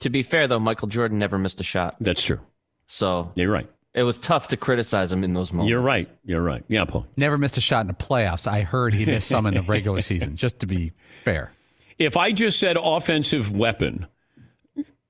To 0.00 0.10
be 0.10 0.22
fair, 0.22 0.48
though, 0.48 0.58
Michael 0.58 0.88
Jordan 0.88 1.18
never 1.18 1.38
missed 1.38 1.60
a 1.60 1.64
shot. 1.64 1.96
That's 2.00 2.22
true. 2.22 2.40
So 2.86 3.32
You're 3.34 3.50
right. 3.50 3.68
It 3.94 4.04
was 4.04 4.18
tough 4.18 4.48
to 4.48 4.56
criticize 4.56 5.12
him 5.12 5.24
in 5.24 5.34
those 5.34 5.52
moments. 5.52 5.70
You're 5.70 5.80
right. 5.80 6.08
You're 6.24 6.42
right. 6.42 6.64
Yeah, 6.68 6.84
Paul. 6.84 7.06
Never 7.16 7.36
missed 7.36 7.56
a 7.56 7.60
shot 7.60 7.80
in 7.80 7.86
the 7.88 7.94
playoffs. 7.94 8.46
I 8.46 8.62
heard 8.62 8.94
he 8.94 9.04
missed 9.04 9.28
some 9.28 9.46
in 9.46 9.54
the 9.54 9.62
regular 9.62 10.02
season, 10.02 10.36
just 10.36 10.60
to 10.60 10.66
be 10.66 10.92
fair. 11.24 11.52
If 11.98 12.16
I 12.16 12.32
just 12.32 12.58
said 12.58 12.78
offensive 12.80 13.54
weapon, 13.54 14.06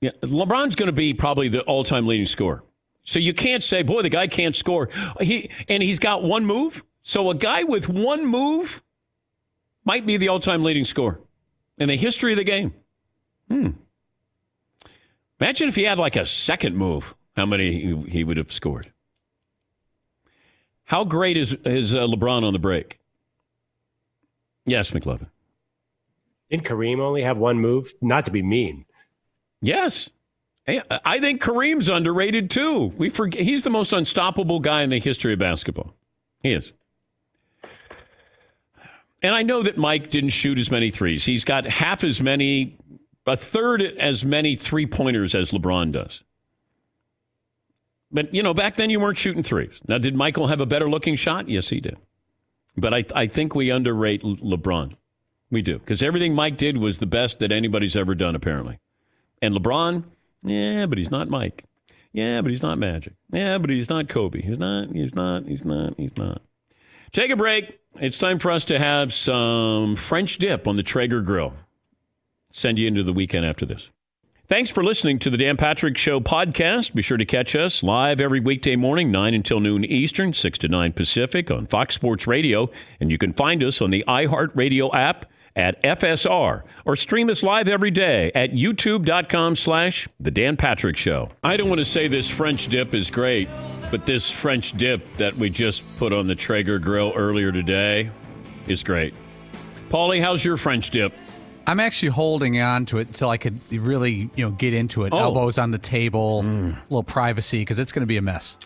yeah, 0.00 0.10
LeBron's 0.22 0.76
going 0.76 0.86
to 0.86 0.92
be 0.92 1.12
probably 1.12 1.48
the 1.48 1.60
all-time 1.62 2.06
leading 2.06 2.26
scorer. 2.26 2.64
So 3.02 3.18
you 3.18 3.34
can't 3.34 3.62
say, 3.62 3.82
boy, 3.82 4.02
the 4.02 4.08
guy 4.08 4.26
can't 4.26 4.56
score. 4.56 4.88
He 5.20 5.50
and 5.68 5.82
he's 5.82 5.98
got 5.98 6.22
one 6.22 6.44
move. 6.46 6.84
So 7.02 7.30
a 7.30 7.34
guy 7.34 7.64
with 7.64 7.88
one 7.88 8.26
move 8.26 8.82
might 9.84 10.06
be 10.06 10.16
the 10.16 10.28
all-time 10.28 10.62
leading 10.62 10.84
scorer 10.84 11.20
in 11.78 11.88
the 11.88 11.96
history 11.96 12.32
of 12.32 12.38
the 12.38 12.44
game. 12.44 12.74
Hmm. 13.48 13.70
Imagine 15.40 15.68
if 15.68 15.76
he 15.76 15.84
had 15.84 15.98
like 15.98 16.16
a 16.16 16.26
second 16.26 16.76
move, 16.76 17.14
how 17.40 17.46
many 17.46 18.04
he, 18.06 18.22
would 18.22 18.36
have 18.36 18.52
scored. 18.52 18.92
How 20.84 21.04
great 21.04 21.38
is 21.38 21.54
is 21.64 21.94
uh, 21.94 22.00
LeBron 22.00 22.44
on 22.44 22.52
the 22.52 22.58
break? 22.58 23.00
Yes, 24.66 24.90
McLovin. 24.90 25.28
Didn't 26.50 26.66
Kareem 26.66 26.98
only 26.98 27.22
have 27.22 27.38
one 27.38 27.58
move? 27.58 27.94
Not 28.02 28.26
to 28.26 28.30
be 28.30 28.42
mean. 28.42 28.84
Yes. 29.62 30.10
Hey, 30.66 30.82
I 30.90 31.18
think 31.18 31.40
Kareem's 31.40 31.88
underrated 31.88 32.50
too. 32.50 32.92
We 32.98 33.08
forget 33.08 33.40
he's 33.40 33.62
the 33.62 33.70
most 33.70 33.94
unstoppable 33.94 34.60
guy 34.60 34.82
in 34.82 34.90
the 34.90 34.98
history 34.98 35.32
of 35.32 35.38
basketball. 35.38 35.94
He 36.42 36.52
is. 36.52 36.72
And 39.22 39.34
I 39.34 39.42
know 39.42 39.62
that 39.62 39.78
Mike 39.78 40.10
didn't 40.10 40.30
shoot 40.30 40.58
as 40.58 40.70
many 40.70 40.90
threes. 40.90 41.24
He's 41.24 41.44
got 41.44 41.64
half 41.64 42.04
as 42.04 42.20
many, 42.20 42.76
a 43.26 43.36
third 43.36 43.80
as 43.80 44.26
many 44.26 44.56
three 44.56 44.84
pointers 44.84 45.34
as 45.34 45.52
LeBron 45.52 45.92
does. 45.92 46.22
But, 48.12 48.34
you 48.34 48.42
know, 48.42 48.54
back 48.54 48.76
then 48.76 48.90
you 48.90 48.98
weren't 48.98 49.18
shooting 49.18 49.42
threes. 49.42 49.80
Now, 49.86 49.98
did 49.98 50.16
Michael 50.16 50.48
have 50.48 50.60
a 50.60 50.66
better 50.66 50.88
looking 50.90 51.14
shot? 51.14 51.48
Yes, 51.48 51.68
he 51.68 51.80
did. 51.80 51.96
But 52.76 52.92
I, 52.94 53.04
I 53.14 53.26
think 53.26 53.54
we 53.54 53.70
underrate 53.70 54.22
LeBron. 54.22 54.94
We 55.50 55.62
do. 55.62 55.78
Because 55.78 56.02
everything 56.02 56.34
Mike 56.34 56.56
did 56.56 56.78
was 56.78 56.98
the 56.98 57.06
best 57.06 57.38
that 57.40 57.52
anybody's 57.52 57.96
ever 57.96 58.14
done, 58.14 58.34
apparently. 58.34 58.78
And 59.42 59.54
LeBron, 59.54 60.04
yeah, 60.42 60.86
but 60.86 60.98
he's 60.98 61.10
not 61.10 61.28
Mike. 61.28 61.64
Yeah, 62.12 62.40
but 62.42 62.50
he's 62.50 62.62
not 62.62 62.78
Magic. 62.78 63.14
Yeah, 63.32 63.58
but 63.58 63.70
he's 63.70 63.88
not 63.88 64.08
Kobe. 64.08 64.42
He's 64.42 64.58
not, 64.58 64.90
he's 64.90 65.14
not, 65.14 65.46
he's 65.46 65.64
not, 65.64 65.94
he's 65.96 66.16
not. 66.16 66.42
Take 67.12 67.30
a 67.30 67.36
break. 67.36 67.78
It's 68.00 68.18
time 68.18 68.38
for 68.38 68.50
us 68.50 68.64
to 68.66 68.78
have 68.78 69.12
some 69.12 69.96
French 69.96 70.38
dip 70.38 70.66
on 70.66 70.76
the 70.76 70.82
Traeger 70.82 71.20
grill. 71.20 71.54
Send 72.52 72.78
you 72.78 72.88
into 72.88 73.02
the 73.02 73.12
weekend 73.12 73.44
after 73.46 73.64
this. 73.64 73.90
Thanks 74.50 74.68
for 74.68 74.82
listening 74.82 75.20
to 75.20 75.30
the 75.30 75.36
Dan 75.36 75.56
Patrick 75.56 75.96
Show 75.96 76.18
podcast. 76.18 76.92
Be 76.92 77.02
sure 77.02 77.16
to 77.16 77.24
catch 77.24 77.54
us 77.54 77.84
live 77.84 78.20
every 78.20 78.40
weekday 78.40 78.74
morning, 78.74 79.12
9 79.12 79.32
until 79.32 79.60
noon 79.60 79.84
Eastern, 79.84 80.32
6 80.32 80.58
to 80.58 80.66
9 80.66 80.92
Pacific 80.92 81.52
on 81.52 81.66
Fox 81.66 81.94
Sports 81.94 82.26
Radio. 82.26 82.68
And 82.98 83.12
you 83.12 83.16
can 83.16 83.32
find 83.32 83.62
us 83.62 83.80
on 83.80 83.90
the 83.90 84.02
iHeartRadio 84.08 84.92
app 84.92 85.26
at 85.54 85.80
FSR 85.84 86.64
or 86.84 86.96
stream 86.96 87.30
us 87.30 87.44
live 87.44 87.68
every 87.68 87.92
day 87.92 88.32
at 88.34 88.50
youtube.com 88.50 89.54
slash 89.54 90.08
The 90.18 90.32
Dan 90.32 90.56
Patrick 90.56 90.96
Show. 90.96 91.28
I 91.44 91.56
don't 91.56 91.68
want 91.68 91.78
to 91.78 91.84
say 91.84 92.08
this 92.08 92.28
French 92.28 92.66
dip 92.66 92.92
is 92.92 93.08
great, 93.08 93.48
but 93.92 94.04
this 94.04 94.32
French 94.32 94.72
dip 94.72 95.16
that 95.18 95.36
we 95.36 95.48
just 95.48 95.84
put 95.96 96.12
on 96.12 96.26
the 96.26 96.34
Traeger 96.34 96.80
grill 96.80 97.12
earlier 97.14 97.52
today 97.52 98.10
is 98.66 98.82
great. 98.82 99.14
Paulie, 99.90 100.20
how's 100.20 100.44
your 100.44 100.56
French 100.56 100.90
dip? 100.90 101.12
I'm 101.66 101.80
actually 101.80 102.10
holding 102.10 102.60
on 102.60 102.86
to 102.86 102.98
it 102.98 103.08
until 103.08 103.30
I 103.30 103.36
could 103.36 103.60
really, 103.72 104.30
you 104.34 104.44
know, 104.44 104.50
get 104.50 104.74
into 104.74 105.04
it. 105.04 105.12
Oh. 105.12 105.18
Elbows 105.18 105.58
on 105.58 105.70
the 105.70 105.78
table, 105.78 106.40
a 106.40 106.82
little 106.88 107.02
privacy, 107.02 107.60
because 107.60 107.78
it's 107.78 107.92
going 107.92 108.02
to 108.02 108.06
be 108.06 108.16
a 108.16 108.22
mess. 108.22 108.56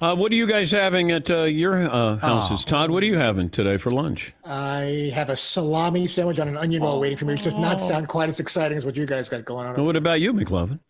Uh, 0.00 0.14
what 0.14 0.30
are 0.30 0.34
you 0.34 0.46
guys 0.46 0.70
having 0.70 1.10
at 1.10 1.30
uh, 1.30 1.44
your 1.44 1.74
uh, 1.74 2.16
houses? 2.18 2.64
Todd, 2.64 2.90
what 2.90 3.02
are 3.02 3.06
you 3.06 3.16
having 3.16 3.48
today 3.48 3.78
for 3.78 3.88
lunch? 3.88 4.34
I 4.44 5.10
have 5.14 5.30
a 5.30 5.36
salami 5.36 6.06
sandwich 6.06 6.38
on 6.38 6.48
an 6.48 6.56
onion 6.58 6.82
roll 6.82 7.00
waiting 7.00 7.16
for 7.16 7.24
me, 7.24 7.34
which 7.34 7.42
does 7.42 7.54
not 7.54 7.80
sound 7.80 8.08
quite 8.08 8.28
as 8.28 8.38
exciting 8.38 8.76
as 8.76 8.84
what 8.84 8.94
you 8.94 9.06
guys 9.06 9.30
got 9.30 9.46
going 9.46 9.66
on. 9.66 9.82
What 9.82 9.96
about 9.96 10.20
you, 10.20 10.34
McLovin? 10.34 10.80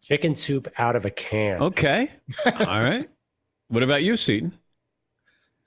Chicken 0.00 0.36
soup 0.36 0.68
out 0.78 0.94
of 0.94 1.04
a 1.04 1.10
can. 1.10 1.60
Okay. 1.60 2.08
All 2.46 2.80
right. 2.80 3.08
What 3.66 3.82
about 3.82 4.04
you, 4.04 4.16
Seton? 4.16 4.52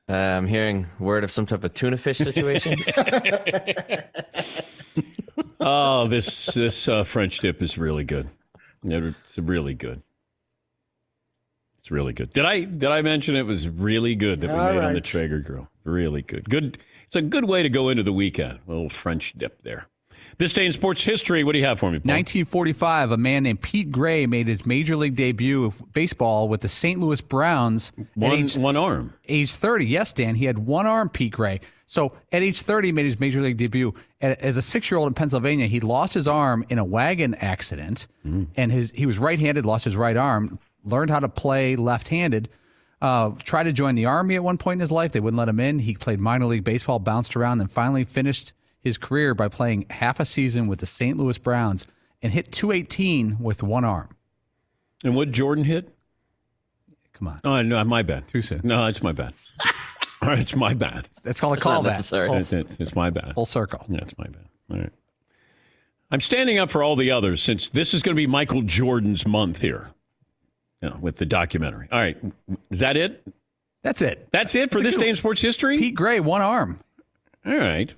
Uh, 0.08 0.14
I'm 0.14 0.48
hearing 0.48 0.88
word 1.00 1.26
of 1.26 1.32
some 1.32 1.46
type 1.46 1.66
of 1.66 1.74
tuna 1.74 1.98
fish 1.98 2.18
situation. 2.18 2.80
oh, 5.60 6.08
this 6.08 6.46
this 6.48 6.88
uh, 6.88 7.04
French 7.04 7.40
dip 7.40 7.62
is 7.62 7.78
really 7.78 8.04
good. 8.04 8.30
It's 8.84 9.38
really 9.38 9.74
good. 9.74 10.02
It's 11.80 11.92
really 11.92 12.14
good. 12.14 12.34
Did 12.34 12.46
I 12.46 12.64
did 12.64 12.90
I 12.90 13.02
mention 13.02 13.36
it 13.36 13.46
was 13.46 13.68
really 13.68 14.16
good 14.16 14.42
that 14.42 14.50
we 14.50 14.56
All 14.56 14.74
made 14.74 14.84
on 14.84 14.94
the. 14.94 15.02
Traeger 15.02 15.40
grill? 15.40 15.70
Really 15.84 16.22
good. 16.22 16.50
Good. 16.50 16.78
It's 17.08 17.16
a 17.16 17.22
good 17.22 17.46
way 17.46 17.64
to 17.64 17.70
go 17.70 17.90
into 17.90 18.04
the 18.04 18.14
weekend. 18.14 18.60
A 18.68 18.72
little 18.72 18.90
French 18.90 19.34
dip 19.38 19.64
there. 19.64 19.88
This 20.38 20.54
day 20.54 20.66
in 20.66 20.72
sports 20.72 21.04
history. 21.04 21.44
What 21.44 21.54
do 21.54 21.60
you 21.60 21.66
have 21.66 21.80
for 21.80 21.92
me, 21.92 22.00
Paul? 22.00 22.14
1945, 22.14 23.12
a 23.12 23.18
man 23.18 23.44
named 23.44 23.62
Pete 23.62 23.92
Gray 23.92 24.26
made 24.26 24.48
his 24.48 24.66
major 24.66 24.96
league 24.96 25.16
debut 25.16 25.66
of 25.66 25.92
baseball 25.92 26.48
with 26.48 26.62
the 26.62 26.70
St. 26.70 27.00
Louis 27.00 27.20
Browns. 27.20 27.92
One 28.16 28.32
age, 28.32 28.56
one 28.56 28.78
arm. 28.78 29.14
age 29.28 29.52
30. 29.52 29.86
Yes, 29.86 30.14
Dan, 30.14 30.36
he 30.36 30.46
had 30.46 30.60
one 30.60 30.86
arm, 30.86 31.10
Pete 31.10 31.34
Gray. 31.34 31.60
So 31.90 32.14
at 32.32 32.44
age 32.44 32.62
30, 32.62 32.90
he 32.90 32.92
made 32.92 33.06
his 33.06 33.20
major 33.20 33.42
league 33.42 33.58
debut. 33.58 33.96
As 34.22 34.58
a 34.58 34.62
six-year-old 34.62 35.08
in 35.08 35.16
Pennsylvania, 35.16 35.66
he 35.66 35.80
lost 35.80 36.14
his 36.14 36.28
arm 36.28 36.64
in 36.70 36.78
a 36.78 36.86
wagon 36.86 37.34
accident, 37.34 38.06
and 38.24 38.72
his 38.72 38.92
he 38.94 39.08
was 39.08 39.18
right-handed, 39.18 39.66
lost 39.66 39.86
his 39.86 39.96
right 39.96 40.16
arm, 40.16 40.60
learned 40.84 41.10
how 41.10 41.20
to 41.20 41.28
play 41.28 41.76
left-handed. 41.76 42.48
Uh, 43.02 43.32
tried 43.44 43.64
to 43.64 43.74
join 43.74 43.96
the 43.96 44.06
army 44.06 44.36
at 44.36 44.44
one 44.44 44.58
point 44.60 44.78
in 44.78 44.82
his 44.82 44.92
life. 44.92 45.14
They 45.14 45.20
wouldn't 45.20 45.40
let 45.40 45.50
him 45.50 45.60
in. 45.60 45.80
He 45.80 45.96
played 45.96 46.20
minor 46.20 46.46
league 46.46 46.64
baseball, 46.64 47.00
bounced 47.00 47.36
around, 47.36 47.60
and 47.60 47.72
finally 47.72 48.04
finished 48.04 48.54
his 48.80 49.00
career 49.00 49.34
by 49.34 49.48
playing 49.48 49.88
half 49.90 50.20
a 50.20 50.26
season 50.26 50.68
with 50.68 50.80
the 50.80 50.86
St. 50.86 51.18
Louis 51.18 51.38
Browns 51.40 51.88
and 52.22 52.34
hit 52.34 52.52
218 52.52 53.40
with 53.40 53.64
one 53.64 53.84
arm. 53.84 54.16
And 55.04 55.16
what 55.16 55.32
Jordan 55.32 55.64
hit? 55.64 55.96
Come 57.14 57.30
on. 57.30 57.40
Oh, 57.44 57.62
no, 57.64 57.84
my 57.84 58.04
bad. 58.04 58.28
Too 58.28 58.42
soon. 58.44 58.62
No, 58.64 58.86
it's 58.86 59.02
my 59.02 59.12
bad. 59.12 59.34
All 60.22 60.30
right, 60.30 60.40
it's 60.40 60.56
my 60.56 60.74
bad. 60.74 61.08
That's 61.24 61.40
called 61.40 61.54
a 61.54 61.56
That's 61.58 61.66
not 61.66 61.84
callback. 61.84 61.88
necessary. 61.88 62.30
It's, 62.32 62.52
it's, 62.54 62.78
it's 62.80 62.96
my 62.96 63.10
bad. 63.10 63.34
full 63.34 63.46
circle. 63.46 63.86
Yeah, 63.88 64.00
it's 64.02 64.18
my 64.18 64.26
bad. 64.28 64.46
All 64.72 64.78
right. 64.78 64.92
I'm 66.12 66.20
standing 66.22 66.58
up 66.58 66.70
for 66.72 66.82
all 66.84 66.96
the 66.96 67.12
others 67.12 67.42
since 67.42 67.70
this 67.70 67.94
is 67.94 68.02
going 68.02 68.16
to 68.16 68.20
be 68.20 68.28
Michael 68.28 68.64
Jordan's 68.64 69.28
month 69.28 69.62
here 69.62 69.92
you 70.82 70.90
know, 70.90 70.98
with 71.00 71.18
the 71.18 71.26
documentary. 71.26 71.88
All 71.92 72.00
right. 72.00 72.18
Is 72.70 72.80
that 72.80 72.98
it? 72.98 73.26
That's 73.84 74.02
it. 74.02 74.28
That's 74.32 74.56
it 74.56 74.72
for 74.72 74.82
this 74.82 74.96
day 74.96 75.08
in 75.10 75.16
sports 75.16 75.40
history? 75.42 75.78
Pete 75.78 75.96
Gray, 75.96 76.20
one 76.20 76.42
arm. 76.42 76.80
All 77.46 77.56
right. 77.56 77.94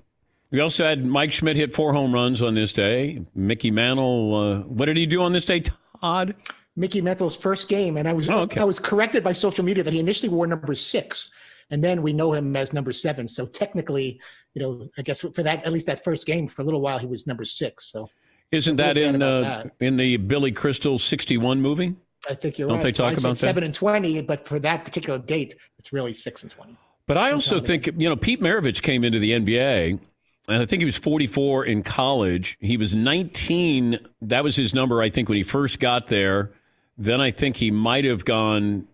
We 0.51 0.59
also 0.59 0.83
had 0.83 1.05
Mike 1.05 1.31
Schmidt 1.31 1.55
hit 1.55 1.73
four 1.73 1.93
home 1.93 2.13
runs 2.13 2.41
on 2.41 2.53
this 2.53 2.73
day. 2.73 3.25
Mickey 3.33 3.71
Mantle, 3.71 4.35
uh, 4.35 4.59
what 4.67 4.85
did 4.85 4.97
he 4.97 5.05
do 5.05 5.21
on 5.23 5.31
this 5.31 5.45
day, 5.45 5.63
Todd? 6.01 6.35
Mickey 6.75 7.01
Mantle's 7.01 7.37
first 7.37 7.67
game, 7.69 7.97
and 7.97 8.07
I 8.07 8.13
was 8.13 8.29
Oh, 8.29 8.39
okay. 8.39 8.59
I 8.59 8.63
was 8.63 8.79
corrected 8.79 9.23
by 9.23 9.33
social 9.33 9.63
media 9.63 9.83
that 9.83 9.93
he 9.93 9.99
initially 9.99 10.29
wore 10.29 10.45
number 10.47 10.75
six, 10.75 11.31
and 11.71 11.83
then 11.83 12.01
we 12.01 12.13
know 12.13 12.33
him 12.33 12.55
as 12.55 12.73
number 12.73 12.91
seven. 12.91 13.27
So 13.27 13.45
technically, 13.45 14.19
you 14.53 14.61
know, 14.61 14.89
I 14.97 15.01
guess 15.01 15.21
for 15.21 15.41
that 15.43 15.65
at 15.65 15.71
least 15.71 15.87
that 15.87 16.03
first 16.03 16.27
game 16.27 16.47
for 16.47 16.61
a 16.61 16.65
little 16.65 16.81
while 16.81 16.99
he 16.99 17.07
was 17.07 17.25
number 17.25 17.43
six. 17.45 17.85
So 17.85 18.09
Isn't 18.51 18.75
that 18.75 18.97
in 18.97 19.21
uh, 19.23 19.39
about 19.39 19.71
in 19.79 19.97
the 19.97 20.17
Billy 20.17 20.51
Crystal 20.51 20.99
61 20.99 21.61
movie? 21.61 21.95
I 22.29 22.35
think 22.35 22.59
you're 22.59 22.67
Don't 22.67 22.77
right. 22.77 22.83
they 22.83 22.91
So 22.91 23.03
talk 23.05 23.13
said 23.13 23.19
about 23.19 23.29
that? 23.31 23.37
seven 23.37 23.63
and 23.63 23.73
twenty, 23.73 24.21
but 24.21 24.47
for 24.47 24.59
that 24.59 24.85
particular 24.85 25.17
date, 25.17 25.55
it's 25.79 25.91
really 25.91 26.13
six 26.13 26.43
and 26.43 26.51
twenty. 26.51 26.75
But 27.07 27.17
I 27.17 27.31
also 27.31 27.59
think, 27.59 27.87
you 27.87 28.07
know, 28.07 28.15
Pete 28.15 28.41
Maravich 28.41 28.83
came 28.83 29.03
into 29.03 29.17
the 29.19 29.31
NBA, 29.31 29.99
and 30.47 30.61
I 30.61 30.65
think 30.65 30.81
he 30.81 30.85
was 30.85 30.95
44 30.97 31.65
in 31.65 31.81
college. 31.83 32.57
He 32.61 32.77
was 32.77 32.93
19. 32.93 33.97
That 34.21 34.43
was 34.43 34.55
his 34.55 34.73
number, 34.73 35.01
I 35.01 35.09
think, 35.09 35.27
when 35.27 35.35
he 35.37 35.43
first 35.43 35.79
got 35.79 36.07
there. 36.07 36.51
Then 36.97 37.19
I 37.19 37.31
think 37.31 37.57
he 37.57 37.69
might 37.71 38.05
have 38.05 38.23
gone 38.23 38.87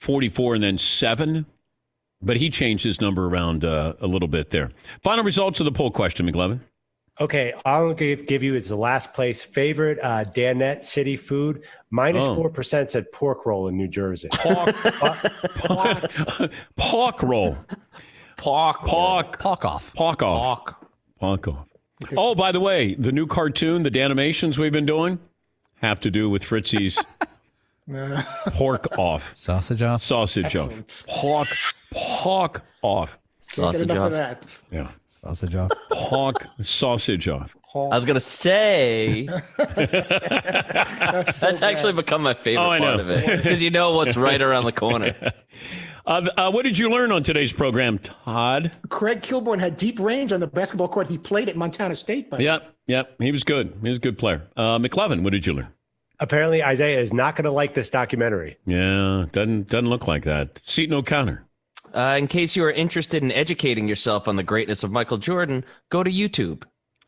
44 0.00 0.54
and 0.56 0.64
then 0.64 0.78
seven. 0.78 1.46
But 2.24 2.36
he 2.38 2.50
changed 2.50 2.84
his 2.84 3.00
number 3.00 3.26
around 3.26 3.64
uh, 3.64 3.94
a 4.00 4.06
little 4.06 4.28
bit 4.28 4.50
there. 4.50 4.70
Final 5.02 5.24
results 5.24 5.60
of 5.60 5.66
the 5.66 5.72
poll 5.72 5.90
question, 5.90 6.30
McLovin. 6.30 6.60
Okay, 7.20 7.52
I'll 7.64 7.94
going 7.94 8.24
give 8.24 8.42
you 8.42 8.56
is 8.56 8.68
the 8.68 8.76
last 8.76 9.12
place 9.12 9.40
favorite 9.40 10.00
uh, 10.02 10.24
Danette 10.24 10.82
City 10.84 11.16
food. 11.16 11.62
Minus 11.90 12.24
Oh. 12.24 12.34
four 12.34 12.50
percent 12.50 12.90
said 12.90 13.10
pork 13.12 13.46
roll 13.46 13.68
in 13.68 13.76
New 13.76 13.86
Jersey. 13.86 14.28
Pork 14.32 14.84
roll. 17.22 17.56
Pork. 18.36 18.78
Pork. 18.80 19.38
Pork 19.38 19.64
off. 19.64 19.94
Pork 19.94 20.22
off. 20.22 20.58
Pork. 20.58 20.76
Pork 21.20 21.48
off. 21.48 21.66
Oh, 22.16 22.34
by 22.34 22.50
the 22.52 22.60
way, 22.60 22.94
the 22.94 23.12
new 23.12 23.26
cartoon, 23.26 23.82
the 23.84 23.90
Danimations 23.90 24.58
we've 24.58 24.72
been 24.72 24.86
doing, 24.86 25.18
have 25.82 26.00
to 26.00 26.10
do 26.10 26.28
with 26.28 26.44
Fritzy's 26.44 26.98
pork 28.48 28.98
off. 28.98 29.36
Sausage 29.36 29.82
off. 29.82 30.02
Sausage 30.02 30.46
Excellent. 30.46 31.02
off. 31.08 31.20
Pork. 31.20 31.48
Pork 31.92 32.62
off. 32.82 33.18
Sausage 33.42 33.82
enough 33.82 33.98
off. 33.98 34.06
of 34.06 34.12
that. 34.12 34.58
Yeah. 34.70 34.88
Sausage 35.06 35.54
off. 35.54 35.70
Pork 35.92 36.46
sausage 36.62 37.28
off. 37.28 37.54
I 37.76 37.96
was 37.96 38.04
gonna 38.04 38.20
say 38.20 39.26
That's, 39.58 41.36
so 41.36 41.46
that's 41.46 41.60
actually 41.60 41.92
become 41.92 42.22
my 42.22 42.34
favorite 42.34 42.62
Oh, 42.62 42.78
part 42.78 43.00
of 43.00 43.08
it 43.08 43.26
because 43.42 43.60
you 43.60 43.70
know 43.70 43.90
what's 43.90 44.16
right 44.16 44.40
around 44.40 44.64
the 44.64 44.72
corner. 44.72 45.32
Uh, 46.06 46.28
uh, 46.36 46.50
what 46.52 46.64
did 46.64 46.76
you 46.76 46.90
learn 46.90 47.10
on 47.10 47.22
today's 47.22 47.50
program, 47.50 47.98
Todd? 47.98 48.70
Craig 48.90 49.22
Kilborn 49.22 49.58
had 49.58 49.78
deep 49.78 49.98
range 49.98 50.32
on 50.32 50.40
the 50.40 50.46
basketball 50.46 50.86
court. 50.86 51.06
He 51.06 51.16
played 51.16 51.48
at 51.48 51.56
Montana 51.56 51.96
State. 51.96 52.28
By 52.28 52.40
Yep, 52.40 52.74
yep. 52.86 53.14
He 53.18 53.32
was 53.32 53.42
good. 53.42 53.74
He 53.80 53.88
was 53.88 53.96
a 53.96 54.00
good 54.02 54.18
player. 54.18 54.42
Uh, 54.54 54.78
McLovin, 54.78 55.22
what 55.22 55.32
did 55.32 55.46
you 55.46 55.54
learn? 55.54 55.68
Apparently, 56.20 56.60
Isiah 56.60 57.00
is 57.00 57.12
not 57.12 57.36
going 57.36 57.44
to 57.44 57.50
like 57.50 57.74
this 57.74 57.90
documentary. 57.90 58.56
Yeah, 58.66 59.26
doesn't 59.32 59.68
doesn't 59.68 59.88
look 59.90 60.06
like 60.06 60.24
that. 60.24 60.58
Seton 60.58 60.94
O'Connor. 60.94 61.46
Uh, 61.92 62.16
in 62.18 62.26
case 62.26 62.56
you 62.56 62.64
are 62.64 62.72
interested 62.72 63.22
in 63.22 63.30
educating 63.30 63.86
yourself 63.86 64.26
on 64.26 64.36
the 64.36 64.42
greatness 64.42 64.82
of 64.82 64.90
Michael 64.90 65.18
Jordan, 65.18 65.64
go 65.90 66.02
to 66.02 66.10
YouTube 66.10 66.64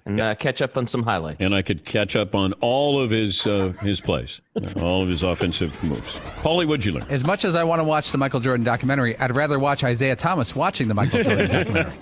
and 0.06 0.20
uh, 0.20 0.34
catch 0.36 0.62
up 0.62 0.76
on 0.78 0.86
some 0.86 1.02
highlights. 1.02 1.40
and 1.40 1.54
I 1.54 1.62
could 1.62 1.84
catch 1.84 2.16
up 2.16 2.34
on 2.34 2.52
all 2.54 3.00
of 3.00 3.10
his 3.10 3.46
uh, 3.46 3.72
his 3.82 4.00
plays, 4.00 4.40
all 4.76 5.02
of 5.02 5.08
his 5.08 5.22
offensive 5.22 5.82
moves. 5.84 6.14
Paulie, 6.42 6.66
what'd 6.66 6.84
you 6.84 6.92
learn? 6.92 7.04
As 7.10 7.24
much 7.24 7.44
as 7.44 7.54
I 7.54 7.64
want 7.64 7.80
to 7.80 7.84
watch 7.84 8.12
the 8.12 8.18
Michael 8.18 8.40
Jordan 8.40 8.64
documentary, 8.64 9.18
I'd 9.18 9.34
rather 9.36 9.58
watch 9.58 9.82
Isiah 9.84 10.16
Thomas 10.16 10.54
watching 10.56 10.88
the 10.88 10.94
Michael 10.94 11.22
Jordan 11.22 11.50
documentary. 11.52 11.92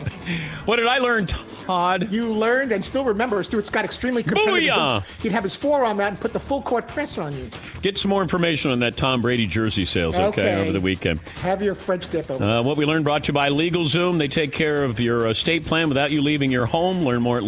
What 0.66 0.76
did 0.76 0.86
I 0.86 0.98
learn, 0.98 1.26
Todd? 1.26 2.12
You 2.12 2.26
learned 2.32 2.72
and 2.72 2.84
still 2.84 3.04
remember 3.04 3.42
Stuart 3.42 3.64
Scott 3.64 3.84
extremely 3.84 4.22
competitive. 4.22 4.54
Booyah! 4.70 5.00
boots. 5.00 5.16
He'd 5.22 5.32
have 5.32 5.42
his 5.42 5.56
forearm 5.56 5.98
out 6.00 6.08
and 6.08 6.20
put 6.20 6.32
the 6.32 6.40
full 6.40 6.62
court 6.62 6.86
press 6.86 7.18
on 7.18 7.32
you. 7.36 7.48
Get 7.82 7.98
some 7.98 8.08
more 8.10 8.22
information 8.22 8.70
on 8.70 8.78
that 8.80 8.96
Tom 8.96 9.22
Brady 9.22 9.46
jersey 9.46 9.84
sales, 9.84 10.14
okay, 10.14 10.26
Okay. 10.26 10.60
over 10.60 10.72
the 10.72 10.80
weekend. 10.80 11.20
Have 11.40 11.62
your 11.62 11.74
French 11.74 12.08
dip 12.08 12.30
over. 12.30 12.42
Uh, 12.44 12.62
what 12.62 12.76
we 12.76 12.84
learned 12.84 13.04
brought 13.04 13.24
to 13.24 13.28
you 13.28 13.34
by 13.34 13.48
LegalZoom. 13.50 14.18
They 14.18 14.28
take 14.28 14.52
care 14.52 14.84
of 14.84 15.00
your 15.00 15.28
estate 15.28 15.64
plan 15.66 15.88
without 15.88 16.10
you 16.10 16.20
leaving 16.22 16.50
your 16.50 16.66
home. 16.66 17.04
Learn 17.04 17.22
more 17.22 17.38
at 17.38 17.44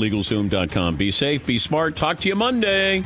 Be 0.96 1.10
safe, 1.10 1.46
be 1.46 1.58
smart. 1.58 1.96
Talk 1.96 2.20
to 2.20 2.28
you 2.28 2.34
Monday. 2.34 3.04